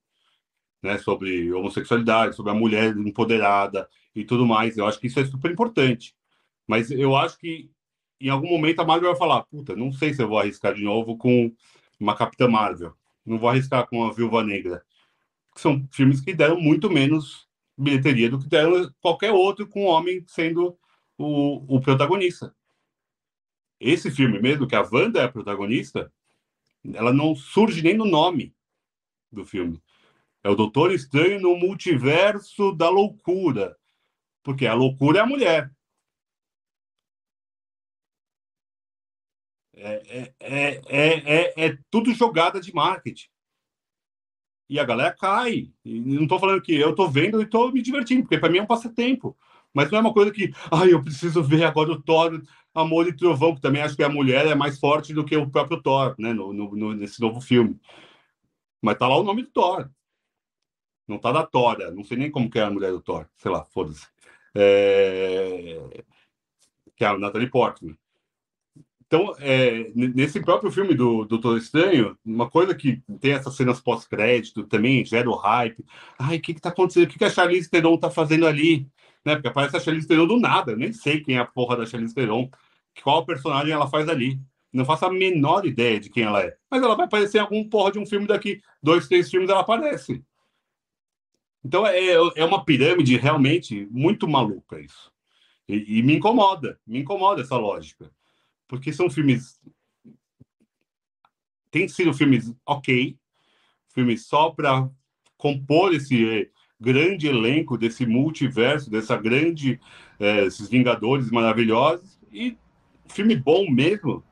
[0.82, 4.76] Né, sobre homossexualidade, sobre a mulher empoderada e tudo mais.
[4.76, 6.14] Eu acho que isso é super importante.
[6.66, 7.70] Mas eu acho que
[8.20, 10.82] em algum momento a Marvel vai falar: puta, não sei se eu vou arriscar de
[10.82, 11.54] novo com
[12.00, 12.94] uma Capitã Marvel.
[13.24, 14.82] Não vou arriscar com a Viúva Negra
[15.56, 20.24] são filmes que deram muito menos bilheteria do que deram qualquer outro com o homem
[20.26, 20.78] sendo
[21.18, 22.54] o, o protagonista.
[23.80, 26.12] Esse filme mesmo, que a Wanda é a protagonista,
[26.94, 28.54] ela não surge nem no nome
[29.30, 29.82] do filme.
[30.44, 33.76] É o Doutor Estranho no Multiverso da Loucura.
[34.42, 35.70] Porque a loucura é a mulher.
[39.74, 43.28] É, é, é, é, tudo jogada de marketing
[44.72, 45.70] e a galera cai.
[45.84, 48.58] E não estou falando que eu estou vendo e estou me divertindo, porque para mim
[48.58, 49.36] é um passatempo.
[49.74, 52.42] Mas não é uma coisa que, ai, eu preciso ver agora o Thor,
[52.74, 55.50] Amor e Trovão, que também acho que a mulher é mais forte do que o
[55.50, 57.78] próprio Thor, né, no, no nesse novo filme.
[58.80, 59.90] Mas tá lá o nome do Thor.
[61.12, 63.50] Não tá da Tora, não sei nem como que é a mulher do Thor, sei
[63.50, 64.06] lá, foda-se.
[64.54, 65.78] É...
[66.96, 67.96] Que é a Natalie Portman.
[69.06, 74.64] Então, é, nesse próprio filme do Doutor Estranho, uma coisa que tem essas cenas pós-crédito
[74.64, 75.84] também gera o hype.
[76.18, 77.04] Ai, o que está acontecendo?
[77.04, 78.88] O que, que a Charlize Theron está fazendo ali?
[79.22, 79.34] Né?
[79.34, 80.72] Porque aparece a Charlize Theron do nada.
[80.72, 82.50] Eu nem sei quem é a porra da Charlize Theron.
[83.02, 84.40] Qual personagem ela faz ali.
[84.72, 86.56] Não faço a menor ideia de quem ela é.
[86.70, 88.62] Mas ela vai aparecer em algum porra de um filme daqui.
[88.82, 90.24] Dois, três filmes ela aparece.
[91.64, 95.12] Então, é, é uma pirâmide realmente muito maluca isso.
[95.68, 96.78] E, e me incomoda.
[96.86, 98.10] Me incomoda essa lógica
[98.72, 99.60] porque são filmes.
[101.70, 103.18] Tem sido filmes ok,
[103.92, 104.88] filmes só para
[105.36, 109.78] compor esse eh, grande elenco desse multiverso, dessa grande,
[110.18, 112.56] é, esses Vingadores maravilhosos, e
[113.10, 114.24] filme bom mesmo.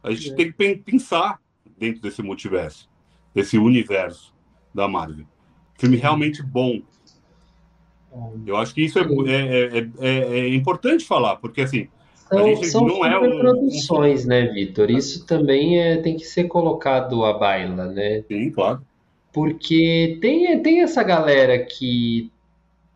[0.00, 0.36] A gente é.
[0.36, 1.40] tem que pensar
[1.76, 2.88] dentro desse multiverso,
[3.34, 4.32] desse universo
[4.72, 5.26] da Marvel.
[5.82, 6.80] Filme realmente bom.
[8.46, 11.88] Eu acho que isso é, é, é, é, é importante falar, porque assim,
[12.30, 14.28] são, são não é produções, um...
[14.28, 14.92] né, Vitor?
[14.92, 18.22] Isso também é, tem que ser colocado à baila, né?
[18.28, 18.80] Sim, claro.
[19.32, 22.30] Porque tem, tem essa galera que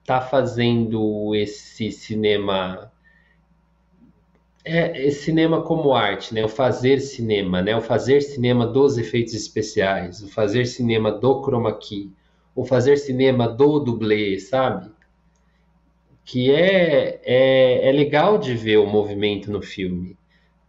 [0.05, 2.93] tá fazendo esse cinema
[4.65, 6.45] é, esse cinema como arte, né?
[6.45, 7.77] O fazer cinema, né?
[7.77, 12.13] O fazer cinema dos efeitos especiais, o fazer cinema do chroma key,
[12.57, 14.91] o fazer cinema do dublê, sabe?
[16.27, 20.19] que é, é, é legal de ver o movimento no filme.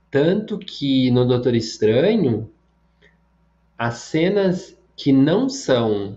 [0.09, 2.47] Tanto que no Doutor Estranho,
[3.75, 6.15] as cenas que não são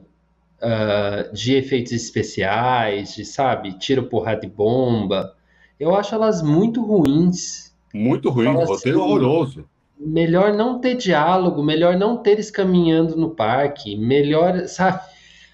[0.62, 5.34] uh, de efeitos especiais, de, sabe, tiro, porrada de bomba,
[5.78, 7.74] eu acho elas muito ruins.
[7.94, 9.64] Muito ruim, roteiro assim, horroroso.
[9.98, 15.00] Melhor não ter diálogo, melhor não ter eles caminhando no parque, melhor, sabe?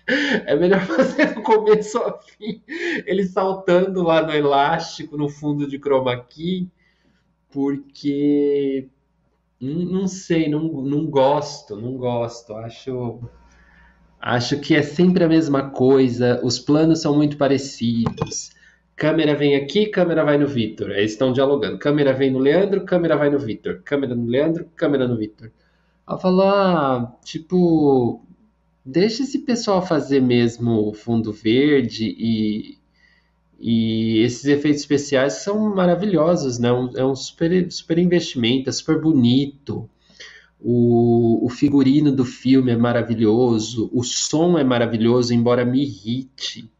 [0.08, 2.62] É melhor fazer do começo ao fim,
[3.06, 6.70] ele saltando lá no elástico, no fundo de chroma key,
[7.50, 8.88] porque
[9.60, 12.54] não sei, não, não gosto, não gosto.
[12.54, 13.20] Acho,
[14.20, 18.54] acho que é sempre a mesma coisa, os planos são muito parecidos.
[18.94, 20.90] Câmera vem aqui, câmera vai no Vitor.
[20.90, 21.78] Eles estão dialogando.
[21.78, 23.82] Câmera vem no Leandro, câmera vai no Vitor.
[23.84, 25.50] Câmera no Leandro, câmera no Vitor.
[26.08, 28.25] Ela falar, ah, tipo,
[28.86, 32.78] deixa esse pessoal fazer mesmo fundo verde e,
[33.58, 36.68] e esses efeitos especiais são maravilhosos, né?
[36.94, 39.90] É um super, super investimento, é super bonito.
[40.60, 46.70] O, o figurino do filme é maravilhoso, o som é maravilhoso, embora me irrite.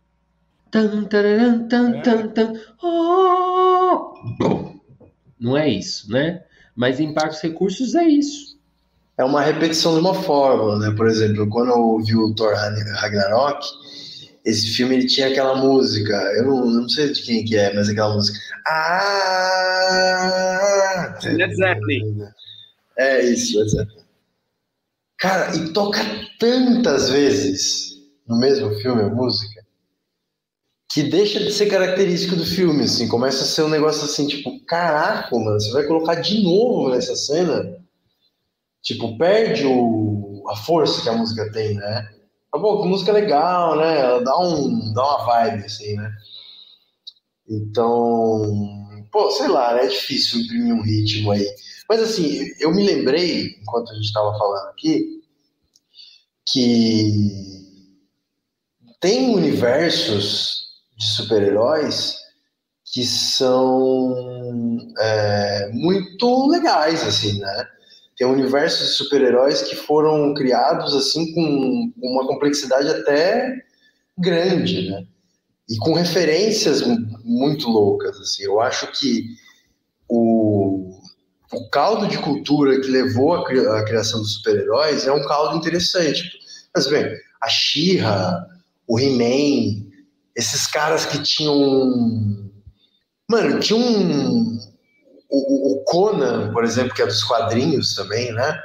[0.71, 2.53] Tan, tan, tan, tan.
[2.83, 4.15] Oh!
[4.39, 4.81] Bom,
[5.39, 6.45] não é isso, né?
[6.75, 8.56] Mas em Parques Recursos é isso
[9.19, 10.95] é uma repetição de uma fórmula, né?
[10.95, 13.67] Por exemplo, quando eu vi o Thor Ragnarok,
[14.45, 17.89] esse filme ele tinha aquela música, eu não, não sei de quem que é, mas
[17.89, 18.39] aquela música.
[18.67, 19.57] Ah!
[21.25, 22.25] Led Zeppelin.
[22.99, 24.05] É isso, Led Zeppelin.
[25.19, 26.01] Cara, e toca
[26.39, 27.97] tantas vezes
[28.29, 29.65] no mesmo filme a música
[30.93, 34.65] que deixa de ser característico do filme, assim, começa a ser um negócio assim, tipo,
[34.65, 37.86] caraca, mano, você vai colocar de novo nessa cena?
[38.87, 42.09] Tipo, perde o, a força que a música tem, né?
[42.53, 43.99] Tá bom, que música legal, né?
[43.99, 46.09] Ela dá, um, dá uma vibe, assim, né?
[47.49, 48.45] Então,
[49.11, 49.87] pô, sei lá, né?
[49.87, 51.45] é difícil imprimir um ritmo aí.
[51.89, 55.21] Mas assim, eu me lembrei, enquanto a gente estava falando aqui,
[56.49, 57.11] que
[59.01, 62.15] tem universos de super-heróis
[62.85, 64.15] que são
[64.97, 67.76] é, muito legais, assim, né?
[68.17, 73.55] Tem universos de super-heróis que foram criados, assim, com uma complexidade até
[74.19, 75.07] grande, né?
[75.69, 76.83] E com referências
[77.25, 78.45] muito loucas, assim.
[78.45, 79.25] Eu acho que
[80.09, 80.99] o,
[81.53, 86.31] o caldo de cultura que levou à criação dos super-heróis é um caldo interessante.
[86.75, 87.07] Mas, bem,
[87.43, 88.47] a She-Ra,
[88.87, 89.87] o He-Man,
[90.35, 92.51] esses caras que tinham.
[93.29, 94.59] Mano, tinha um.
[95.29, 98.61] O, o, Conan, por exemplo, que é dos quadrinhos também, né?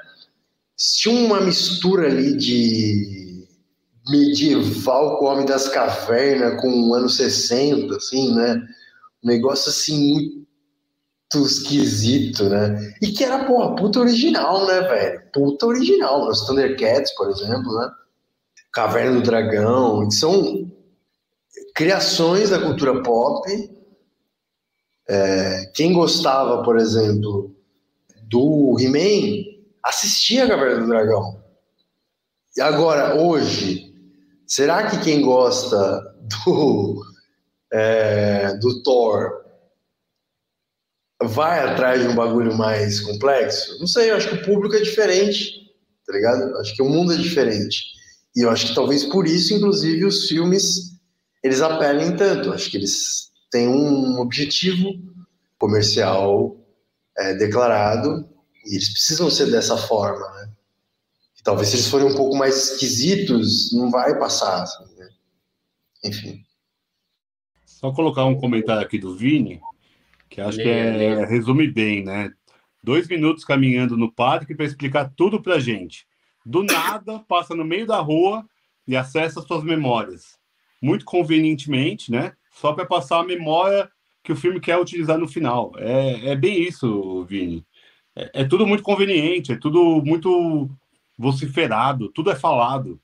[1.00, 3.48] Tinha uma mistura ali de
[4.08, 8.62] medieval com o Homem das Cavernas, com o ano 60, assim, né?
[9.24, 10.42] Um negócio assim
[11.34, 12.94] muito esquisito, né?
[13.02, 15.22] E que era, porra, puta original, né, velho?
[15.34, 16.28] Puta original.
[16.28, 17.90] Os Thundercats, por exemplo, né?
[18.74, 20.10] Caverna do Dragão.
[20.12, 20.70] São
[21.76, 23.50] criações da cultura pop.
[25.14, 27.54] É, quem gostava, por exemplo,
[28.30, 29.44] do He-Man,
[29.84, 31.44] assistia a Caverna do Dragão.
[32.56, 33.94] E agora, hoje,
[34.48, 36.02] será que quem gosta
[36.46, 37.04] do,
[37.74, 39.44] é, do Thor
[41.22, 43.78] vai atrás de um bagulho mais complexo?
[43.82, 45.74] Não sei, eu acho que o público é diferente,
[46.08, 46.56] tá ligado?
[46.56, 47.84] Acho que o mundo é diferente.
[48.34, 51.02] E eu acho que talvez por isso, inclusive, os filmes
[51.44, 52.54] eles apelem tanto.
[52.54, 54.94] Acho que eles têm um objetivo
[55.58, 56.58] comercial
[57.18, 58.28] é, declarado
[58.66, 60.52] e eles precisam ser dessa forma, né?
[61.40, 65.10] E talvez se eles forem um pouco mais esquisitos, não vai passar, assim, né?
[66.04, 66.44] Enfim.
[67.66, 69.60] Só colocar um comentário aqui do Vini,
[70.30, 72.32] que acho que é, resume bem, né?
[72.84, 76.08] Dois minutos caminhando no parque para explicar tudo para gente.
[76.44, 78.44] Do nada, passa no meio da rua
[78.88, 80.42] e acessa suas memórias
[80.82, 82.34] muito convenientemente, né?
[82.62, 83.90] Só para passar a memória
[84.24, 85.72] que o filme quer utilizar no final.
[85.78, 87.66] É, é bem isso, Vini.
[88.16, 90.70] É, é, tudo muito conveniente, é tudo muito
[91.18, 93.02] vociferado, tudo é falado.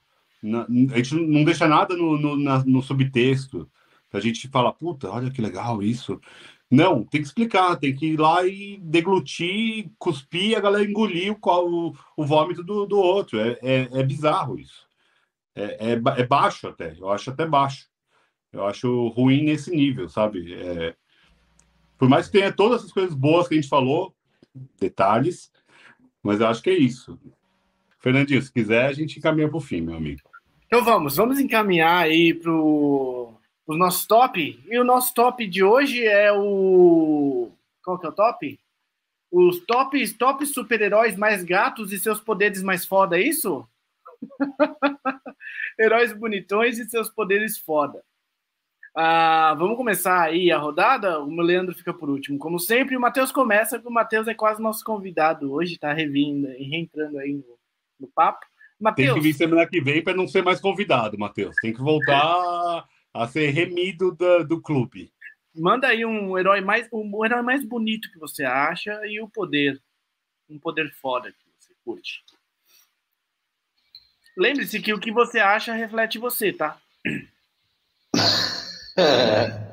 [0.93, 3.67] a gente não deixa nada no, no, na, no subtexto.
[4.13, 6.21] A gente fala, puta, olha que legal isso.
[6.69, 11.38] Não, tem que explicar, tem que ir lá e deglutir, cuspir, a galera engolir o,
[11.41, 13.39] o, o vômito do, do outro.
[13.39, 14.88] É, é, é bizarro isso
[15.57, 17.88] é, é, é, baixo até, eu acho até baixo.
[18.52, 20.53] Eu acho ruim nesse nível, sabe?
[20.53, 20.95] É,
[21.98, 24.15] por mais que tenha todas essas coisas boas que a gente falou,
[24.80, 25.52] detalhes,
[26.24, 27.19] mas eu acho que é isso.
[27.99, 30.22] Fernandinho, se quiser, a gente encaminha para o fim, meu amigo.
[30.65, 33.38] Então vamos, vamos encaminhar aí para o
[33.69, 34.64] nosso top.
[34.68, 37.52] E o nosso top de hoje é o.
[37.84, 38.60] Qual que é o top?
[39.32, 43.68] Os tops top super-heróis mais gatos e seus poderes mais foda, é isso?
[45.80, 48.03] Heróis bonitões e seus poderes foda.
[48.99, 51.19] Ah, vamos começar aí a rodada.
[51.19, 52.40] O Leandro fica por último.
[52.40, 56.52] Como sempre, o Matheus começa, porque o Matheus é quase nosso convidado hoje, tá revindo
[56.53, 57.60] e reentrando aí no,
[57.99, 58.44] no papo.
[58.80, 61.56] Mateus, Tem que vir semana que vem para não ser mais convidado, Matheus.
[61.61, 65.14] Tem que voltar a ser remido do, do clube.
[65.56, 69.80] Manda aí um herói mais um herói mais bonito que você acha e o poder.
[70.49, 72.24] Um poder foda que você curte.
[74.36, 76.80] Lembre-se que o que você acha reflete você, tá?
[78.98, 79.68] É.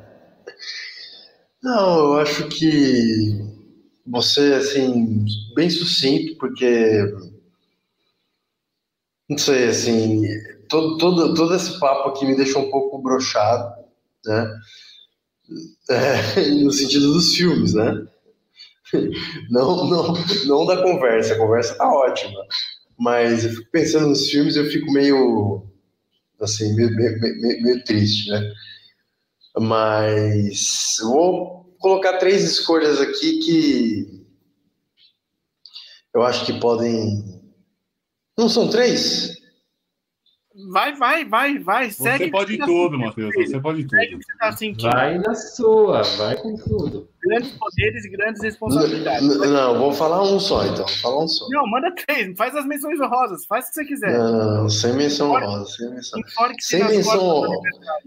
[1.63, 3.41] Não, eu acho que
[4.07, 5.25] você, assim,
[5.55, 6.67] bem sucinto, porque.
[9.29, 10.23] Não sei, assim,
[10.69, 13.75] todo, todo, todo esse papo aqui me deixou um pouco brochado,
[14.27, 14.61] né?
[15.89, 18.07] É, no sentido dos filmes, né?
[19.51, 20.15] Não, não,
[20.47, 22.41] não da conversa, a conversa tá ótima.
[22.99, 25.67] Mas eu fico pensando nos filmes, eu fico meio
[26.41, 28.41] assim, meio, meio, meio, meio triste, né?
[29.59, 34.27] Mas vou colocar três escolhas aqui que
[36.15, 37.43] eu acho que podem.
[38.39, 39.44] Não são três?
[40.71, 41.91] Vai, vai, vai, vai.
[41.91, 43.35] Você pode tá tudo, Matheus.
[43.35, 43.99] Você pode tudo.
[44.23, 47.09] Você tá vai na sua, vai com tudo.
[47.21, 49.27] Grandes poderes e grandes responsabilidades.
[49.27, 50.87] Não, não, vou falar um só, então.
[50.87, 51.49] Vou falar um só.
[51.49, 52.37] Não, manda três.
[52.37, 53.45] Faz as menções honrosas.
[53.47, 54.17] Faz o que você quiser.
[54.17, 55.73] Não, não, sem menção honrosa.
[55.73, 56.23] Sem menção,
[56.61, 57.49] sem menção,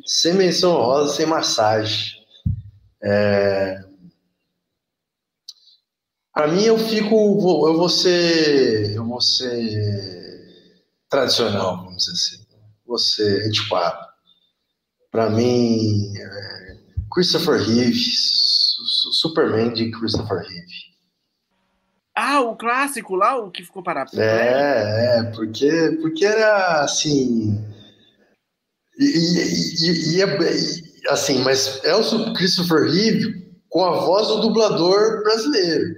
[0.06, 2.14] sem menção honrosa, sem massagem.
[3.04, 3.84] É...
[6.34, 7.14] Para mim, eu fico.
[7.68, 8.96] Eu vou ser.
[8.96, 10.17] Eu vou ser
[11.10, 12.48] tradicional, vamos dizer assim.
[12.86, 14.06] Você antiquado.
[15.12, 16.78] Para mim, é
[17.14, 18.00] Christopher Reeve,
[19.14, 20.88] Superman de Christopher Reeve.
[22.16, 24.20] Ah, o clássico lá, o que ficou parado.
[24.20, 27.64] É, é, porque, porque era assim.
[28.98, 35.24] E, e, e, e, assim, mas é o Christopher Reeve com a voz do dublador
[35.24, 35.96] brasileiro.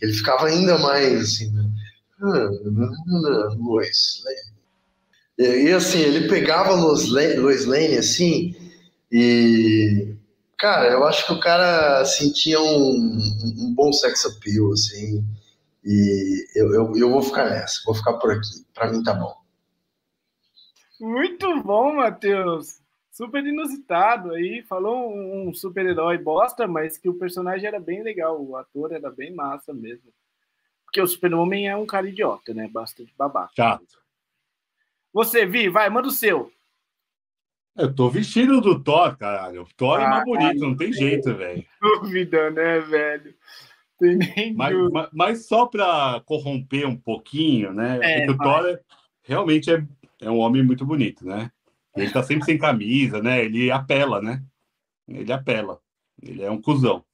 [0.00, 1.52] Ele ficava ainda mais assim?
[2.20, 4.50] Lois Lane.
[5.38, 8.54] E assim, ele pegava Lois Lane assim,
[9.10, 10.14] e
[10.58, 13.18] cara, eu acho que o cara assim, um,
[13.58, 15.24] um bom sex appeal, assim,
[15.84, 18.64] e eu, eu, eu vou ficar nessa, vou ficar por aqui.
[18.74, 19.34] Pra mim tá bom.
[21.00, 22.80] Muito bom, Matheus.
[23.10, 24.62] Super inusitado aí.
[24.68, 28.42] Falou um super-herói bosta, mas que o personagem era bem legal.
[28.42, 30.12] O ator era bem massa mesmo.
[30.90, 32.68] Porque o Super-Homem é um cara idiota, né?
[32.68, 33.52] Bastante babaca.
[33.56, 33.86] Chato.
[35.12, 36.50] Você, Vi, vai, manda o seu.
[37.76, 39.62] Eu tô vestido do Thor, caralho.
[39.62, 41.64] O Thor ah, é mais bonito, não tem jeito, velho.
[41.80, 43.34] Dúvida, né, velho?
[44.00, 48.00] Tem nem mas, mas, mas, só para corromper um pouquinho, né?
[48.02, 48.80] É, é o Thor é,
[49.22, 49.86] realmente é,
[50.20, 51.52] é um homem muito bonito, né?
[51.96, 53.44] Ele tá sempre sem camisa, né?
[53.44, 54.42] Ele apela, né?
[55.06, 55.80] Ele apela.
[56.20, 57.04] Ele é um cuzão.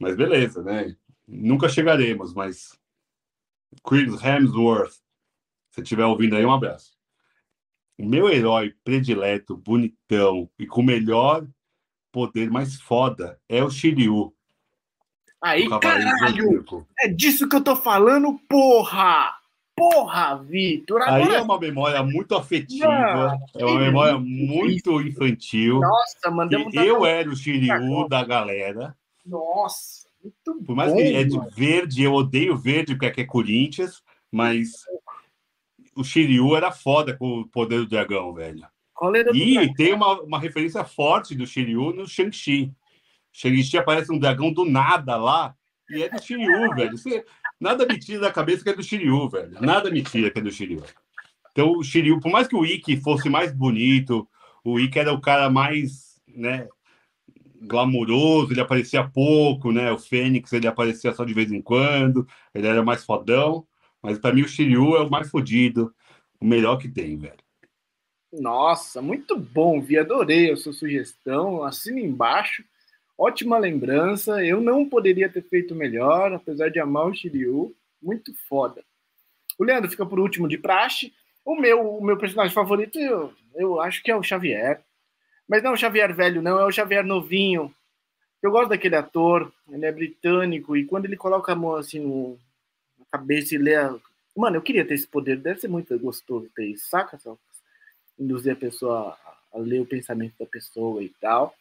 [0.00, 0.96] Mas beleza, né?
[1.28, 2.76] Nunca chegaremos, mas
[3.82, 4.94] Chris Hemsworth,
[5.70, 6.92] se estiver ouvindo aí, um abraço.
[7.98, 11.46] O meu herói predileto, bonitão e com o melhor
[12.10, 14.34] poder mais foda é o Shiryu.
[15.40, 16.86] Aí, caralho!
[17.00, 19.34] É disso que eu tô falando, porra!
[19.76, 21.02] Porra, Vitor!
[21.02, 21.24] Agora...
[21.24, 25.80] Aí é uma memória muito afetiva, é uma memória muito infantil.
[25.80, 26.72] Nossa, mandamos.
[26.74, 28.96] Eu era o Shiryu da galera.
[29.26, 30.03] Nossa!
[30.24, 34.02] Muito Por mais bom, que é de verde, eu odeio verde porque é Corinthians,
[34.32, 34.86] mas
[35.94, 38.66] o Shiryu era foda com o poder do dragão, velho.
[39.34, 42.72] E tem uma, uma referência forte do Shiryu no Shang-Chi.
[43.32, 45.54] Shang-Chi aparece um dragão do nada lá,
[45.90, 46.96] e é do Shiryu, velho.
[46.96, 47.24] Você,
[47.60, 49.60] nada me tira da cabeça que é do Shiryu, velho.
[49.60, 50.82] Nada me tira que é do Shiryu.
[51.52, 54.26] Então, o Shiryu, por mais que o Ikki fosse mais bonito,
[54.64, 56.68] o Ikki era o cara mais, né,
[57.66, 59.90] glamuroso, ele aparecia pouco, né?
[59.90, 63.66] O Fênix ele aparecia só de vez em quando, ele era mais fodão,
[64.02, 65.94] mas para mim o Shiryu é o mais fodido,
[66.40, 67.44] o melhor que tem, velho.
[68.32, 72.64] Nossa, muito bom, Vi, adorei a sua sugestão, assina embaixo,
[73.16, 78.82] ótima lembrança, eu não poderia ter feito melhor, apesar de amar o Shiryu, muito foda.
[79.58, 81.12] O Leandro fica por último de praxe,
[81.44, 84.82] o meu, o meu personagem favorito, eu, eu acho que é o Xavier,
[85.48, 87.74] mas não é o Xavier velho, não, é o Xavier novinho.
[88.42, 92.38] Eu gosto daquele ator, ele é britânico, e quando ele coloca a mão assim no,
[92.98, 93.74] na cabeça e lê.
[93.74, 93.94] A...
[94.36, 97.18] Mano, eu queria ter esse poder, deve ser muito gostoso ter isso, saca?
[97.18, 97.38] Só?
[98.18, 99.16] Induzir a pessoa
[99.52, 101.54] a ler o pensamento da pessoa e tal.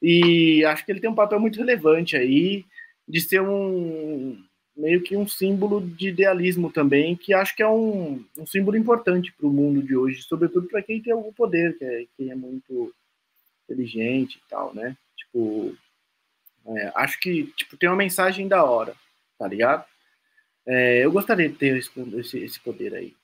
[0.00, 2.64] E acho que ele tem um papel muito relevante aí,
[3.06, 4.42] de ser um
[4.76, 9.32] meio que um símbolo de idealismo também, que acho que é um, um símbolo importante
[9.32, 12.36] para o mundo de hoje, sobretudo para quem tem algum poder, que é, quem é
[12.36, 12.94] muito
[13.68, 14.96] inteligente e tal, né?
[15.16, 15.76] Tipo,
[16.66, 18.94] é, acho que tipo, tem uma mensagem da hora,
[19.38, 19.84] tá ligado?
[20.66, 23.14] É, eu gostaria de ter esse, esse poder aí.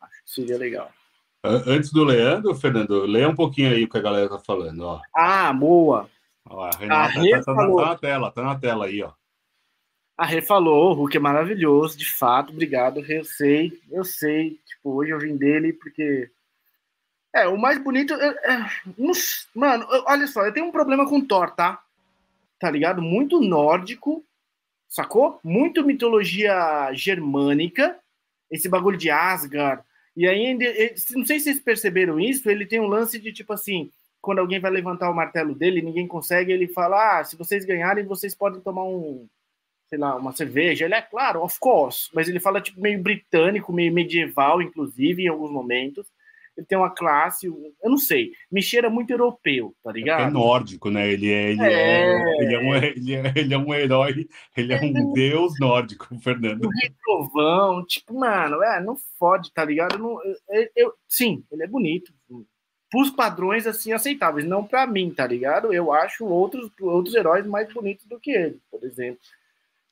[0.00, 0.92] Acho que seria legal.
[1.42, 5.00] Antes do Leandro, Fernando, lê um pouquinho aí o que a galera tá falando, ó.
[5.14, 6.08] Ah, boa.
[6.48, 9.12] Ó, a Renata a tá, tá, tá, na tela, tá na tela aí, ó.
[10.16, 14.92] A Rê falou, o Hulk é maravilhoso, de fato, obrigado, eu sei, eu sei, tipo,
[14.92, 16.30] hoje eu vim dele porque
[17.34, 18.14] é, o mais bonito.
[18.14, 18.66] É, é,
[19.54, 21.82] mano, olha só, eu tenho um problema com Thor, tá?
[22.60, 23.02] Tá ligado?
[23.02, 24.24] Muito nórdico,
[24.88, 25.40] sacou?
[25.42, 27.98] Muito mitologia germânica,
[28.50, 29.82] esse bagulho de Asgard.
[30.16, 30.56] E aí,
[31.10, 33.90] não sei se vocês perceberam isso, ele tem um lance de tipo assim:
[34.20, 38.04] quando alguém vai levantar o martelo dele, ninguém consegue, ele fala: ah, se vocês ganharem,
[38.04, 39.26] vocês podem tomar um,
[39.88, 40.84] sei lá, uma cerveja.
[40.84, 45.28] Ele é claro, of course, mas ele fala tipo meio britânico, meio medieval, inclusive, em
[45.28, 46.06] alguns momentos.
[46.56, 50.28] Ele tem uma classe, eu não sei, me cheira muito europeu, tá ligado?
[50.28, 51.10] É nórdico, né?
[51.10, 51.72] Ele é, ele é...
[51.72, 55.12] é, ele é, um, ele é, ele é um herói, ele é um é.
[55.12, 56.66] deus nórdico, Fernando.
[56.66, 59.96] Um retrovão, tipo, mano, é, não fode, tá ligado?
[59.96, 62.12] Eu não, eu, eu, sim, ele é bonito,
[62.90, 65.72] pros padrões assim aceitáveis, não para mim, tá ligado?
[65.72, 69.18] Eu acho outros outros heróis mais bonitos do que ele, por exemplo.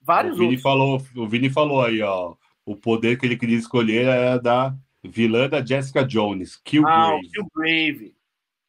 [0.01, 0.63] Vários o Vini outros.
[0.63, 2.35] falou, o Vini falou aí, ó,
[2.65, 4.73] o poder que ele queria escolher era da
[5.03, 7.27] vilã da Jessica Jones, Killgrave.
[7.27, 8.15] Ah, Killgrave.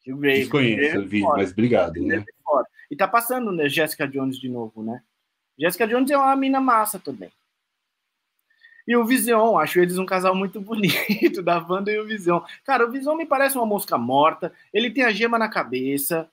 [0.01, 0.39] Killgrave.
[0.39, 2.17] Desconheço, é Vini, mas obrigado, né?
[2.17, 2.33] É
[2.91, 5.01] e tá passando, né, Jessica Jones de novo, né?
[5.57, 7.31] Jessica Jones é uma mina massa também.
[8.87, 12.43] E o Vision, acho eles um casal muito bonito, da Wanda e o Vision.
[12.63, 16.29] Cara, o Vision me parece uma mosca morta, ele tem a gema na cabeça,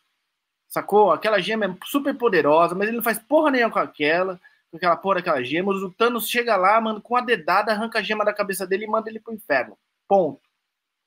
[0.68, 1.12] sacou?
[1.12, 4.40] Aquela gema é super poderosa, mas ele não faz porra nenhuma com aquela,
[4.70, 5.72] com aquela porra daquela gema.
[5.72, 8.88] O Thanos chega lá, mano, com a dedada, arranca a gema da cabeça dele e
[8.88, 9.78] manda ele pro inferno.
[10.10, 10.40] Ponto.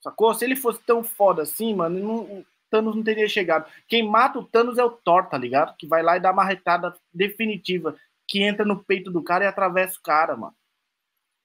[0.02, 0.34] Sacou?
[0.34, 3.70] Se ele fosse tão foda assim, mano, não, o Thanos não teria chegado.
[3.86, 5.76] Quem mata o Thanos é o Thor, tá ligado?
[5.76, 9.48] Que vai lá e dá uma retada definitiva, que entra no peito do cara e
[9.48, 10.56] atravessa o cara, mano.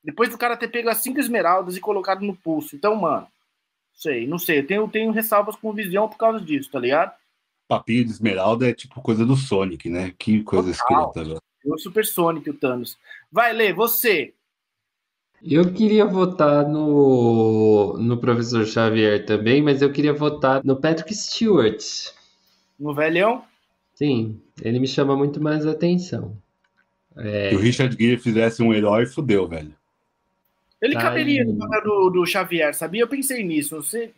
[0.04, 2.76] Depois do cara ter pego as cinco esmeraldas e colocado no pulso.
[2.76, 3.26] Então, mano,
[3.92, 4.60] sei, não sei.
[4.60, 7.12] Eu tenho, tenho ressalvas com visão por causa disso, tá ligado?
[7.66, 10.14] Papinho de esmeralda é tipo coisa do Sonic, né?
[10.16, 11.24] Que coisa escrita.
[11.24, 11.36] Né?
[11.64, 12.96] O Super Sonic, o Thanos.
[13.32, 14.32] Vai, ler você.
[15.42, 21.82] Eu queria votar no, no professor Xavier também, mas eu queria votar no Patrick Stewart.
[22.78, 23.44] No velhão?
[23.94, 26.36] Sim, ele me chama muito mais atenção.
[27.16, 27.50] É...
[27.50, 29.74] Se o Richard Gere fizesse um herói, fudeu, velho.
[30.80, 33.02] Ele tá caberia no papel do, do Xavier, sabia?
[33.02, 33.76] Eu pensei nisso.
[33.76, 34.12] Você...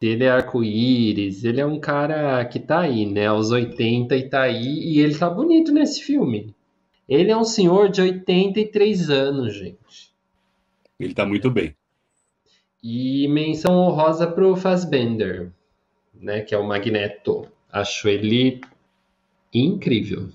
[0.00, 3.26] Ele é arco-íris, ele é um cara que tá aí, né?
[3.26, 6.54] Aos 80 e tá aí, e ele tá bonito nesse filme.
[7.08, 10.13] Ele é um senhor de 83 anos, gente.
[10.98, 11.74] Ele tá muito bem.
[12.82, 15.50] E menção honrosa pro Fassbender,
[16.14, 16.42] né?
[16.42, 17.48] Que é o Magneto.
[17.72, 18.60] Acho ele
[19.52, 20.28] incrível.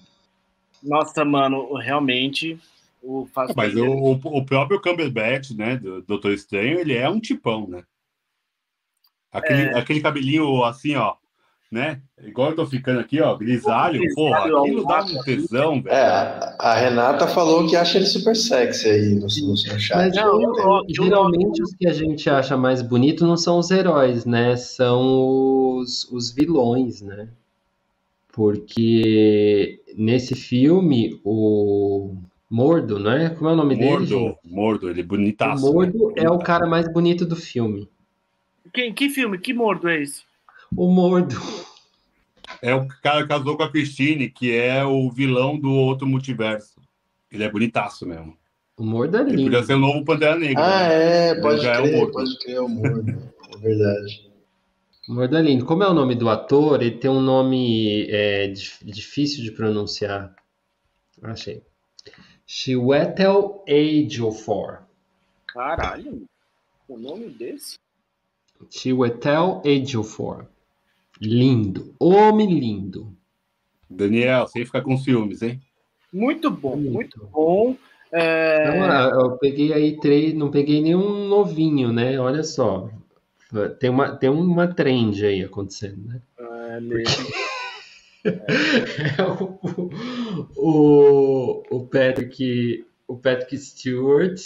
[0.81, 2.59] Nossa, mano, realmente
[3.01, 7.83] o Mas o, o próprio Cumberbatch, né, do Doutor Estranho, ele é um tipão, né?
[9.31, 9.77] Aquele, é...
[9.77, 11.15] aquele cabelinho assim, ó,
[11.71, 12.01] né?
[12.23, 15.95] Igual eu tô ficando aqui, ó, grisalho, porra, aquilo dá um tesão, velho.
[15.95, 19.95] É, a Renata falou que acha ele super sexy aí no, no chat.
[19.95, 23.69] Mas não, eu, eu, geralmente os que a gente acha mais bonito não são os
[23.69, 24.55] heróis, né?
[24.55, 27.29] São os, os vilões, né?
[28.31, 32.15] Porque nesse filme, o
[32.49, 33.29] Mordo, não é?
[33.29, 34.19] Como é o nome Mordo, dele?
[34.19, 35.69] Mordo, Mordo, ele é bonitaço.
[35.69, 36.23] O Mordo né?
[36.23, 37.87] é o cara mais bonito do filme.
[38.73, 39.37] Quem, que filme?
[39.37, 40.28] Que Mordo é esse?
[40.75, 41.35] O Mordo.
[42.61, 46.79] É o cara que casou com a Christine, que é o vilão do outro multiverso.
[47.31, 48.37] Ele é bonitaço mesmo.
[48.77, 49.33] O Mordo é lindo.
[49.33, 50.63] Ele podia ser o novo Pantera Negra.
[50.63, 51.29] Ah, né?
[51.29, 53.31] é, pode crer, é pode crer, o Mordo.
[53.53, 54.29] é verdade.
[55.07, 55.65] O Mordo é lindo.
[55.65, 56.81] Como é o nome do ator?
[56.81, 58.47] Ele tem um nome é,
[58.83, 60.33] difícil de pronunciar.
[61.21, 61.61] Achei.
[62.45, 64.83] Chiwetel Ejiofor.
[65.47, 66.25] Caralho,
[66.87, 67.77] o nome desse?
[68.69, 70.47] Chiwetel Ejiofor.
[71.21, 73.15] Lindo, homem lindo.
[73.89, 75.59] Daniel, sem ficar com ciúmes, hein?
[76.13, 77.75] Muito bom, muito, muito bom.
[78.11, 78.69] É...
[78.69, 82.19] Então, eu peguei aí três, não peguei nenhum novinho, né?
[82.19, 82.89] Olha só,
[83.79, 86.21] tem uma, tem uma trend aí acontecendo, né?
[86.39, 87.49] Ah, Porque...
[89.17, 89.59] é o,
[90.55, 94.39] o, o Patrick, o Patrick Stewart,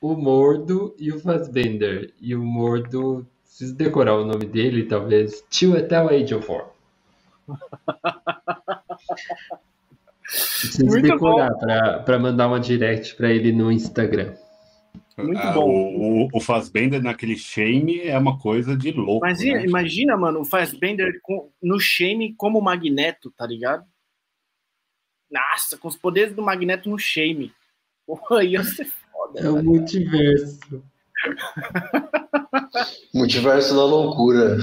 [0.00, 2.12] o Mordo e o Fassbender.
[2.20, 5.44] E o Mordo, preciso decorar o nome dele, talvez.
[5.48, 6.70] Tio Etel Age of War.
[10.60, 11.54] Preciso Muito decorar
[12.04, 14.34] para mandar uma direct para ele no Instagram.
[15.16, 15.70] Muito ah, bom.
[15.70, 19.24] O, o Fassbender naquele Shame é uma coisa de louco.
[19.24, 19.64] Mas né?
[19.64, 23.86] imagina, mano, o Fassbender com, no Shame como Magneto, tá ligado?
[25.30, 27.52] Nossa, com os poderes do Magneto no Shame.
[28.04, 29.40] Porra, ia ser foda.
[29.40, 30.82] É o multiverso.
[33.14, 34.58] multiverso da loucura.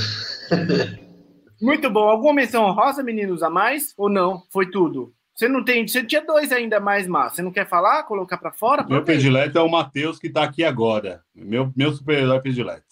[1.61, 2.09] Muito bom.
[2.09, 3.93] Alguma menção rosa, meninos, a mais?
[3.97, 4.43] Ou não?
[4.51, 5.13] Foi tudo?
[5.35, 5.87] Você não tem.
[5.87, 7.37] Você tinha dois ainda mais massa.
[7.37, 8.03] Você não quer falar?
[8.03, 8.85] Colocar para fora?
[8.87, 11.23] Meu predileto é o Matheus que está aqui agora.
[11.33, 12.85] Meu, meu super-herói predileto.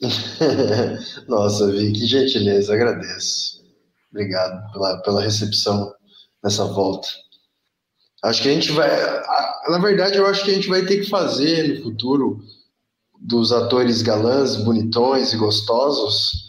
[1.28, 3.64] Nossa, Vi, que gentileza, agradeço.
[4.10, 5.92] Obrigado pela, pela recepção
[6.42, 7.08] nessa volta.
[8.22, 8.88] Acho que a gente vai.
[9.68, 12.40] Na verdade, eu acho que a gente vai ter que fazer no futuro
[13.20, 16.44] dos atores galãs, bonitões e gostosos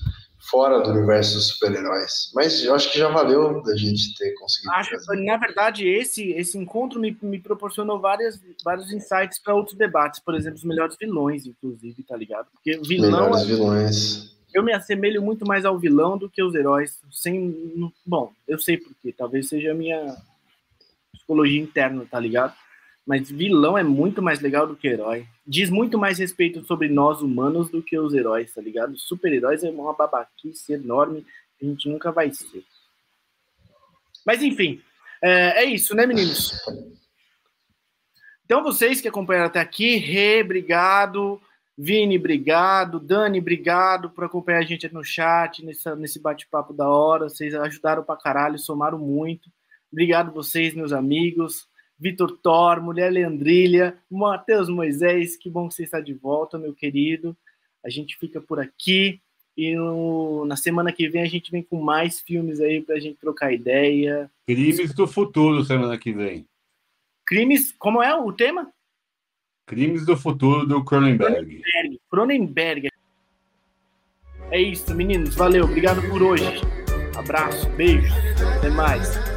[0.50, 2.32] fora do universo dos super-heróis.
[2.34, 5.24] Mas eu acho que já valeu da gente ter conseguido Acho, fazer.
[5.26, 10.36] na verdade, esse, esse encontro me, me proporcionou várias, vários insights para outros debates, por
[10.36, 12.48] exemplo, os melhores vilões, inclusive, tá ligado?
[12.52, 14.38] Porque vilão, Melhores vilões.
[14.54, 18.78] eu me assemelho muito mais ao vilão do que aos heróis, sem, bom, eu sei
[18.78, 20.16] por quê, talvez seja a minha
[21.12, 22.54] psicologia interna, tá ligado?
[23.06, 25.28] Mas vilão é muito mais legal do que herói.
[25.46, 28.98] Diz muito mais respeito sobre nós humanos do que os heróis, tá ligado?
[28.98, 31.26] Super-heróis é uma babaquice enorme
[31.58, 32.64] que a gente nunca vai ser.
[34.26, 34.82] Mas enfim,
[35.22, 36.52] é, é isso, né, meninos?
[38.44, 41.42] Então, vocês que acompanharam até aqui, Rê, obrigado.
[41.78, 43.00] Vini, obrigado.
[43.00, 47.28] Dani, obrigado por acompanhar a gente no chat, nessa, nesse bate-papo da hora.
[47.28, 49.50] Vocês ajudaram pra caralho, somaram muito.
[49.92, 51.68] Obrigado vocês, meus amigos.
[51.98, 57.36] Vitor Thor, Mulher Leandrilha, Matheus Moisés, que bom que você está de volta, meu querido.
[57.84, 59.22] A gente fica por aqui
[59.56, 63.18] e no- na semana que vem a gente vem com mais filmes aí pra gente
[63.20, 64.30] trocar ideia.
[64.46, 66.46] Crimes do futuro semana que vem.
[67.26, 68.72] Crimes, como é o tema?
[69.66, 71.62] Crimes do futuro do Cronenberg.
[71.62, 72.02] Cronenberg.
[72.10, 72.90] Cronenberg.
[74.52, 75.34] É isso, meninos.
[75.36, 76.46] Valeu, obrigado por hoje.
[77.18, 78.12] Abraço, beijos,
[78.58, 79.35] até mais.